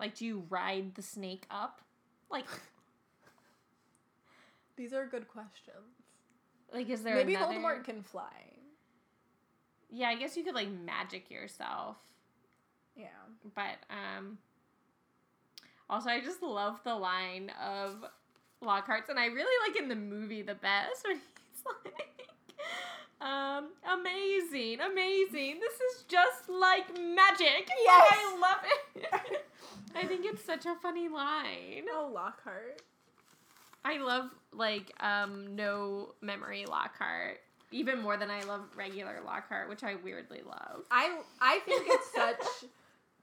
Like, 0.00 0.16
do 0.16 0.24
you 0.24 0.44
ride 0.48 0.94
the 0.94 1.02
snake 1.02 1.44
up? 1.50 1.82
Like, 2.30 2.46
These 4.76 4.92
are 4.92 5.06
good 5.06 5.28
questions. 5.28 5.76
like 6.72 6.88
is 6.88 7.02
there 7.02 7.16
Maybe 7.16 7.34
another? 7.34 7.54
Voldemort 7.54 7.84
can 7.84 8.02
fly. 8.02 8.57
Yeah, 9.90 10.08
I 10.08 10.16
guess 10.16 10.36
you 10.36 10.44
could 10.44 10.54
like 10.54 10.68
magic 10.70 11.30
yourself, 11.30 11.96
Yeah. 12.96 13.06
but 13.54 13.78
um. 13.90 14.38
Also, 15.90 16.10
I 16.10 16.20
just 16.20 16.42
love 16.42 16.78
the 16.84 16.94
line 16.94 17.50
of 17.64 18.04
Lockhart's, 18.60 19.08
and 19.08 19.18
I 19.18 19.26
really 19.26 19.70
like 19.70 19.80
in 19.80 19.88
the 19.88 19.94
movie 19.96 20.42
the 20.42 20.54
best 20.54 21.02
when 21.06 21.16
he's 21.16 21.64
like, 21.64 22.28
um, 23.26 23.68
amazing, 23.90 24.80
amazing. 24.80 25.60
This 25.60 25.80
is 25.80 26.04
just 26.08 26.48
like 26.48 26.88
magic. 26.98 27.70
Yes. 27.84 28.12
I 28.12 28.38
love 28.38 28.58
it. 28.96 29.44
I 29.96 30.04
think 30.06 30.26
it's 30.26 30.44
such 30.44 30.66
a 30.66 30.74
funny 30.82 31.08
line. 31.08 31.84
Oh, 31.90 32.10
Lockhart. 32.14 32.82
I 33.84 33.96
love 33.98 34.30
like 34.52 34.92
um 35.00 35.56
no 35.56 36.12
memory 36.20 36.66
Lockhart 36.68 37.38
even 37.70 38.00
more 38.00 38.16
than 38.16 38.30
I 38.30 38.42
love 38.42 38.62
regular 38.76 39.20
Lockhart, 39.24 39.68
which 39.68 39.82
I 39.84 39.94
weirdly 39.96 40.42
love. 40.46 40.84
I 40.90 41.18
I 41.40 41.58
think 41.60 41.84
it's 41.86 42.12
such 42.14 42.70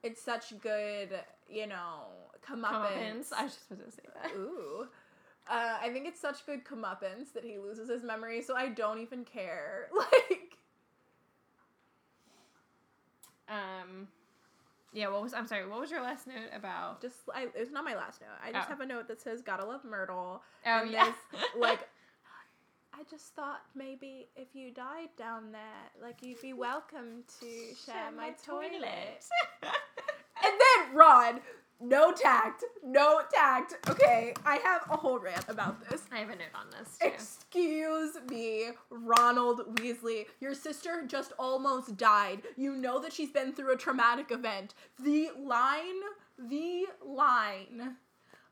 it's 0.03 0.21
such 0.21 0.59
good, 0.61 1.09
you 1.49 1.67
know, 1.67 2.05
comeuppance. 2.47 3.29
Comeuppance. 3.29 3.33
I 3.35 3.43
was 3.43 3.53
just 3.53 3.67
supposed 3.67 3.85
to 3.89 3.91
say 3.91 4.03
that. 4.21 4.31
Ooh. 4.37 4.87
Uh, 5.47 5.77
I 5.81 5.89
think 5.89 6.07
it's 6.07 6.19
such 6.19 6.45
good 6.47 6.63
comeuppance 6.65 7.31
that 7.35 7.43
he 7.43 7.57
loses 7.59 7.87
his 7.89 8.03
memory, 8.03 8.41
so 8.41 8.55
I 8.55 8.69
don't 8.69 8.99
even 8.99 9.23
care. 9.25 9.89
Like, 9.95 10.57
Um, 13.47 14.07
yeah. 14.93 15.07
What 15.09 15.21
was? 15.21 15.33
I'm 15.33 15.45
sorry. 15.47 15.67
What 15.67 15.79
was 15.79 15.91
your 15.91 16.01
last 16.01 16.25
note 16.27 16.49
about? 16.55 17.01
just 17.01 17.17
I, 17.33 17.47
it's 17.55 17.71
not 17.71 17.83
my 17.85 17.95
last 17.95 18.21
note. 18.21 18.29
I 18.43 18.51
just 18.51 18.67
Oh. 18.67 18.71
have 18.71 18.81
a 18.81 18.85
note 18.85 19.07
that 19.07 19.21
says 19.21 19.41
"Gotta 19.43 19.65
love 19.65 19.83
Myrtle." 19.83 20.41
Oh 20.65 20.69
and 20.69 20.89
yeah. 20.91 21.05
this, 21.05 21.41
like, 21.57 21.87
I 22.97 23.03
just 23.09 23.35
thought 23.35 23.61
maybe 23.75 24.29
if 24.37 24.47
you 24.53 24.71
died 24.71 25.09
down 25.17 25.51
there, 25.51 25.61
like 26.01 26.15
you'd 26.21 26.41
be 26.41 26.53
welcome 26.53 27.23
to 27.41 27.45
share, 27.85 28.11
my, 28.15 28.29
toilet. 28.45 29.25
And 30.43 30.53
then 30.53 30.95
Ron, 30.95 31.39
no 31.81 32.13
tact, 32.13 32.63
no 32.83 33.21
tact. 33.33 33.75
Okay, 33.89 34.33
I 34.45 34.57
have 34.57 34.83
a 34.89 34.95
whole 34.95 35.19
rant 35.19 35.45
about 35.49 35.89
this. 35.89 36.03
I 36.11 36.19
have 36.19 36.29
a 36.29 36.35
note 36.35 36.53
on 36.53 36.67
this 36.71 36.97
too. 36.97 37.07
Excuse 37.07 38.17
me, 38.29 38.67
Ronald 38.89 39.75
Weasley. 39.75 40.25
Your 40.39 40.53
sister 40.53 41.03
just 41.05 41.33
almost 41.39 41.97
died. 41.97 42.43
You 42.55 42.75
know 42.75 42.99
that 43.01 43.11
she's 43.11 43.31
been 43.31 43.53
through 43.53 43.73
a 43.73 43.77
traumatic 43.77 44.31
event. 44.31 44.73
The 45.03 45.31
line, 45.37 46.01
the 46.37 46.85
line. 47.03 47.97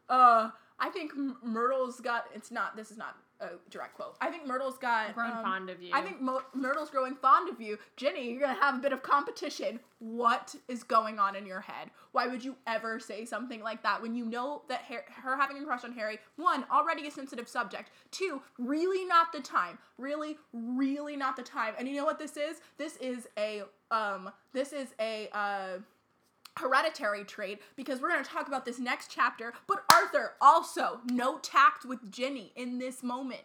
Uh, 0.09 0.49
I 0.79 0.89
think 0.89 1.11
Myrtle's 1.43 2.01
got. 2.01 2.25
It's 2.33 2.51
not. 2.51 2.75
This 2.75 2.91
is 2.91 2.97
not 2.97 3.15
a 3.43 3.51
direct 3.69 3.95
quote. 3.95 4.15
I 4.21 4.29
think 4.29 4.47
Myrtle's 4.47 4.77
got. 4.77 5.13
Grown 5.13 5.31
um, 5.31 5.43
fond 5.43 5.69
of 5.69 5.81
you. 5.81 5.91
I 5.93 6.01
think 6.01 6.21
Mo- 6.21 6.43
Myrtle's 6.53 6.89
growing 6.89 7.15
fond 7.15 7.49
of 7.49 7.61
you. 7.61 7.77
Ginny, 7.97 8.31
you're 8.31 8.39
gonna 8.39 8.59
have 8.59 8.75
a 8.75 8.79
bit 8.79 8.93
of 8.93 9.03
competition. 9.03 9.79
What 9.99 10.55
is 10.67 10.83
going 10.83 11.19
on 11.19 11.35
in 11.35 11.45
your 11.45 11.61
head? 11.61 11.91
Why 12.11 12.27
would 12.27 12.43
you 12.43 12.55
ever 12.67 12.99
say 12.99 13.25
something 13.25 13.61
like 13.61 13.83
that 13.83 14.01
when 14.01 14.15
you 14.15 14.25
know 14.25 14.63
that 14.69 14.81
her, 14.89 15.05
her 15.21 15.37
having 15.37 15.57
a 15.57 15.65
crush 15.65 15.83
on 15.83 15.93
Harry, 15.93 16.19
one, 16.35 16.65
already 16.71 17.07
a 17.07 17.11
sensitive 17.11 17.47
subject, 17.47 17.91
two, 18.11 18.41
really 18.57 19.05
not 19.05 19.31
the 19.31 19.39
time. 19.39 19.77
Really, 19.97 20.37
really 20.51 21.15
not 21.15 21.35
the 21.35 21.43
time. 21.43 21.73
And 21.77 21.87
you 21.87 21.95
know 21.95 22.05
what 22.05 22.19
this 22.19 22.37
is? 22.37 22.61
This 22.77 22.97
is 22.97 23.27
a, 23.37 23.63
um, 23.91 24.31
this 24.53 24.73
is 24.73 24.89
a, 24.99 25.29
uh, 25.31 25.77
hereditary 26.57 27.23
trait 27.23 27.61
because 27.75 28.01
we're 28.01 28.09
going 28.09 28.23
to 28.23 28.29
talk 28.29 28.47
about 28.47 28.65
this 28.65 28.79
next 28.79 29.09
chapter. 29.09 29.53
But 29.67 29.83
Arthur 29.91 30.33
also 30.41 30.99
no 31.11 31.37
tact 31.39 31.85
with 31.85 32.11
Ginny 32.11 32.51
in 32.55 32.79
this 32.79 33.03
moment. 33.03 33.41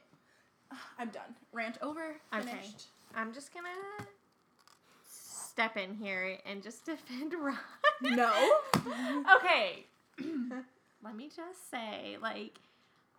I'm 0.99 1.09
done. 1.09 1.35
Rant 1.53 1.79
over. 1.83 2.17
Okay. 2.35 2.45
Finished. 2.45 2.87
I'm 3.15 3.33
just 3.33 3.53
gonna 3.53 3.69
step 5.09 5.77
in 5.77 5.95
here 5.95 6.39
and 6.47 6.63
just 6.63 6.85
defend 6.87 7.35
Ron. 7.35 7.59
No. 8.03 8.33
okay. 9.37 9.87
Let 11.03 11.17
me 11.17 11.29
just 11.35 11.71
say, 11.71 12.17
like, 12.21 12.59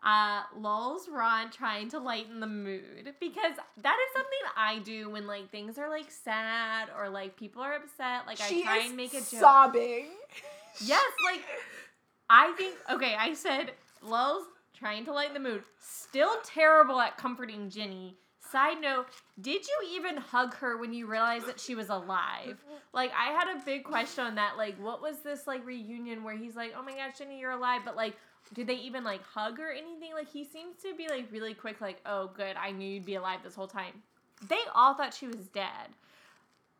uh, 0.03 0.43
lulls 0.57 1.09
Ron 1.09 1.51
trying 1.51 1.89
to 1.89 1.99
lighten 1.99 2.39
the 2.39 2.47
mood 2.47 3.13
because 3.19 3.53
that 3.81 3.97
is 3.97 4.13
something 4.13 4.39
I 4.55 4.79
do 4.79 5.09
when 5.09 5.27
like 5.27 5.51
things 5.51 5.77
are 5.77 5.89
like 5.89 6.09
sad 6.09 6.89
or 6.97 7.09
like 7.09 7.35
people 7.35 7.61
are 7.61 7.75
upset. 7.75 8.25
Like 8.25 8.37
she 8.37 8.61
I 8.61 8.63
try 8.63 8.85
and 8.85 8.95
make 8.95 9.13
a 9.13 9.17
joke. 9.17 9.27
sobbing. 9.27 10.07
Yes, 10.81 11.03
like 11.25 11.41
I 12.29 12.53
think 12.53 12.75
okay, 12.89 13.13
I 13.19 13.33
said 13.33 13.71
lulls 14.01 14.45
trying 14.77 15.03
to 15.05 15.11
lighten 15.11 15.33
the 15.33 15.39
mood. 15.41 15.63
Still 15.81 16.37
terrible 16.45 17.01
at 17.01 17.17
comforting 17.17 17.69
Ginny. 17.69 18.15
Side 18.51 18.79
note, 18.81 19.07
did 19.41 19.67
you 19.67 19.89
even 19.95 20.15
hug 20.17 20.55
her 20.55 20.77
when 20.77 20.93
you 20.93 21.05
realized 21.05 21.47
that 21.47 21.59
she 21.59 21.75
was 21.75 21.89
alive? 21.89 22.63
Like 22.93 23.11
I 23.15 23.31
had 23.31 23.55
a 23.55 23.65
big 23.65 23.83
question 23.83 24.23
on 24.23 24.35
that. 24.35 24.53
Like 24.57 24.75
what 24.81 25.01
was 25.01 25.19
this 25.19 25.45
like 25.47 25.65
reunion 25.65 26.23
where 26.23 26.37
he's 26.37 26.55
like, 26.55 26.73
"Oh 26.77 26.81
my 26.81 26.93
gosh, 26.93 27.17
Ginny, 27.17 27.39
you're 27.39 27.51
alive." 27.51 27.81
But 27.83 27.95
like 27.95 28.15
did 28.53 28.67
they 28.67 28.75
even 28.75 29.03
like 29.03 29.23
hug 29.23 29.59
or 29.59 29.71
anything? 29.71 30.13
Like 30.13 30.31
he 30.31 30.43
seems 30.43 30.77
to 30.83 30.95
be 30.95 31.07
like 31.07 31.27
really 31.31 31.53
quick 31.53 31.81
like, 31.81 32.01
"Oh, 32.05 32.31
good. 32.35 32.55
I 32.55 32.71
knew 32.71 32.87
you'd 32.89 33.05
be 33.05 33.15
alive 33.15 33.39
this 33.43 33.55
whole 33.55 33.67
time." 33.67 34.03
They 34.47 34.59
all 34.73 34.93
thought 34.93 35.13
she 35.13 35.27
was 35.27 35.47
dead. 35.47 35.89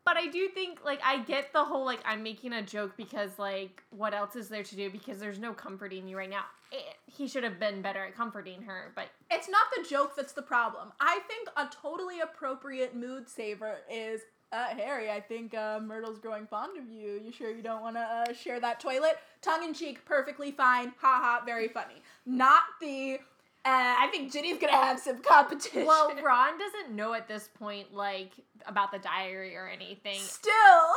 But 0.06 0.18
I 0.18 0.28
do 0.28 0.48
think 0.48 0.80
like 0.84 1.00
I 1.06 1.20
get 1.20 1.54
the 1.54 1.64
whole 1.64 1.86
like 1.86 2.00
I'm 2.04 2.24
making 2.24 2.54
a 2.54 2.64
joke 2.64 2.98
because 2.98 3.38
like 3.38 3.84
what 3.92 4.14
else 4.14 4.36
is 4.36 4.50
there 4.50 4.64
to 4.64 4.76
do 4.76 4.90
because 4.90 5.20
there's 5.20 5.38
no 5.38 5.54
comforting 5.54 6.08
you 6.08 6.18
right 6.18 6.30
now. 6.30 6.46
Eh, 6.72 6.78
he 7.06 7.28
should 7.28 7.44
have 7.44 7.60
been 7.60 7.82
better 7.82 8.04
at 8.06 8.16
comforting 8.16 8.64
her, 8.64 8.92
but 8.96 9.10
It's 9.30 9.50
not 9.50 9.68
the 9.76 9.88
joke 9.88 10.16
that's 10.16 10.34
the 10.34 10.42
problem. 10.42 10.92
I 11.00 11.20
think 11.28 11.50
a 11.56 11.68
totally 11.72 12.22
appropriate 12.22 12.96
mood 12.96 13.30
saver 13.30 13.80
is 13.92 14.22
uh, 14.52 14.66
Harry, 14.76 15.10
I 15.12 15.20
think 15.20 15.54
uh, 15.54 15.80
Myrtle's 15.80 16.20
growing 16.20 16.48
fond 16.48 16.78
of 16.78 16.90
you. 16.90 17.22
You 17.24 17.32
sure 17.32 17.52
you 17.52 17.62
don't 17.62 17.82
want 17.82 17.96
to 17.96 18.02
uh, 18.02 18.34
share 18.34 18.60
that 18.60 18.80
toilet? 18.80 19.18
Tongue 19.42 19.64
in 19.64 19.74
cheek, 19.74 20.04
perfectly 20.06 20.52
fine. 20.52 20.94
Ha 21.02 21.20
ha, 21.22 21.42
very 21.46 21.68
funny. 21.68 22.02
Not 22.26 22.64
the, 22.82 23.20
uh, 23.66 23.70
I 24.00 24.08
think 24.12 24.32
Ginny's 24.32 24.58
gonna 24.58 24.74
have 24.74 25.00
some 25.00 25.20
competition. 25.24 25.86
well, 25.86 26.12
Ron 26.24 26.58
doesn't 26.58 26.96
know 26.96 27.14
at 27.14 27.28
this 27.28 27.48
point 27.60 27.94
like 27.94 28.32
about 28.66 28.92
the 28.92 29.00
diary 29.00 29.56
or 29.56 29.68
anything. 29.68 30.20
still, 30.20 30.94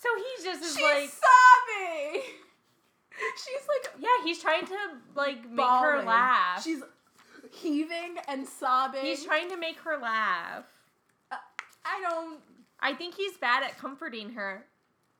So 0.00 0.08
he 0.16 0.44
just 0.44 0.62
is 0.62 0.74
she's 0.74 0.82
like 0.82 1.10
sobbing. 1.10 2.22
She's 3.36 3.66
like 3.68 3.94
yeah, 4.00 4.24
he's 4.24 4.40
trying 4.40 4.66
to 4.66 4.76
like 5.14 5.42
make 5.50 5.64
her 5.66 5.92
bawling. 5.92 6.06
laugh. 6.06 6.62
She's 6.64 6.82
heaving 7.52 8.16
and 8.28 8.46
sobbing. 8.46 9.02
he's 9.02 9.24
trying 9.24 9.48
to 9.50 9.56
make 9.56 9.78
her 9.80 9.98
laugh. 9.98 10.64
I 11.84 12.00
don't. 12.08 12.38
I 12.80 12.94
think 12.94 13.14
he's 13.14 13.36
bad 13.36 13.62
at 13.62 13.78
comforting 13.78 14.30
her, 14.30 14.64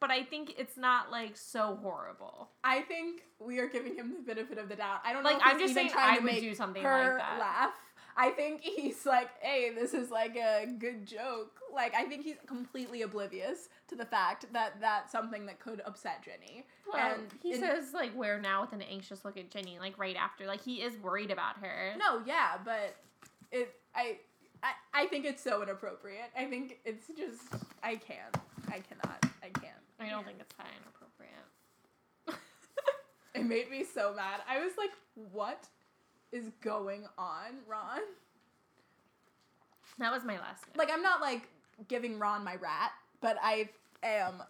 but 0.01 0.11
I 0.11 0.23
think 0.23 0.55
it's 0.59 0.77
not 0.77 1.11
like 1.11 1.37
so 1.37 1.79
horrible. 1.83 2.49
I 2.65 2.81
think 2.83 3.23
we 3.39 3.59
are 3.59 3.69
giving 3.69 3.95
him 3.97 4.15
the 4.15 4.23
benefit 4.35 4.59
of 4.59 4.69
the 4.69 4.77
doubt. 4.77 5.01
I 5.05 5.13
don't 5.13 5.23
Like, 5.25 5.35
know. 5.39 5.45
If 5.47 5.55
I'm 5.55 5.59
just 5.61 5.75
saying 5.75 5.91
trying 5.91 6.13
I 6.15 6.17
to 6.17 6.23
would 6.23 6.33
make 6.33 6.41
do 6.41 6.55
something 6.55 6.83
her 6.83 6.91
like 7.15 7.19
that. 7.19 7.39
Laugh. 7.39 7.73
I 8.17 8.31
think 8.31 8.61
he's 8.63 9.07
like, 9.07 9.29
hey, 9.41 9.71
this 9.75 9.95
is 9.95 10.11
like 10.11 10.37
a 10.37 10.67
good 10.79 11.07
joke. 11.07 11.61
Like, 11.73 11.95
I 11.95 12.05
think 12.05 12.25
he's 12.25 12.37
completely 12.47 13.03
oblivious 13.03 13.69
to 13.89 13.95
the 13.95 14.05
fact 14.05 14.47
that 14.53 14.75
that's 14.81 15.13
something 15.13 15.47
that 15.47 15.61
could 15.61 15.81
upset 15.87 16.23
Ginny. 16.25 16.67
Well, 16.93 17.15
and 17.15 17.29
he 17.43 17.53
in- 17.53 17.61
says 17.61 17.93
like 17.95 18.13
where 18.13 18.39
now 18.41 18.63
with 18.63 18.73
an 18.73 18.83
anxious 18.83 19.25
look 19.25 19.37
at 19.39 19.51
Ginny, 19.51 19.79
like 19.79 19.97
right 19.99 20.17
after, 20.17 20.47
like 20.47 20.61
he 20.63 20.83
is 20.83 20.97
worried 20.99 21.31
about 21.31 21.59
her. 21.63 21.93
No, 21.99 22.21
yeah, 22.27 22.59
but 22.65 22.97
it. 23.53 23.75
I. 23.95 24.19
I, 24.63 24.73
I 24.93 25.07
think 25.07 25.25
it's 25.25 25.43
so 25.43 25.63
inappropriate. 25.63 26.31
I 26.37 26.47
think 26.47 26.79
it's 26.85 27.07
just 27.17 27.43
I 27.83 27.97
can't. 27.97 28.37
I 28.69 28.81
cannot. 28.81 29.25
I 29.43 29.49
can't. 29.59 29.75
I 29.99 30.09
don't 30.11 30.25
think 30.25 30.39
it's 30.41 30.55
that 30.57 30.67
inappropriate. 30.81 31.47
It 33.35 33.45
made 33.45 33.71
me 33.71 33.85
so 33.85 34.13
mad. 34.15 34.41
I 34.49 34.59
was 34.59 34.73
like, 34.77 34.91
what 35.33 35.67
is 36.33 36.51
going 36.61 37.07
on, 37.17 37.59
Ron? 37.69 38.01
That 39.99 40.13
was 40.13 40.25
my 40.25 40.39
last 40.39 40.65
note. 40.67 40.77
Like, 40.77 40.91
I'm 40.93 41.03
not 41.03 41.21
like 41.21 41.49
giving 41.89 42.19
Ron 42.19 42.43
my 42.43 42.57
rat, 42.57 42.93
but 43.21 43.37
I 43.43 43.69
am 44.03 44.43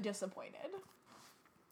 disappointed. 0.00 0.70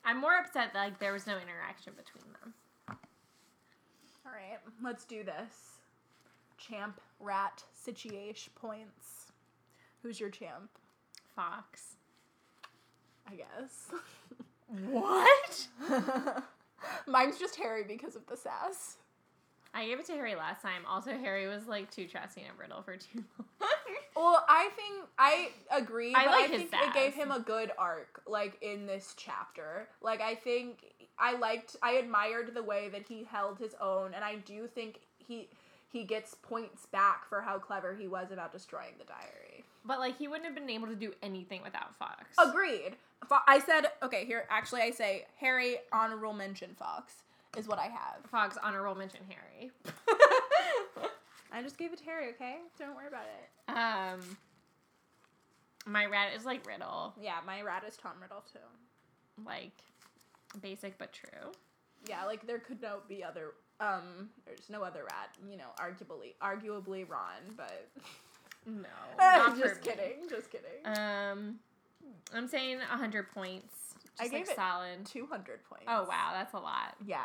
I'm 0.05 0.21
more 0.21 0.37
upset 0.39 0.73
that 0.73 0.79
like 0.79 0.99
there 0.99 1.13
was 1.13 1.27
no 1.27 1.37
interaction 1.39 1.93
between 1.97 2.33
them. 2.41 2.55
All 2.89 4.33
right, 4.33 4.59
let's 4.83 5.05
do 5.05 5.25
this. 5.25 5.68
Champ 6.59 7.01
rat 7.21 7.63
situation 7.73 8.53
points. 8.55 9.33
Who's 10.03 10.21
your 10.21 10.31
champ? 10.31 10.71
Fawkes. 11.35 11.97
I 13.31 13.35
guess. 13.35 13.91
What? 14.91 15.67
Mine's 17.07 17.39
just 17.39 17.57
Harry 17.57 17.85
because 17.85 18.17
of 18.17 18.27
the 18.27 18.37
sass. 18.37 18.97
I 19.75 19.87
gave 19.87 19.99
it 19.99 20.07
to 20.07 20.13
Harry 20.13 20.35
last 20.35 20.63
time. 20.63 20.83
Also, 20.87 21.13
Harry 21.13 21.47
was 21.47 21.67
like 21.67 21.91
too 21.91 22.07
trusting 22.07 22.45
and 22.47 22.57
brittle 22.57 22.83
for 22.83 22.97
too 22.97 23.25
long. 23.39 23.71
Well, 24.17 24.45
I 24.49 24.69
think 24.75 25.07
I 25.17 25.51
agree, 25.71 26.13
I 26.13 26.27
like 26.27 26.51
I 26.51 26.53
his 26.53 26.69
think 26.69 26.73
it 26.75 26.93
gave 26.93 27.15
him 27.15 27.31
a 27.31 27.39
good 27.39 27.71
arc, 27.79 28.21
like 28.27 28.59
in 28.63 28.85
this 28.85 29.15
chapter. 29.17 29.87
Like 30.03 30.21
I 30.21 30.35
think 30.35 30.93
I 31.21 31.37
liked, 31.37 31.77
I 31.85 31.93
admired 31.93 32.53
the 32.53 32.63
way 32.65 32.89
that 32.89 33.03
he 33.09 33.23
held 33.23 33.61
his 33.61 33.77
own, 33.81 34.15
and 34.15 34.25
I 34.25 34.37
do 34.45 34.67
think 34.67 35.03
he 35.19 35.49
he 35.91 36.05
gets 36.05 36.35
points 36.35 36.87
back 36.87 37.29
for 37.29 37.41
how 37.41 37.59
clever 37.59 37.95
he 37.95 38.07
was 38.09 38.31
about 38.31 38.53
destroying 38.53 38.93
the 38.99 39.05
diary. 39.05 39.65
but 39.85 39.99
like 39.99 40.19
he 40.19 40.29
wouldn't 40.29 40.45
have 40.47 40.55
been 40.55 40.69
able 40.71 40.87
to 40.87 40.95
do 40.97 41.13
anything 41.23 41.63
without 41.63 41.97
Fawkes. 41.99 42.37
Agreed. 42.39 42.97
Fo- 43.29 43.39
I 43.49 43.59
said 43.59 43.87
okay. 44.03 44.25
Here, 44.25 44.47
actually, 44.51 44.83
I 44.83 44.91
say 44.91 45.27
Harry 45.41 45.79
honorable 45.93 46.33
mention 46.35 46.71
Fawkes 46.79 47.15
is 47.57 47.67
what 47.67 47.79
I 47.79 47.87
have. 47.87 48.19
Fawkes 48.31 48.57
honorable 48.63 48.95
mention 48.95 49.21
Harry. 49.29 49.71
I 51.53 51.63
just 51.63 51.79
gave 51.79 51.93
it 51.93 51.99
to 52.01 52.05
Harry. 52.05 52.29
Okay, 52.35 52.57
don't 52.79 52.95
worry 52.95 53.07
about 53.09 53.25
it. 53.25 53.71
Um, 53.73 54.37
my 55.87 56.05
rat 56.07 56.29
is 56.37 56.45
like 56.45 56.67
Riddle, 56.67 57.15
Yeah, 57.21 57.37
my 57.47 57.63
rat 57.63 57.83
is 57.89 57.97
Tom 57.97 58.13
Riddle 58.21 58.45
too. 58.53 59.43
like 59.45 59.73
basic 60.61 60.99
but 60.99 61.13
true. 61.13 61.53
Yeah, 62.09 62.25
like 62.27 62.47
there 62.47 62.59
could 62.59 62.81
no 62.83 62.99
be 63.09 63.25
other 63.25 63.53
um 63.81 64.29
there's 64.47 64.69
no 64.69 64.83
other 64.83 65.05
rat, 65.05 65.31
you 65.51 65.57
know, 65.57 65.69
arguably 65.79 66.35
arguably 66.43 67.09
Ron, 67.09 67.55
but 67.57 67.89
No, 68.67 69.55
just 69.59 69.85
me. 69.85 69.93
kidding, 69.93 70.29
just 70.29 70.51
kidding. 70.51 70.85
Um, 70.85 71.57
I'm 72.35 72.47
saying 72.49 72.79
100 72.79 73.31
points 73.33 73.75
I 74.21 74.25
Just 74.25 74.33
gave 74.33 74.41
like 74.47 74.51
it 74.51 74.57
solid. 74.57 75.07
200 75.07 75.65
points. 75.65 75.85
Oh 75.87 76.03
wow, 76.09 76.31
that's 76.35 76.53
a 76.55 76.59
lot. 76.59 76.97
Yeah. 77.07 77.25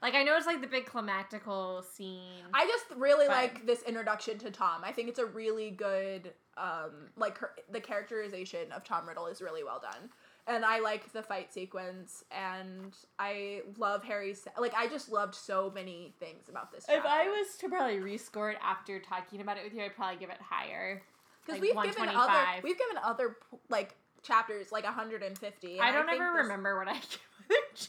Like 0.00 0.14
I 0.14 0.22
know 0.22 0.36
it's 0.36 0.46
like 0.46 0.60
the 0.60 0.66
big 0.66 0.86
climactical 0.86 1.82
scene. 1.84 2.44
I 2.52 2.66
just 2.66 2.84
really 2.96 3.26
But- 3.26 3.34
like 3.36 3.66
this 3.66 3.82
introduction 3.82 4.38
to 4.38 4.50
Tom. 4.50 4.82
I 4.84 4.92
think 4.92 5.08
it's 5.08 5.18
a 5.18 5.26
really 5.26 5.70
good, 5.70 6.32
um, 6.56 7.10
like 7.16 7.36
her, 7.38 7.50
the 7.70 7.80
characterization 7.80 8.70
of 8.72 8.84
Tom 8.84 9.08
Riddle 9.08 9.26
is 9.26 9.40
really 9.42 9.64
well 9.64 9.80
done, 9.80 10.10
and 10.46 10.64
I 10.64 10.80
like 10.80 11.12
the 11.12 11.22
fight 11.22 11.52
sequence, 11.52 12.24
and 12.30 12.94
I 13.18 13.62
love 13.78 14.02
Harry's. 14.04 14.46
Like 14.58 14.74
I 14.74 14.88
just 14.88 15.10
loved 15.10 15.34
so 15.34 15.70
many 15.74 16.14
things 16.20 16.48
about 16.48 16.72
this. 16.72 16.84
if 16.88 17.04
I 17.04 17.28
was 17.28 17.56
to 17.60 17.68
probably 17.68 17.98
rescore 17.98 18.52
it 18.52 18.58
after 18.62 18.98
talking 18.98 19.40
about 19.40 19.56
it 19.56 19.64
with 19.64 19.74
you, 19.74 19.82
I'd 19.82 19.94
probably 19.96 20.16
give 20.16 20.30
it 20.30 20.40
higher. 20.40 21.02
because 21.46 21.60
like 21.60 21.74
we've 21.74 21.94
given 21.94 22.08
other 22.10 22.32
we've 22.62 22.78
given 22.78 22.96
other 23.02 23.36
like 23.68 23.94
chapters 24.22 24.72
like 24.72 24.84
150. 24.84 25.80
I 25.80 25.92
don't 25.92 26.06
think 26.06 26.20
ever 26.20 26.32
remember 26.38 26.78
what 26.78 26.88
I 26.88 26.94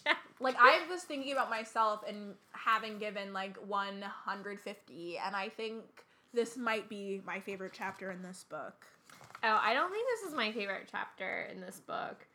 give. 0.06 0.16
Like 0.40 0.56
I 0.60 0.82
was 0.90 1.04
thinking 1.04 1.32
about 1.32 1.50
myself 1.50 2.04
and 2.08 2.36
having 2.52 2.98
given 3.00 3.32
like 3.34 3.58
150, 3.68 5.18
and 5.26 5.36
I 5.36 5.50
think 5.50 5.84
this 6.34 6.58
might 6.58 6.90
be 6.90 7.22
my 7.26 7.40
favorite 7.40 7.72
chapter 7.74 8.12
in 8.12 8.22
this 8.22 8.44
book. 8.50 8.86
Oh, 9.44 9.60
I 9.62 9.74
don't 9.74 9.92
think 9.92 10.06
this 10.08 10.30
is 10.30 10.36
my 10.36 10.52
favorite 10.52 10.88
chapter 10.92 11.48
in 11.52 11.62
this 11.62 11.80
book. 11.80 12.26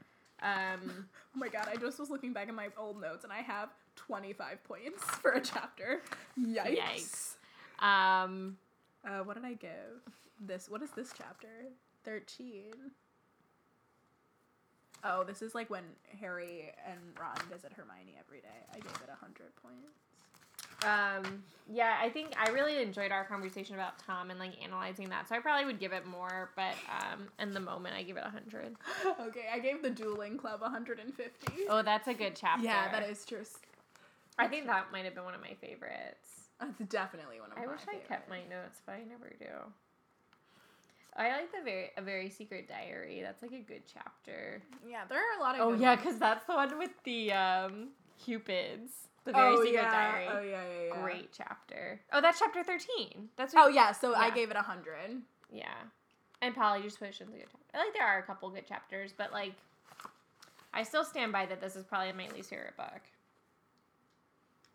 Um, 0.42 1.06
Oh 1.34 1.38
my 1.38 1.48
god, 1.48 1.68
I 1.70 1.76
just 1.76 1.98
was 2.00 2.10
looking 2.10 2.32
back 2.32 2.48
at 2.48 2.54
my 2.54 2.68
old 2.76 3.00
notes 3.00 3.22
and 3.24 3.32
I 3.32 3.38
have 3.40 3.68
25 3.96 4.64
points 4.64 5.04
for 5.22 5.30
a 5.32 5.40
chapter. 5.40 6.02
Yikes. 6.38 7.36
Yikes. 7.80 7.84
um, 7.84 8.56
Uh, 9.06 9.20
what 9.24 9.34
did 9.36 9.44
I 9.44 9.54
give? 9.54 10.02
This 10.40 10.68
what 10.68 10.82
is 10.82 10.90
this 10.90 11.12
chapter? 11.16 11.48
13. 12.04 12.72
Oh, 15.04 15.24
this 15.24 15.40
is 15.40 15.54
like 15.54 15.70
when 15.70 15.84
Harry 16.20 16.72
and 16.86 16.98
Ron 17.18 17.36
visit 17.50 17.72
Hermione 17.74 18.16
every 18.18 18.40
day. 18.40 18.60
I 18.72 18.76
gave 18.76 18.92
it 19.02 19.08
100 19.08 19.54
points. 19.56 19.92
Um, 20.82 21.42
yeah, 21.72 21.98
I 22.00 22.08
think 22.08 22.34
I 22.38 22.50
really 22.50 22.82
enjoyed 22.82 23.12
our 23.12 23.24
conversation 23.24 23.74
about 23.74 23.98
Tom 23.98 24.30
and 24.30 24.38
like 24.38 24.52
analyzing 24.62 25.08
that. 25.10 25.28
So 25.28 25.36
I 25.36 25.38
probably 25.38 25.66
would 25.66 25.78
give 25.78 25.92
it 25.92 26.06
more, 26.06 26.50
but 26.56 26.74
um, 26.90 27.28
in 27.38 27.52
the 27.52 27.60
moment, 27.60 27.94
I 27.94 28.02
give 28.02 28.16
it 28.16 28.24
hundred. 28.24 28.74
okay, 29.20 29.46
I 29.52 29.58
gave 29.58 29.82
the 29.82 29.90
dueling 29.90 30.36
club 30.36 30.60
150. 30.62 31.52
Oh, 31.68 31.82
that's 31.82 32.08
a 32.08 32.14
good 32.14 32.34
chapter. 32.34 32.64
yeah, 32.64 32.90
that 32.90 33.08
is 33.08 33.24
true. 33.24 33.44
I 34.38 34.48
think 34.48 34.66
that 34.66 34.90
might 34.90 35.04
have 35.04 35.14
been 35.14 35.24
one 35.24 35.34
of 35.34 35.40
my 35.40 35.54
favorites. 35.60 36.48
That's 36.58 36.78
definitely 36.90 37.40
one 37.40 37.52
of 37.52 37.58
I 37.58 37.66
my 37.66 37.66
I 37.66 37.74
wish 37.74 37.82
I 37.88 37.96
kept 38.06 38.28
my 38.28 38.40
notes, 38.50 38.80
but 38.84 38.92
I 38.92 39.04
never 39.08 39.32
do. 39.38 39.46
I 41.16 41.28
like 41.32 41.52
the 41.52 41.62
very 41.64 41.90
a 41.96 42.02
very 42.02 42.30
secret 42.30 42.68
diary. 42.68 43.20
That's 43.22 43.42
like 43.42 43.52
a 43.52 43.60
good 43.60 43.82
chapter. 43.92 44.62
Yeah, 44.88 45.02
there 45.08 45.18
are 45.18 45.38
a 45.38 45.42
lot 45.42 45.54
of 45.54 45.60
Oh 45.60 45.72
yeah, 45.74 45.96
because 45.96 46.18
that's 46.18 46.44
the 46.46 46.54
one 46.54 46.78
with 46.78 46.92
the 47.04 47.32
um 47.32 47.88
cupids. 48.24 49.09
The 49.24 49.32
very 49.32 49.54
oh, 49.54 49.62
secret 49.64 49.82
yeah. 49.82 49.90
diary. 49.90 50.26
Oh 50.30 50.40
yeah, 50.40 50.62
yeah, 50.62 50.86
yeah. 50.94 51.02
Great 51.02 51.30
chapter. 51.36 52.00
Oh, 52.12 52.20
that's 52.20 52.38
chapter 52.38 52.62
thirteen. 52.62 53.28
That's 53.36 53.54
Oh 53.56 53.68
yeah, 53.68 53.92
so 53.92 54.14
I 54.14 54.30
gave 54.30 54.50
it 54.50 54.56
a 54.56 54.60
100. 54.64 55.22
yeah. 55.52 55.66
And 56.42 56.54
Polyjuice 56.56 56.98
Potion's 56.98 57.34
a 57.34 57.36
good 57.36 57.46
chapter. 57.52 57.66
I 57.74 57.78
like 57.78 57.92
there 57.92 58.06
are 58.06 58.18
a 58.18 58.22
couple 58.22 58.48
good 58.48 58.66
chapters, 58.66 59.12
but 59.16 59.30
like, 59.30 59.52
I 60.72 60.82
still 60.84 61.04
stand 61.04 61.32
by 61.32 61.44
that 61.46 61.60
this 61.60 61.76
is 61.76 61.84
probably 61.84 62.12
my 62.12 62.32
least 62.34 62.48
favorite 62.48 62.76
book. 62.78 63.02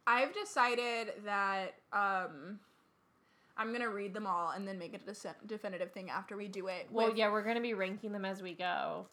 I've 0.06 0.32
decided 0.32 1.14
that 1.26 1.74
um, 1.92 2.60
I'm 3.58 3.72
gonna 3.72 3.90
read 3.90 4.14
them 4.14 4.28
all 4.28 4.52
and 4.52 4.68
then 4.68 4.78
make 4.78 4.94
it 4.94 5.02
a 5.08 5.12
dece- 5.12 5.34
definitive 5.48 5.92
thing 5.92 6.12
after 6.12 6.38
we 6.38 6.48
do 6.48 6.68
it. 6.68 6.88
Well, 6.92 7.16
yeah, 7.16 7.32
we're 7.32 7.42
gonna 7.42 7.62
be 7.62 7.74
ranking 7.74 8.12
them 8.12 8.26
as 8.26 8.44
we 8.44 8.54
go 8.54 9.08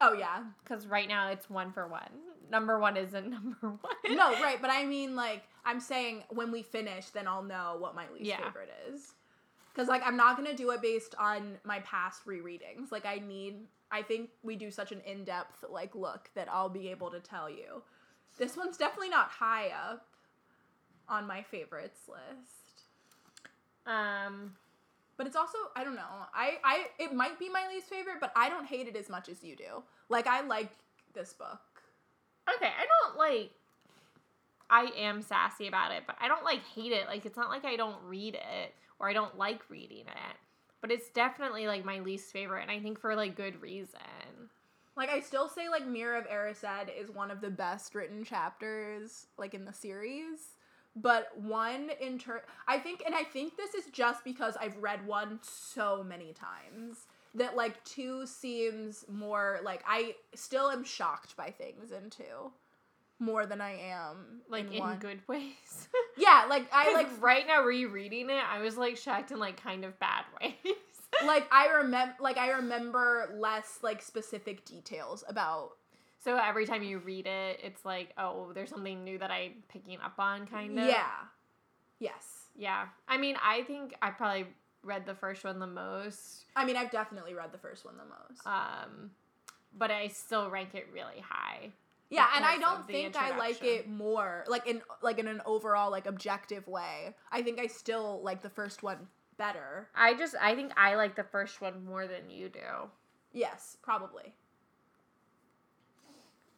Oh 0.00 0.12
yeah. 0.12 0.42
because 0.62 0.86
right 0.86 1.08
now 1.08 1.28
it's 1.30 1.48
one 1.48 1.72
for 1.72 1.86
one. 1.88 2.10
Number 2.50 2.78
one 2.78 2.96
isn't 2.96 3.28
number 3.30 3.56
one. 3.80 4.16
No, 4.16 4.32
right, 4.40 4.58
but 4.60 4.70
I 4.70 4.84
mean 4.84 5.14
like 5.16 5.42
I'm 5.64 5.80
saying 5.80 6.24
when 6.30 6.50
we 6.52 6.62
finish, 6.62 7.06
then 7.10 7.26
I'll 7.26 7.42
know 7.42 7.76
what 7.78 7.94
my 7.94 8.04
least 8.12 8.24
Yeah. 8.26 8.44
favorite 8.44 8.70
is. 8.92 9.12
Cause 9.74 9.88
like 9.88 10.02
I'm 10.04 10.16
not 10.16 10.36
gonna 10.36 10.54
do 10.54 10.70
it 10.70 10.80
based 10.82 11.14
on 11.18 11.58
my 11.64 11.80
past 11.80 12.24
rereadings. 12.26 12.92
Like 12.92 13.06
I 13.06 13.16
need. 13.16 13.56
I 13.90 14.02
think 14.02 14.30
we 14.42 14.56
do 14.56 14.70
such 14.70 14.92
an 14.92 15.00
in 15.06 15.24
depth 15.24 15.64
like 15.70 15.94
look 15.94 16.30
that 16.34 16.48
I'll 16.50 16.68
be 16.68 16.88
able 16.88 17.10
to 17.10 17.20
tell 17.20 17.48
you. 17.50 17.82
This 18.38 18.56
one's 18.56 18.76
definitely 18.76 19.10
not 19.10 19.28
high 19.28 19.68
up 19.68 20.06
on 21.08 21.26
my 21.26 21.42
favorites 21.42 22.00
list. 22.08 22.82
Um. 23.86 24.54
But 25.16 25.28
it's 25.28 25.36
also 25.36 25.58
I 25.76 25.84
don't 25.84 25.94
know. 25.94 26.02
I 26.34 26.58
I 26.64 26.86
it 26.98 27.14
might 27.14 27.38
be 27.38 27.48
my 27.48 27.68
least 27.68 27.88
favorite, 27.88 28.16
but 28.20 28.32
I 28.34 28.48
don't 28.48 28.66
hate 28.66 28.88
it 28.88 28.96
as 28.96 29.08
much 29.08 29.28
as 29.28 29.44
you 29.44 29.54
do. 29.56 29.82
Like 30.08 30.26
I 30.26 30.40
like 30.42 30.70
this 31.14 31.32
book. 31.32 31.60
Like. 33.18 33.50
I 34.70 34.90
am 34.96 35.20
sassy 35.20 35.68
about 35.68 35.92
it, 35.92 36.04
but 36.06 36.16
I 36.20 36.26
don't 36.26 36.42
like 36.42 36.62
hate 36.74 36.90
it. 36.90 37.06
Like 37.06 37.26
it's 37.26 37.36
not 37.36 37.50
like 37.50 37.66
I 37.66 37.76
don't 37.76 38.02
read 38.02 38.34
it 38.34 38.74
or 38.98 39.08
I 39.08 39.12
don't 39.12 39.36
like 39.36 39.60
reading 39.68 40.06
it, 40.06 40.36
but 40.80 40.90
it's 40.90 41.10
definitely 41.10 41.66
like 41.66 41.84
my 41.84 41.98
least 42.00 42.32
favorite, 42.32 42.62
and 42.62 42.70
I 42.70 42.80
think 42.80 42.98
for 42.98 43.14
like 43.14 43.36
good 43.36 43.60
reason. 43.60 44.00
Like 44.96 45.10
I 45.10 45.20
still 45.20 45.48
say 45.48 45.68
like 45.68 45.86
Mirror 45.86 46.16
of 46.16 46.28
Erised 46.28 46.88
is 46.98 47.10
one 47.10 47.30
of 47.30 47.40
the 47.42 47.50
best 47.50 47.94
written 47.94 48.24
chapters 48.24 49.26
like 49.38 49.52
in 49.54 49.64
the 49.66 49.72
series. 49.72 50.56
But 50.96 51.28
one 51.38 51.90
in 52.00 52.18
turn 52.18 52.40
I 52.66 52.78
think 52.78 53.02
and 53.04 53.14
I 53.14 53.24
think 53.24 53.56
this 53.56 53.74
is 53.74 53.86
just 53.92 54.24
because 54.24 54.56
I've 54.60 54.76
read 54.78 55.06
one 55.06 55.40
so 55.42 56.02
many 56.02 56.32
times 56.32 57.06
that 57.34 57.54
like 57.54 57.84
two 57.84 58.26
seems 58.26 59.04
more 59.10 59.60
like 59.64 59.82
I 59.86 60.14
still 60.34 60.70
am 60.70 60.84
shocked 60.84 61.36
by 61.36 61.50
things 61.50 61.90
in 61.90 62.10
two 62.10 62.52
more 63.18 63.46
than 63.46 63.60
I 63.60 63.78
am 63.90 64.42
Like 64.48 64.72
in, 64.72 64.78
one. 64.80 64.98
good 64.98 65.20
ways. 65.28 65.88
Yeah, 66.16 66.46
like 66.48 66.68
I 66.72 66.92
like 66.94 67.08
right 67.20 67.44
now 67.46 67.64
rereading 67.64 68.30
it, 68.30 68.42
I 68.48 68.60
was 68.60 68.76
like 68.76 68.96
shocked 68.96 69.32
in 69.32 69.38
like 69.40 69.60
kind 69.60 69.84
of 69.84 69.98
bad 69.98 70.24
ways. 70.40 70.54
like 71.26 71.46
I 71.52 71.66
remember 71.78 72.14
like 72.20 72.36
I 72.38 72.50
remember 72.52 73.34
less 73.36 73.78
like 73.82 74.00
specific 74.00 74.64
details 74.64 75.24
about 75.28 75.70
so 76.20 76.36
every 76.38 76.66
time 76.66 76.82
you 76.82 76.98
read 77.00 77.26
it, 77.26 77.60
it's 77.62 77.84
like, 77.84 78.14
oh, 78.16 78.52
there's 78.54 78.70
something 78.70 79.04
new 79.04 79.18
that 79.18 79.30
I'm 79.30 79.62
picking 79.68 79.98
up 80.00 80.14
on, 80.18 80.46
kind 80.46 80.78
of. 80.78 80.86
Yeah. 80.86 81.10
Yes. 81.98 82.46
Yeah. 82.56 82.86
I 83.06 83.18
mean, 83.18 83.36
I 83.44 83.62
think 83.64 83.94
I 84.00 84.08
probably 84.10 84.46
read 84.82 85.04
the 85.04 85.14
first 85.14 85.44
one 85.44 85.58
the 85.58 85.66
most. 85.66 86.46
I 86.56 86.64
mean, 86.64 86.76
I've 86.76 86.90
definitely 86.90 87.34
read 87.34 87.52
the 87.52 87.58
first 87.58 87.84
one 87.84 87.96
the 87.98 88.04
most. 88.04 88.46
Um, 88.46 89.10
but 89.76 89.90
I 89.90 90.08
still 90.08 90.48
rank 90.48 90.70
it 90.74 90.88
really 90.94 91.20
high. 91.28 91.72
Yeah, 92.14 92.28
and 92.36 92.44
I 92.44 92.58
don't 92.58 92.86
think 92.86 93.16
I 93.16 93.36
like 93.36 93.64
it 93.64 93.88
more 93.88 94.44
like 94.46 94.68
in 94.68 94.82
like 95.02 95.18
in 95.18 95.26
an 95.26 95.42
overall 95.44 95.90
like 95.90 96.06
objective 96.06 96.66
way. 96.68 97.16
I 97.32 97.42
think 97.42 97.58
I 97.58 97.66
still 97.66 98.20
like 98.22 98.40
the 98.40 98.50
first 98.50 98.84
one 98.84 99.08
better. 99.36 99.88
I 99.96 100.14
just 100.14 100.36
I 100.40 100.54
think 100.54 100.72
I 100.76 100.94
like 100.94 101.16
the 101.16 101.24
first 101.24 101.60
one 101.60 101.84
more 101.84 102.06
than 102.06 102.30
you 102.30 102.48
do. 102.48 102.88
Yes, 103.32 103.76
probably. 103.82 104.32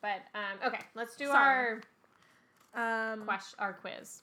But 0.03 0.21
um, 0.35 0.59
okay, 0.67 0.85
let's 0.95 1.17
do 1.17 1.29
Sorry. 1.29 1.81
our 2.75 3.13
Um 3.15 3.25
question, 3.25 3.57
our 3.59 3.73
quiz. 3.73 4.23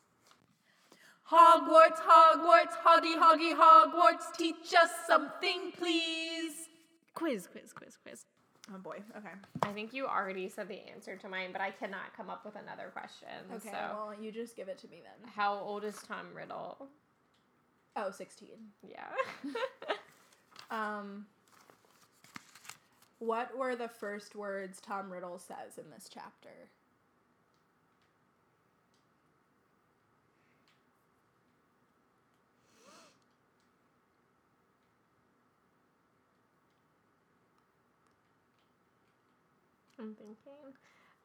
Hogwarts, 1.31 1.99
Hogwarts, 1.99 2.75
Hoggy 2.85 3.15
Hoggy 3.17 3.57
Hogwarts, 3.57 4.37
teach 4.37 4.71
us 4.79 4.91
something, 5.07 5.71
please. 5.79 6.69
Quiz, 7.15 7.47
quiz, 7.47 7.73
quiz, 7.73 7.97
quiz. 8.03 8.25
Oh 8.73 8.77
boy. 8.77 8.97
Okay. 9.17 9.29
I 9.63 9.71
think 9.73 9.93
you 9.93 10.05
already 10.07 10.47
said 10.47 10.67
the 10.67 10.79
answer 10.93 11.17
to 11.17 11.27
mine, 11.29 11.49
but 11.51 11.61
I 11.61 11.71
cannot 11.71 12.15
come 12.15 12.29
up 12.29 12.45
with 12.45 12.55
another 12.55 12.91
question. 12.93 13.27
Okay. 13.55 13.69
So, 13.69 13.77
Well, 13.77 14.13
you 14.19 14.31
just 14.31 14.55
give 14.55 14.67
it 14.69 14.77
to 14.79 14.87
me 14.87 15.01
then. 15.03 15.29
how 15.35 15.55
old 15.59 15.83
is 15.83 15.95
Tom 16.07 16.27
Riddle? 16.33 16.87
Oh, 17.95 18.09
16. 18.11 18.49
Yeah. 18.87 19.07
Um, 20.71 21.27
what 23.19 23.55
were 23.55 23.75
the 23.75 23.87
first 23.87 24.35
words 24.35 24.81
Tom 24.81 25.11
Riddle 25.13 25.37
says 25.37 25.77
in 25.77 25.91
this 25.91 26.09
chapter? 26.11 26.49
I'm 40.03 40.15
thinking. 40.15 40.73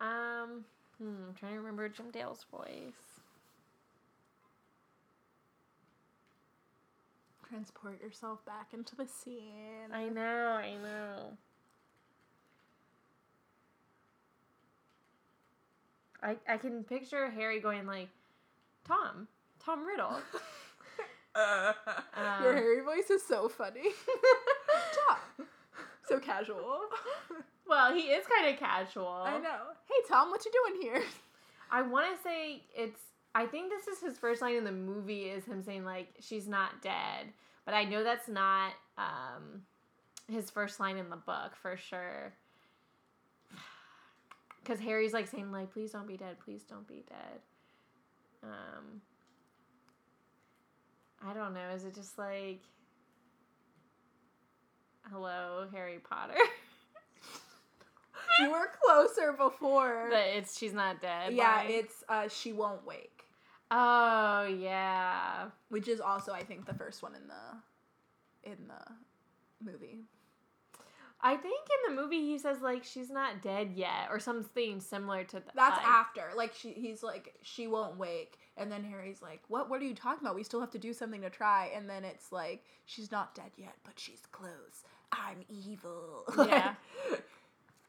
Um, 0.00 0.64
hmm, 0.98 1.28
I'm 1.28 1.34
trying 1.34 1.52
to 1.55 1.59
remember 1.59 1.88
Jim 1.88 2.10
Dale's 2.12 2.46
voice. 2.50 3.20
Transport 7.48 8.00
yourself 8.02 8.44
back 8.44 8.68
into 8.72 8.94
the 8.94 9.06
scene. 9.06 9.90
I 9.92 10.09
know, 10.09 10.60
I 10.62 10.74
know. 10.82 11.36
I 16.22 16.36
I 16.48 16.56
can 16.59 16.84
picture 16.84 17.30
Harry 17.30 17.59
going 17.60 17.86
like, 17.86 18.09
Tom, 18.86 19.26
Tom 19.64 19.84
Riddle. 19.86 20.20
Your 21.36 22.52
Um, 22.52 22.55
Harry 22.56 22.80
voice 22.80 23.10
is 23.10 23.22
so 23.22 23.48
funny. 23.48 23.80
Tom. 25.09 25.46
So 26.09 26.18
casual. 26.18 26.80
Well, 27.68 27.93
he 27.93 28.01
is 28.01 28.24
kind 28.26 28.52
of 28.52 28.59
casual. 28.59 29.22
I 29.26 29.39
know. 29.39 29.74
Hey 29.86 30.02
Tom, 30.09 30.30
what 30.30 30.43
you 30.44 30.51
doing 30.51 30.80
here? 30.80 31.02
I 31.70 31.82
want 31.82 32.06
to 32.16 32.22
say 32.22 32.62
it's. 32.74 33.01
I 33.35 33.44
think 33.44 33.70
this 33.70 33.86
is 33.86 34.02
his 34.02 34.16
first 34.16 34.40
line 34.40 34.56
in 34.56 34.64
the 34.64 34.72
movie 34.72 35.24
is 35.24 35.44
him 35.44 35.62
saying 35.62 35.85
like 35.85 36.09
she's 36.18 36.48
not 36.48 36.80
dead, 36.80 37.26
but 37.66 37.74
I 37.74 37.85
know 37.85 38.02
that's 38.02 38.26
not 38.26 38.72
um, 38.97 39.64
his 40.32 40.51
first 40.51 40.80
line 40.80 40.97
in 40.97 41.10
the 41.10 41.16
book 41.16 41.55
for 41.60 41.76
sure. 41.76 42.32
Because 44.62 44.80
Harry's 44.80 45.14
like 45.14 45.26
saying 45.26 45.52
like 45.52 45.72
please 45.72 45.93
don't 45.93 46.06
be 46.06 46.16
dead, 46.16 46.36
please 46.44 46.62
don't 46.62 46.86
be 46.89 47.05
dead. 47.09 47.40
Um, 48.43 49.02
I 51.26 51.35
don't 51.35 51.52
know. 51.52 51.68
Is 51.74 51.85
it 51.85 51.94
just 51.94 52.18
like 52.18 52.60
hello 55.12 55.66
Harry 55.72 55.98
Potter? 55.98 56.35
You 58.40 58.51
were 58.52 58.70
closer 58.85 59.32
before. 59.32 60.09
but 60.10 60.22
it's 60.36 60.56
she's 60.56 60.72
not 60.72 61.01
dead. 61.01 61.32
yeah, 61.35 61.62
it's 61.62 62.05
uh 62.09 62.28
she 62.28 62.52
won't 62.52 62.86
wake. 62.86 63.24
Oh 63.70 64.47
yeah. 64.47 65.47
Which 65.70 65.89
is 65.89 66.01
also 66.01 66.32
I 66.32 66.43
think 66.44 66.66
the 66.66 66.74
first 66.74 67.02
one 67.02 67.14
in 67.14 67.22
the 67.26 68.51
in 68.51 68.56
the 68.68 69.70
movie. 69.72 70.05
I 71.20 71.35
think 71.35 71.66
in 71.89 71.97
the 71.97 72.01
movie 72.01 72.20
he 72.20 72.39
says 72.39 72.60
like 72.60 72.85
she's 72.85 73.10
not 73.10 73.43
dead 73.43 73.72
yet 73.74 74.06
or 74.10 74.20
something 74.20 74.80
similar 74.80 75.24
to 75.24 75.40
that. 75.40 75.56
That's 75.56 75.80
after. 75.85 76.22
Like 76.36 76.55
she 76.55 76.72
he's 76.72 77.02
like, 77.02 77.35
she 77.43 77.66
won't 77.66 77.97
wake. 77.98 78.39
And 78.56 78.70
then 78.70 78.85
Harry's 78.85 79.20
like, 79.20 79.43
What 79.48 79.68
what 79.68 79.80
are 79.82 79.85
you 79.85 79.94
talking 79.94 80.24
about? 80.24 80.36
We 80.36 80.44
still 80.44 80.60
have 80.60 80.70
to 80.70 80.78
do 80.78 80.93
something 80.93 81.22
to 81.22 81.30
try. 81.30 81.72
And 81.74 81.90
then 81.90 82.05
it's 82.05 82.30
like, 82.30 82.64
she's 82.86 83.10
not 83.10 83.35
dead 83.35 83.51
yet, 83.56 83.74
but 83.85 83.94
she's 83.98 84.22
close. 84.30 84.85
I'm 85.12 85.44
evil. 85.48 86.24
Yeah. 86.47 86.74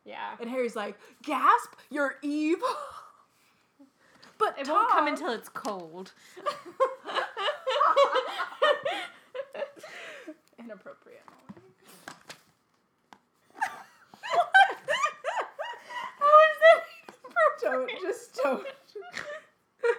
Yeah. 0.05 0.35
and 0.39 0.49
Harry's 0.49 0.75
like, 0.75 0.95
Gasp, 1.23 1.73
you're 1.91 2.15
evil. 2.23 2.67
but 4.39 4.57
It 4.57 4.67
won't 4.67 4.89
come 4.89 5.07
until 5.07 5.29
it's 5.31 5.49
cold. 5.49 6.13
inappropriate. 10.57 11.23
don't 17.61 17.91
just 18.01 18.35
don't 18.41 18.65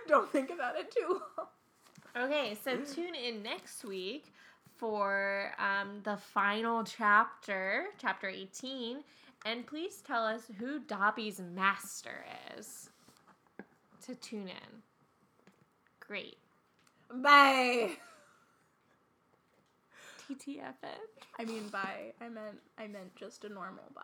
don't 0.08 0.30
think 0.30 0.50
about 0.50 0.76
it 0.76 0.90
too 0.90 1.20
long. 1.36 1.46
Okay, 2.26 2.56
so 2.62 2.76
tune 2.78 3.14
in 3.14 3.42
next 3.42 3.84
week 3.84 4.32
for 4.80 5.52
um, 5.58 6.00
the 6.04 6.16
final 6.16 6.82
chapter, 6.82 7.84
chapter 7.98 8.28
18, 8.28 9.04
and 9.44 9.66
please 9.66 10.02
tell 10.04 10.24
us 10.24 10.44
who 10.58 10.80
Dobby's 10.80 11.40
master 11.54 12.24
is 12.58 12.88
to 14.06 14.14
tune 14.14 14.48
in. 14.48 14.82
Great. 16.00 16.38
Bye. 17.22 17.90
TTFN. 20.28 20.72
I 21.38 21.44
mean 21.44 21.68
bye. 21.68 22.12
I 22.20 22.28
meant 22.28 22.58
I 22.78 22.86
meant 22.86 23.14
just 23.16 23.44
a 23.44 23.48
normal 23.48 23.84
bye. 23.94 24.02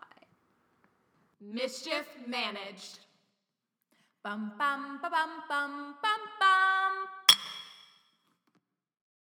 Mischief 1.41 2.07
managed. 2.27 2.99
Bum 4.25 4.53
bum 4.59 4.99
ba 5.01 5.09
bum 5.09 5.31
bum 5.49 5.95
bum 6.03 6.21
bum. 6.41 7.26